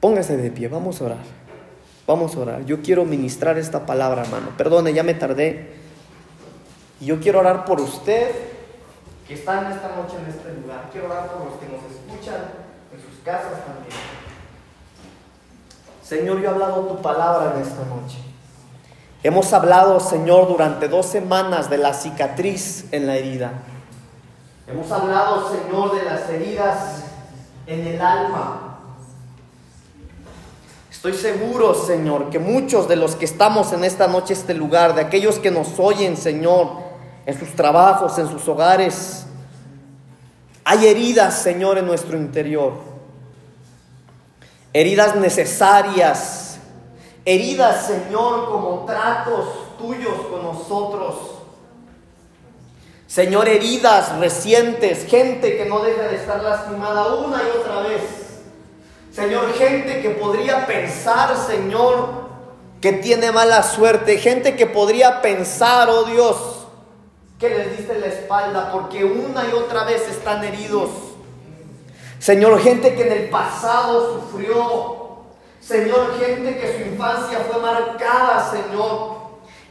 Póngase 0.00 0.36
de 0.36 0.50
pie, 0.50 0.68
vamos 0.68 1.00
a 1.00 1.04
orar. 1.04 1.24
Vamos 2.06 2.34
a 2.36 2.40
orar. 2.40 2.64
Yo 2.64 2.82
quiero 2.82 3.04
ministrar 3.04 3.58
esta 3.58 3.86
palabra, 3.86 4.22
hermano. 4.22 4.48
Perdone, 4.56 4.92
ya 4.92 5.02
me 5.02 5.14
tardé. 5.14 5.72
Y 7.00 7.06
yo 7.06 7.18
quiero 7.18 7.40
orar 7.40 7.64
por 7.64 7.80
usted 7.80 8.30
que 9.26 9.34
está 9.34 9.60
en 9.62 9.72
esta 9.72 9.96
noche 9.96 10.16
en 10.22 10.28
este 10.28 10.52
lugar. 10.60 10.88
Quiero 10.92 11.06
orar 11.06 11.28
por 11.28 11.46
los 11.46 11.54
que 11.54 11.66
nos 11.66 11.80
escuchan 11.90 12.42
en 12.92 13.00
sus 13.00 13.20
casas 13.24 13.64
también. 13.64 13.96
Señor, 16.02 16.40
yo 16.40 16.50
he 16.50 16.52
hablado 16.52 16.82
tu 16.86 17.00
palabra 17.00 17.54
en 17.54 17.62
esta 17.62 17.84
noche. 17.86 18.18
Hemos 19.22 19.52
hablado, 19.52 20.00
Señor, 20.00 20.48
durante 20.48 20.88
dos 20.88 21.06
semanas 21.06 21.70
de 21.70 21.78
la 21.78 21.94
cicatriz 21.94 22.86
en 22.92 23.06
la 23.06 23.16
herida. 23.16 23.52
Hemos 24.66 24.90
hablado, 24.90 25.48
Señor, 25.50 25.94
de 25.94 26.04
las 26.04 26.28
heridas 26.28 27.04
en 27.66 27.86
el 27.86 28.00
alma. 28.00 28.78
Estoy 30.90 31.14
seguro, 31.14 31.74
Señor, 31.74 32.30
que 32.30 32.38
muchos 32.38 32.88
de 32.88 32.96
los 32.96 33.16
que 33.16 33.24
estamos 33.24 33.72
en 33.72 33.84
esta 33.84 34.06
noche, 34.06 34.34
este 34.34 34.54
lugar, 34.54 34.94
de 34.94 35.02
aquellos 35.02 35.38
que 35.38 35.50
nos 35.50 35.78
oyen, 35.78 36.16
Señor, 36.16 36.89
en 37.30 37.38
sus 37.38 37.54
trabajos, 37.54 38.18
en 38.18 38.28
sus 38.28 38.46
hogares. 38.48 39.24
Hay 40.64 40.86
heridas, 40.86 41.40
Señor, 41.40 41.78
en 41.78 41.86
nuestro 41.86 42.16
interior. 42.16 42.72
Heridas 44.72 45.14
necesarias. 45.16 46.58
Heridas, 47.24 47.86
Señor, 47.86 48.50
como 48.50 48.84
tratos 48.84 49.78
tuyos 49.78 50.26
con 50.30 50.42
nosotros. 50.42 51.14
Señor, 53.06 53.48
heridas 53.48 54.16
recientes, 54.18 55.06
gente 55.06 55.56
que 55.56 55.64
no 55.66 55.80
deja 55.80 56.02
de 56.02 56.16
estar 56.16 56.42
lastimada 56.42 57.14
una 57.14 57.42
y 57.42 57.58
otra 57.58 57.80
vez. 57.82 58.02
Señor, 59.12 59.52
gente 59.54 60.00
que 60.00 60.10
podría 60.10 60.66
pensar, 60.66 61.36
Señor, 61.36 62.28
que 62.80 62.92
tiene 62.92 63.32
mala 63.32 63.62
suerte. 63.62 64.18
Gente 64.18 64.56
que 64.56 64.66
podría 64.66 65.20
pensar, 65.20 65.90
oh 65.90 66.04
Dios, 66.04 66.59
que 67.40 67.48
les 67.48 67.78
diste 67.78 67.98
la 67.98 68.06
espalda 68.06 68.70
porque 68.70 69.02
una 69.02 69.48
y 69.48 69.52
otra 69.52 69.84
vez 69.84 70.06
están 70.10 70.44
heridos. 70.44 70.90
Señor, 72.18 72.60
gente 72.60 72.94
que 72.94 73.06
en 73.06 73.12
el 73.12 73.30
pasado 73.30 74.20
sufrió. 74.20 75.00
Señor, 75.58 76.18
gente 76.18 76.58
que 76.58 76.76
su 76.76 76.90
infancia 76.90 77.40
fue 77.50 77.62
marcada, 77.62 78.50
Señor. 78.50 79.20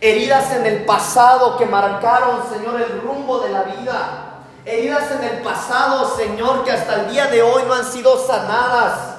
Heridas 0.02 0.52
en 0.54 0.66
el 0.66 0.86
pasado 0.86 1.58
que 1.58 1.68
marcaron, 1.68 2.42
Señor, 2.52 2.82
el 2.82 3.02
rumbo 3.02 3.40
de 3.42 3.50
la 3.50 3.62
vida. 3.62 4.26
Heridas 4.66 5.12
en 5.12 5.24
el 5.24 5.44
pasado, 5.44 6.16
Señor, 6.18 6.64
que 6.64 6.72
hasta 6.72 7.02
el 7.02 7.12
día 7.12 7.28
de 7.28 7.44
hoy 7.44 7.64
no 7.68 7.76
han 7.76 7.86
sido 7.86 8.18
sanadas. 8.26 9.16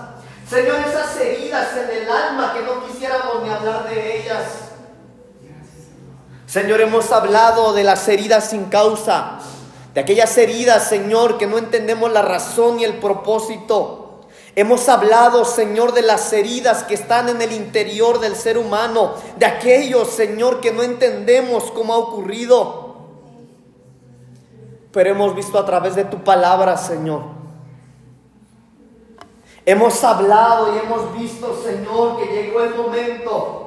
Señor, 0.49 0.81
esas 0.89 1.17
heridas 1.21 1.69
en 1.77 2.03
el 2.03 2.11
alma 2.11 2.53
que 2.53 2.63
no 2.63 2.85
quisiéramos 2.85 3.45
ni 3.45 3.51
hablar 3.51 3.89
de 3.89 4.23
ellas. 4.23 4.70
Señor, 6.51 6.81
hemos 6.81 7.13
hablado 7.13 7.73
de 7.75 7.85
las 7.85 8.09
heridas 8.09 8.51
sin 8.51 8.65
causa, 8.65 9.39
de 9.95 10.01
aquellas 10.01 10.37
heridas, 10.37 10.89
Señor, 10.89 11.39
que 11.39 11.47
no 11.47 11.59
entendemos 11.59 12.11
la 12.11 12.23
razón 12.23 12.81
y 12.81 12.85
el 12.85 12.95
propósito. 12.95 14.23
Hemos 14.57 14.89
hablado, 14.89 15.45
Señor, 15.45 15.93
de 15.93 16.03
las 16.03 16.33
heridas 16.33 16.83
que 16.83 16.95
están 16.95 17.29
en 17.29 17.41
el 17.41 17.53
interior 17.53 18.19
del 18.19 18.35
ser 18.35 18.59
humano, 18.59 19.15
de 19.39 19.47
aquellos, 19.47 20.09
Señor, 20.09 20.61
que 20.61 20.73
no 20.73 20.83
entendemos 20.83 21.71
cómo 21.71 21.95
ha 21.95 21.99
ocurrido. 21.99 22.97
Pero 24.91 25.11
hemos 25.11 25.37
visto 25.37 25.57
a 25.57 25.65
través 25.65 25.95
de 25.95 26.03
tu 26.03 26.25
palabra, 26.25 26.77
Señor. 26.77 27.23
Hemos 29.65 30.03
hablado 30.03 30.75
y 30.75 30.79
hemos 30.81 31.17
visto, 31.17 31.63
Señor, 31.65 32.19
que 32.19 32.27
llegó 32.27 32.61
el 32.63 32.75
momento 32.75 33.60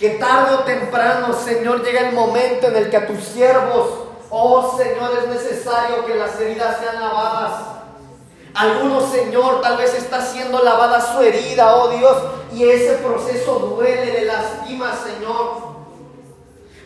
que 0.00 0.08
tarde 0.12 0.54
o 0.54 0.58
temprano, 0.60 1.34
Señor, 1.34 1.84
llega 1.84 2.08
el 2.08 2.14
momento 2.14 2.68
en 2.68 2.76
el 2.76 2.88
que 2.88 2.96
a 2.96 3.06
tus 3.06 3.22
siervos, 3.22 3.86
oh 4.30 4.74
Señor, 4.78 5.10
es 5.18 5.28
necesario 5.28 6.06
que 6.06 6.14
las 6.14 6.40
heridas 6.40 6.78
sean 6.80 6.98
lavadas. 6.98 7.52
Algunos, 8.54 9.12
Señor, 9.12 9.60
tal 9.60 9.76
vez 9.76 9.92
está 9.92 10.22
siendo 10.22 10.62
lavada 10.64 11.02
su 11.02 11.20
herida, 11.20 11.76
oh 11.76 11.88
Dios, 11.88 12.16
y 12.50 12.64
ese 12.64 12.94
proceso 12.94 13.58
duele, 13.58 14.06
le 14.14 14.24
lastima, 14.24 14.94
Señor. 14.96 15.68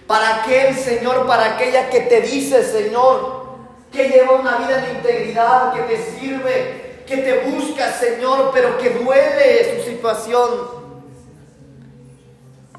Para 0.09 0.43
aquel, 0.43 0.77
Señor, 0.77 1.25
para 1.29 1.55
aquella 1.55 1.89
que 1.91 2.01
te 2.01 2.21
dice, 2.21 2.65
Señor, 2.65 3.45
que 3.93 4.09
lleva 4.09 4.33
una 4.33 4.57
vida 4.57 4.79
de 4.79 4.91
integridad, 4.93 5.73
que 5.73 5.83
te 5.83 6.19
sirve, 6.19 7.05
que 7.07 7.19
te 7.19 7.45
busca, 7.49 7.93
Señor, 7.93 8.51
pero 8.53 8.77
que 8.77 8.91
duele 8.91 9.77
su 9.79 9.89
situación. 9.89 10.84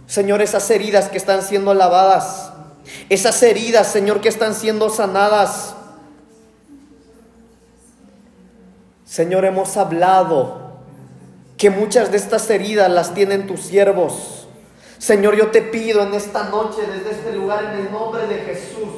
Señor, 0.07 0.41
esas 0.41 0.69
heridas 0.69 1.09
que 1.09 1.17
están 1.17 1.41
siendo 1.41 1.73
lavadas, 1.73 2.51
esas 3.09 3.41
heridas, 3.41 3.87
Señor, 3.87 4.21
que 4.21 4.29
están 4.29 4.53
siendo 4.53 4.89
sanadas. 4.89 5.75
Señor, 9.05 9.45
hemos 9.45 9.77
hablado 9.77 10.65
que 11.57 11.69
muchas 11.69 12.11
de 12.11 12.17
estas 12.17 12.49
heridas 12.49 12.89
las 12.91 13.13
tienen 13.13 13.47
tus 13.47 13.61
siervos. 13.61 14.47
Señor, 14.97 15.35
yo 15.35 15.51
te 15.51 15.61
pido 15.61 16.01
en 16.03 16.13
esta 16.13 16.43
noche, 16.49 16.81
desde 16.81 17.11
este 17.11 17.33
lugar, 17.33 17.63
en 17.63 17.85
el 17.85 17.91
nombre 17.91 18.27
de 18.27 18.39
Jesús. 18.39 18.89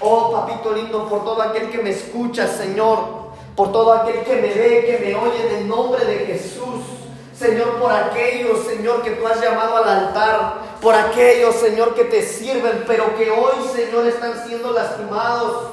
Oh, 0.00 0.32
papito 0.32 0.72
lindo, 0.72 1.08
por 1.08 1.24
todo 1.24 1.40
aquel 1.42 1.70
que 1.70 1.78
me 1.78 1.90
escucha, 1.90 2.46
Señor, 2.46 3.32
por 3.56 3.72
todo 3.72 3.92
aquel 3.92 4.22
que 4.24 4.34
me 4.36 4.48
ve, 4.48 4.84
que 4.86 5.04
me 5.04 5.14
oye, 5.14 5.48
en 5.48 5.56
el 5.58 5.68
nombre 5.68 6.04
de 6.04 6.18
Jesús. 6.26 7.01
Señor, 7.42 7.80
por 7.80 7.92
aquellos, 7.92 8.64
Señor, 8.68 9.02
que 9.02 9.10
tú 9.10 9.26
has 9.26 9.40
llamado 9.40 9.78
al 9.78 9.88
altar, 9.88 10.78
por 10.80 10.94
aquellos, 10.94 11.56
Señor, 11.56 11.92
que 11.96 12.04
te 12.04 12.22
sirven, 12.22 12.84
pero 12.86 13.16
que 13.16 13.32
hoy, 13.32 13.68
Señor, 13.74 14.06
están 14.06 14.46
siendo 14.46 14.70
lastimados. 14.70 15.72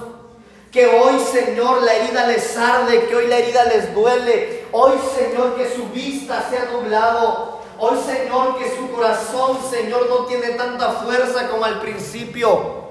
Que 0.72 0.88
hoy, 0.88 1.20
Señor, 1.32 1.84
la 1.84 1.94
herida 1.94 2.26
les 2.26 2.58
arde, 2.58 3.06
que 3.06 3.16
hoy 3.16 3.28
la 3.28 3.38
herida 3.38 3.66
les 3.66 3.94
duele. 3.94 4.66
Hoy, 4.72 4.94
Señor, 5.16 5.56
que 5.56 5.70
su 5.70 5.90
vista 5.90 6.48
se 6.50 6.58
ha 6.58 6.72
nublado. 6.72 7.60
Hoy, 7.78 7.98
Señor, 8.04 8.58
que 8.58 8.76
su 8.76 8.90
corazón, 8.92 9.60
Señor, 9.70 10.10
no 10.10 10.26
tiene 10.26 10.50
tanta 10.50 10.94
fuerza 10.94 11.50
como 11.50 11.66
al 11.66 11.80
principio. 11.82 12.90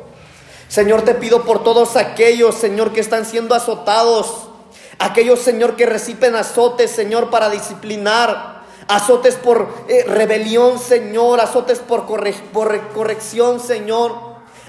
Señor, 0.68 1.02
te 1.02 1.14
pido 1.14 1.42
por 1.42 1.64
todos 1.64 1.96
aquellos, 1.96 2.54
Señor, 2.54 2.92
que 2.92 3.00
están 3.00 3.24
siendo 3.24 3.56
azotados. 3.56 4.48
Aquellos, 5.00 5.40
Señor, 5.40 5.74
que 5.74 5.86
reciben 5.86 6.36
azotes, 6.36 6.92
Señor, 6.92 7.30
para 7.30 7.50
disciplinar 7.50 8.57
azotes 8.88 9.36
por 9.36 9.68
eh, 9.86 10.04
rebelión, 10.08 10.78
Señor, 10.78 11.40
azotes 11.40 11.78
por, 11.78 12.06
por 12.52 12.88
corrección, 12.88 13.60
Señor. 13.60 14.12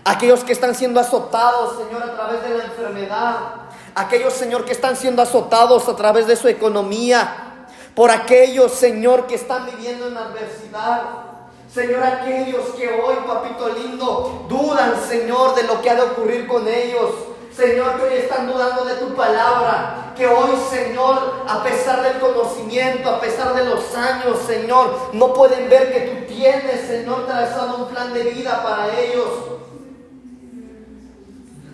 Aquellos 0.04 0.44
que 0.44 0.54
están 0.54 0.76
siendo 0.76 1.00
azotados, 1.00 1.78
Señor, 1.78 2.04
a 2.04 2.16
través 2.16 2.44
de 2.44 2.58
la 2.58 2.64
enfermedad. 2.66 3.38
Aquellos, 3.96 4.34
Señor, 4.34 4.66
que 4.66 4.72
están 4.72 4.96
siendo 4.96 5.22
azotados 5.22 5.88
a 5.88 5.96
través 5.96 6.28
de 6.28 6.36
su 6.36 6.48
economía. 6.48 7.68
Por 7.96 8.12
aquellos, 8.12 8.74
Señor, 8.74 9.26
que 9.28 9.36
están 9.36 9.66
viviendo 9.66 10.08
en 10.08 10.18
adversidad. 10.18 11.02
Señor, 11.74 12.04
aquellos 12.04 12.66
que 12.78 12.88
hoy, 12.90 13.16
papito 13.28 13.70
lindo, 13.70 14.46
dudan, 14.50 14.94
Señor, 15.08 15.56
de 15.56 15.64
lo 15.64 15.82
que 15.82 15.90
ha 15.90 15.96
de 15.96 16.02
ocurrir 16.02 16.48
con 16.48 16.68
ellos. 16.68 17.12
Señor, 17.56 17.98
que 17.98 18.04
hoy 18.04 18.14
están 18.14 18.48
dudando 18.48 18.86
de 18.86 18.96
tu 18.96 19.14
palabra. 19.16 20.14
Que 20.16 20.28
hoy, 20.28 20.52
Señor, 20.70 21.44
a 21.48 21.64
pesar 21.64 22.04
del 22.04 22.20
conocimiento, 22.20 23.10
a 23.10 23.20
pesar 23.20 23.54
de 23.56 23.66
los 23.66 23.96
años, 23.96 24.38
Señor, 24.46 25.10
no 25.14 25.34
pueden 25.34 25.70
ver 25.70 25.92
que 25.92 26.00
tú 26.02 26.34
tienes, 26.34 26.88
Señor, 26.88 27.26
trazado 27.26 27.86
un 27.86 27.88
plan 27.88 28.14
de 28.14 28.24
vida 28.24 28.62
para 28.64 29.00
ellos. 29.00 29.28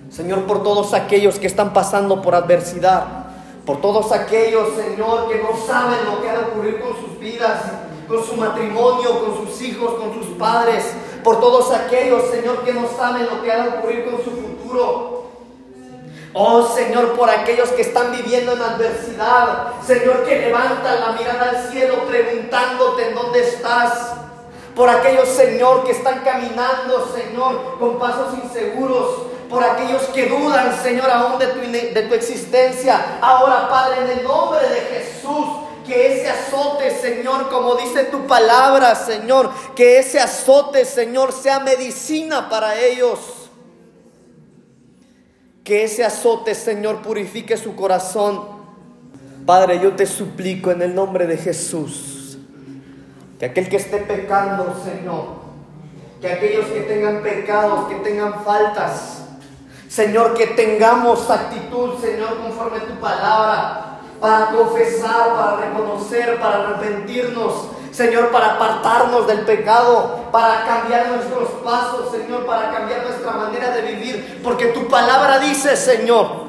Señor, 0.09 0.43
por 0.45 0.63
todos 0.63 0.93
aquellos 0.93 1.39
que 1.39 1.47
están 1.47 1.73
pasando 1.73 2.21
por 2.21 2.35
adversidad, 2.35 3.25
por 3.65 3.81
todos 3.81 4.11
aquellos, 4.11 4.69
Señor, 4.75 5.27
que 5.27 5.41
no 5.41 5.57
saben 5.65 6.05
lo 6.05 6.21
que 6.21 6.29
ha 6.29 6.37
de 6.37 6.45
ocurrir 6.45 6.79
con 6.79 6.95
sus 7.01 7.19
vidas, 7.19 7.63
con 8.07 8.23
su 8.23 8.35
matrimonio, 8.35 9.19
con 9.19 9.45
sus 9.45 9.61
hijos, 9.61 9.95
con 9.95 10.13
sus 10.13 10.37
padres, 10.37 10.85
por 11.23 11.39
todos 11.39 11.71
aquellos, 11.71 12.29
Señor, 12.29 12.63
que 12.63 12.73
no 12.73 12.87
saben 12.87 13.25
lo 13.25 13.41
que 13.41 13.51
ha 13.51 13.63
de 13.63 13.69
ocurrir 13.77 14.05
con 14.05 14.23
su 14.23 14.31
futuro. 14.31 15.14
Oh 16.37 16.67
Señor, 16.75 17.13
por 17.13 17.29
aquellos 17.29 17.69
que 17.69 17.81
están 17.81 18.11
viviendo 18.11 18.51
en 18.51 18.61
adversidad. 18.61 19.67
Señor, 19.87 20.25
que 20.25 20.37
levantan 20.37 20.99
la 20.99 21.11
mirada 21.13 21.49
al 21.51 21.71
cielo 21.71 22.05
preguntándote 22.05 23.07
en 23.07 23.15
dónde 23.15 23.39
estás. 23.39 24.15
Por 24.75 24.89
aquellos, 24.89 25.29
Señor, 25.29 25.85
que 25.85 25.93
están 25.93 26.25
caminando, 26.25 27.09
Señor, 27.15 27.79
con 27.79 27.97
pasos 27.97 28.33
inseguros. 28.43 29.27
Por 29.49 29.63
aquellos 29.63 30.01
que 30.13 30.25
dudan, 30.25 30.77
Señor, 30.83 31.09
aún 31.09 31.39
de 31.39 31.47
tu, 31.47 31.61
de 31.61 32.01
tu 32.01 32.13
existencia. 32.13 33.17
Ahora, 33.21 33.69
Padre, 33.69 34.01
en 34.01 34.19
el 34.19 34.23
nombre 34.25 34.67
de 34.67 34.81
Jesús, 34.81 35.45
que 35.87 36.17
ese 36.17 36.29
azote, 36.29 36.99
Señor, 36.99 37.47
como 37.47 37.75
dice 37.75 38.03
tu 38.05 38.27
palabra, 38.27 38.93
Señor, 38.95 39.51
que 39.73 39.99
ese 39.99 40.19
azote, 40.19 40.83
Señor, 40.83 41.31
sea 41.31 41.61
medicina 41.61 42.49
para 42.49 42.77
ellos. 42.77 43.34
Que 45.65 45.83
ese 45.83 46.05
azote, 46.05 46.53
Señor, 46.53 47.01
purifique 47.01 47.57
su 47.57 47.75
corazón. 47.75 48.39
Padre, 49.47 49.79
yo 49.79 49.95
te 49.95 50.05
suplico 50.05 50.69
en 50.69 50.83
el 50.83 50.93
nombre 50.93 51.25
de 51.25 51.37
Jesús, 51.37 52.37
que 53.39 53.47
aquel 53.47 53.67
que 53.67 53.77
esté 53.77 53.97
pecando, 53.97 54.75
Señor, 54.85 55.25
que 56.21 56.27
aquellos 56.31 56.67
que 56.67 56.81
tengan 56.81 57.23
pecados, 57.23 57.87
que 57.89 57.95
tengan 57.95 58.43
faltas, 58.43 59.23
Señor, 59.87 60.35
que 60.35 60.47
tengamos 60.47 61.29
actitud, 61.31 61.99
Señor, 61.99 62.37
conforme 62.43 62.77
a 62.77 62.85
tu 62.85 62.99
palabra, 62.99 63.99
para 64.19 64.51
confesar, 64.51 65.35
para 65.35 65.57
reconocer, 65.57 66.39
para 66.39 66.69
arrepentirnos, 66.69 67.69
Señor, 67.95 68.29
para 68.29 68.55
apartarnos 68.55 69.25
del 69.25 69.45
pecado, 69.45 70.25
para 70.29 70.65
cambiar 70.65 71.07
nuestros 71.07 71.49
pasos, 71.63 72.11
Señor, 72.11 72.45
para 72.45 72.69
cambiar 72.69 73.03
nuestra 73.03 73.31
manera 73.31 73.71
de 73.71 73.81
vivir. 73.83 74.41
Porque 74.43 74.67
tu 74.67 74.87
palabra 74.87 75.39
dice, 75.39 75.77
Señor, 75.77 76.45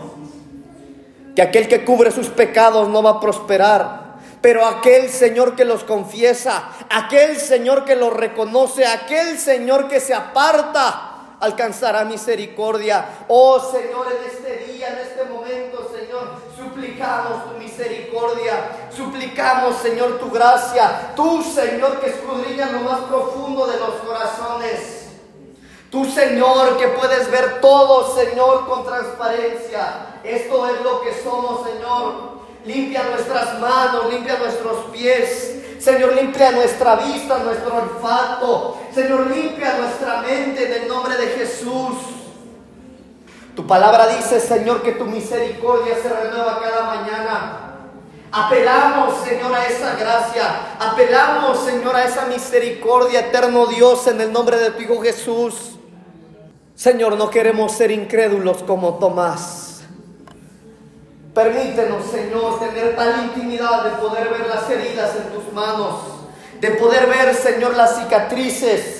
que 1.37 1.43
aquel 1.43 1.69
que 1.69 1.85
cubre 1.85 2.11
sus 2.11 2.29
pecados 2.29 2.89
no 2.89 3.01
va 3.01 3.11
a 3.11 3.21
prosperar. 3.21 4.17
Pero 4.41 4.67
aquel 4.67 5.09
Señor 5.09 5.55
que 5.55 5.65
los 5.65 5.85
confiesa, 5.85 6.69
aquel 6.91 7.37
Señor 7.37 7.85
que 7.85 7.95
los 7.95 8.13
reconoce, 8.13 8.85
aquel 8.85 9.39
Señor 9.39 9.87
que 9.87 10.01
se 10.01 10.15
aparta, 10.15 11.37
alcanzará 11.39 12.05
misericordia. 12.05 13.05
Oh 13.29 13.61
Señor, 13.61 14.07
en 14.19 14.31
este 14.31 14.73
día, 14.73 14.89
en 14.89 14.99
este 14.99 15.25
momento, 15.25 15.91
Señor, 15.97 16.29
suplicamos 16.57 17.45
tu 17.53 17.59
misericordia, 17.77 18.89
suplicamos, 18.95 19.77
Señor, 19.77 20.19
tu 20.19 20.31
gracia, 20.31 21.13
tú, 21.15 21.43
Señor, 21.43 22.01
que 22.01 22.11
escudriñas 22.11 22.73
lo 22.73 22.81
más 22.81 23.01
profundo 23.01 23.67
de 23.67 23.79
los 23.79 23.95
corazones. 23.97 25.09
Tú, 25.91 26.05
Señor, 26.05 26.77
que 26.79 26.89
puedes 26.89 27.31
ver 27.31 27.61
todo, 27.61 28.15
Señor, 28.17 28.67
con 28.67 28.85
transparencia. 28.85 30.19
Esto 30.25 30.69
es 30.69 30.83
lo 30.83 31.01
que 31.03 31.15
somos, 31.23 31.67
Señor. 31.69 32.37
Limpia 32.65 33.05
nuestras 33.05 33.61
manos, 33.61 34.13
limpia 34.13 34.39
nuestros 34.39 34.87
pies. 34.93 35.63
Señor, 35.79 36.15
limpia 36.15 36.51
nuestra 36.51 36.97
vista, 36.97 37.39
nuestro 37.39 37.77
olfato. 37.77 38.79
Señor, 38.93 39.31
limpia 39.31 39.75
nuestra 39.79 40.23
mente 40.23 40.67
en 40.67 40.83
el 40.83 40.89
nombre 40.89 41.17
de 41.17 41.27
Jesús. 41.29 41.95
Tu 43.55 43.67
palabra 43.67 44.09
dice, 44.09 44.41
Señor, 44.41 44.83
que 44.83 44.93
tu 44.93 45.05
misericordia 45.05 45.95
se 46.03 46.09
renueva 46.09 46.61
cada 46.61 46.83
mañana. 46.83 47.66
Apelamos, 48.37 49.25
Señor, 49.25 49.55
a 49.55 49.67
esa 49.67 49.95
gracia. 49.95 50.77
Apelamos, 50.79 51.65
Señor, 51.65 51.97
a 51.97 52.05
esa 52.05 52.27
misericordia, 52.27 53.21
eterno 53.21 53.67
Dios, 53.67 54.07
en 54.09 54.21
el 54.21 54.31
nombre 54.31 54.59
de 54.59 54.73
tu 54.73 54.83
Hijo 54.83 55.01
Jesús. 55.01 55.77
Señor, 56.75 57.17
no 57.17 57.31
queremos 57.31 57.73
ser 57.73 57.91
incrédulos 57.91 58.63
como 58.65 58.95
Tomás. 58.99 59.81
Permítenos, 61.35 62.05
Señor, 62.11 62.59
tener 62.59 62.95
tal 62.95 63.25
intimidad 63.25 63.85
de 63.85 63.91
poder 63.93 64.29
ver 64.29 64.47
las 64.47 64.69
heridas 64.69 65.17
en 65.17 65.33
tus 65.33 65.53
manos, 65.55 65.95
de 66.61 66.71
poder 66.73 67.07
ver, 67.07 67.35
Señor, 67.35 67.75
las 67.75 67.97
cicatrices 67.99 68.97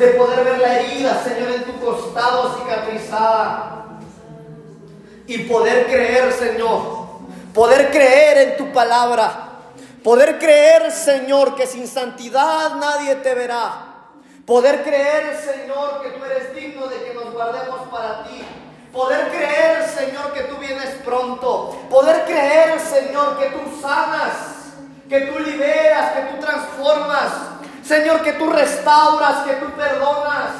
de 0.00 0.06
poder 0.12 0.44
ver 0.44 0.58
la 0.58 0.80
herida, 0.80 1.22
Señor, 1.22 1.50
en 1.52 1.64
tu 1.64 1.78
costado 1.78 2.58
cicatrizada. 2.58 4.00
Y 5.26 5.38
poder 5.40 5.86
creer, 5.86 6.32
Señor, 6.32 6.99
poder 7.54 7.90
creer 7.90 8.48
en 8.48 8.56
tu 8.56 8.72
palabra. 8.72 9.46
Poder 10.02 10.38
creer, 10.38 10.90
Señor, 10.90 11.54
que 11.54 11.66
sin 11.66 11.86
santidad 11.86 12.76
nadie 12.76 13.16
te 13.16 13.34
verá. 13.34 13.90
Poder 14.46 14.82
creer, 14.82 15.36
Señor, 15.36 16.02
que 16.02 16.10
tú 16.10 16.24
eres 16.24 16.54
digno 16.54 16.86
de 16.86 17.04
que 17.04 17.14
nos 17.14 17.32
guardemos 17.32 17.88
para 17.88 18.24
ti. 18.24 18.42
Poder 18.92 19.28
creer, 19.28 19.86
Señor, 19.88 20.32
que 20.32 20.42
tú 20.44 20.56
vienes 20.56 20.88
pronto. 21.04 21.78
Poder 21.88 22.24
creer, 22.24 22.80
Señor, 22.80 23.38
que 23.38 23.46
tú 23.46 23.80
sanas, 23.80 24.72
que 25.08 25.20
tú 25.20 25.38
liberas, 25.38 26.12
que 26.12 26.22
tú 26.22 26.40
transformas. 26.40 27.32
Señor, 27.84 28.22
que 28.22 28.32
tú 28.32 28.48
restauras, 28.48 29.46
que 29.46 29.52
tú 29.54 29.66
perdonas. 29.72 30.52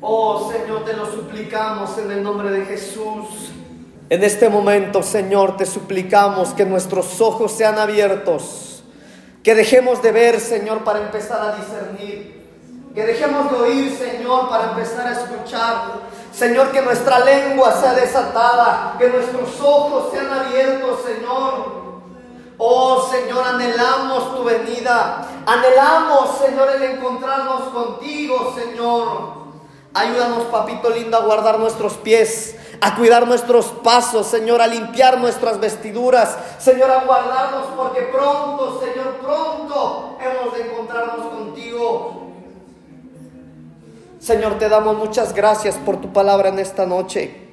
Oh, 0.00 0.50
Señor, 0.50 0.84
te 0.84 0.94
lo 0.94 1.06
suplicamos 1.06 1.96
en 1.98 2.10
el 2.10 2.22
nombre 2.22 2.50
de 2.50 2.64
Jesús. 2.64 3.52
En 4.08 4.22
este 4.22 4.48
momento, 4.48 5.02
Señor, 5.02 5.56
te 5.56 5.66
suplicamos 5.66 6.50
que 6.50 6.64
nuestros 6.64 7.20
ojos 7.20 7.50
sean 7.50 7.76
abiertos, 7.76 8.84
que 9.42 9.52
dejemos 9.56 10.00
de 10.00 10.12
ver, 10.12 10.38
Señor, 10.38 10.84
para 10.84 11.00
empezar 11.00 11.40
a 11.40 11.56
discernir, 11.56 12.46
que 12.94 13.04
dejemos 13.04 13.50
de 13.50 13.56
oír, 13.56 13.98
Señor, 13.98 14.48
para 14.48 14.70
empezar 14.70 15.08
a 15.08 15.12
escuchar. 15.12 15.76
Señor, 16.32 16.70
que 16.70 16.82
nuestra 16.82 17.18
lengua 17.18 17.72
sea 17.72 17.94
desatada, 17.94 18.94
que 18.96 19.08
nuestros 19.08 19.60
ojos 19.60 20.12
sean 20.12 20.32
abiertos, 20.32 21.00
Señor. 21.04 21.86
Oh 22.58 23.08
Señor, 23.10 23.44
anhelamos 23.44 24.36
tu 24.36 24.44
venida, 24.44 25.26
anhelamos, 25.44 26.38
Señor, 26.38 26.68
el 26.76 26.82
encontrarnos 26.84 27.62
contigo, 27.70 28.54
Señor. 28.56 29.35
Ayúdanos, 29.96 30.44
papito 30.48 30.90
lindo, 30.90 31.16
a 31.16 31.20
guardar 31.20 31.58
nuestros 31.58 31.94
pies, 31.94 32.54
a 32.82 32.96
cuidar 32.96 33.26
nuestros 33.26 33.68
pasos, 33.82 34.26
Señor, 34.26 34.60
a 34.60 34.66
limpiar 34.66 35.18
nuestras 35.18 35.58
vestiduras, 35.58 36.36
Señor, 36.58 36.90
a 36.90 37.04
guardarnos 37.04 37.68
porque 37.74 38.02
pronto, 38.12 38.78
Señor, 38.78 39.14
pronto 39.22 40.18
hemos 40.20 40.54
de 40.54 40.66
encontrarnos 40.66 41.26
contigo. 41.28 42.26
Señor, 44.18 44.58
te 44.58 44.68
damos 44.68 44.98
muchas 44.98 45.32
gracias 45.32 45.76
por 45.76 45.98
tu 45.98 46.12
palabra 46.12 46.50
en 46.50 46.58
esta 46.58 46.84
noche. 46.84 47.45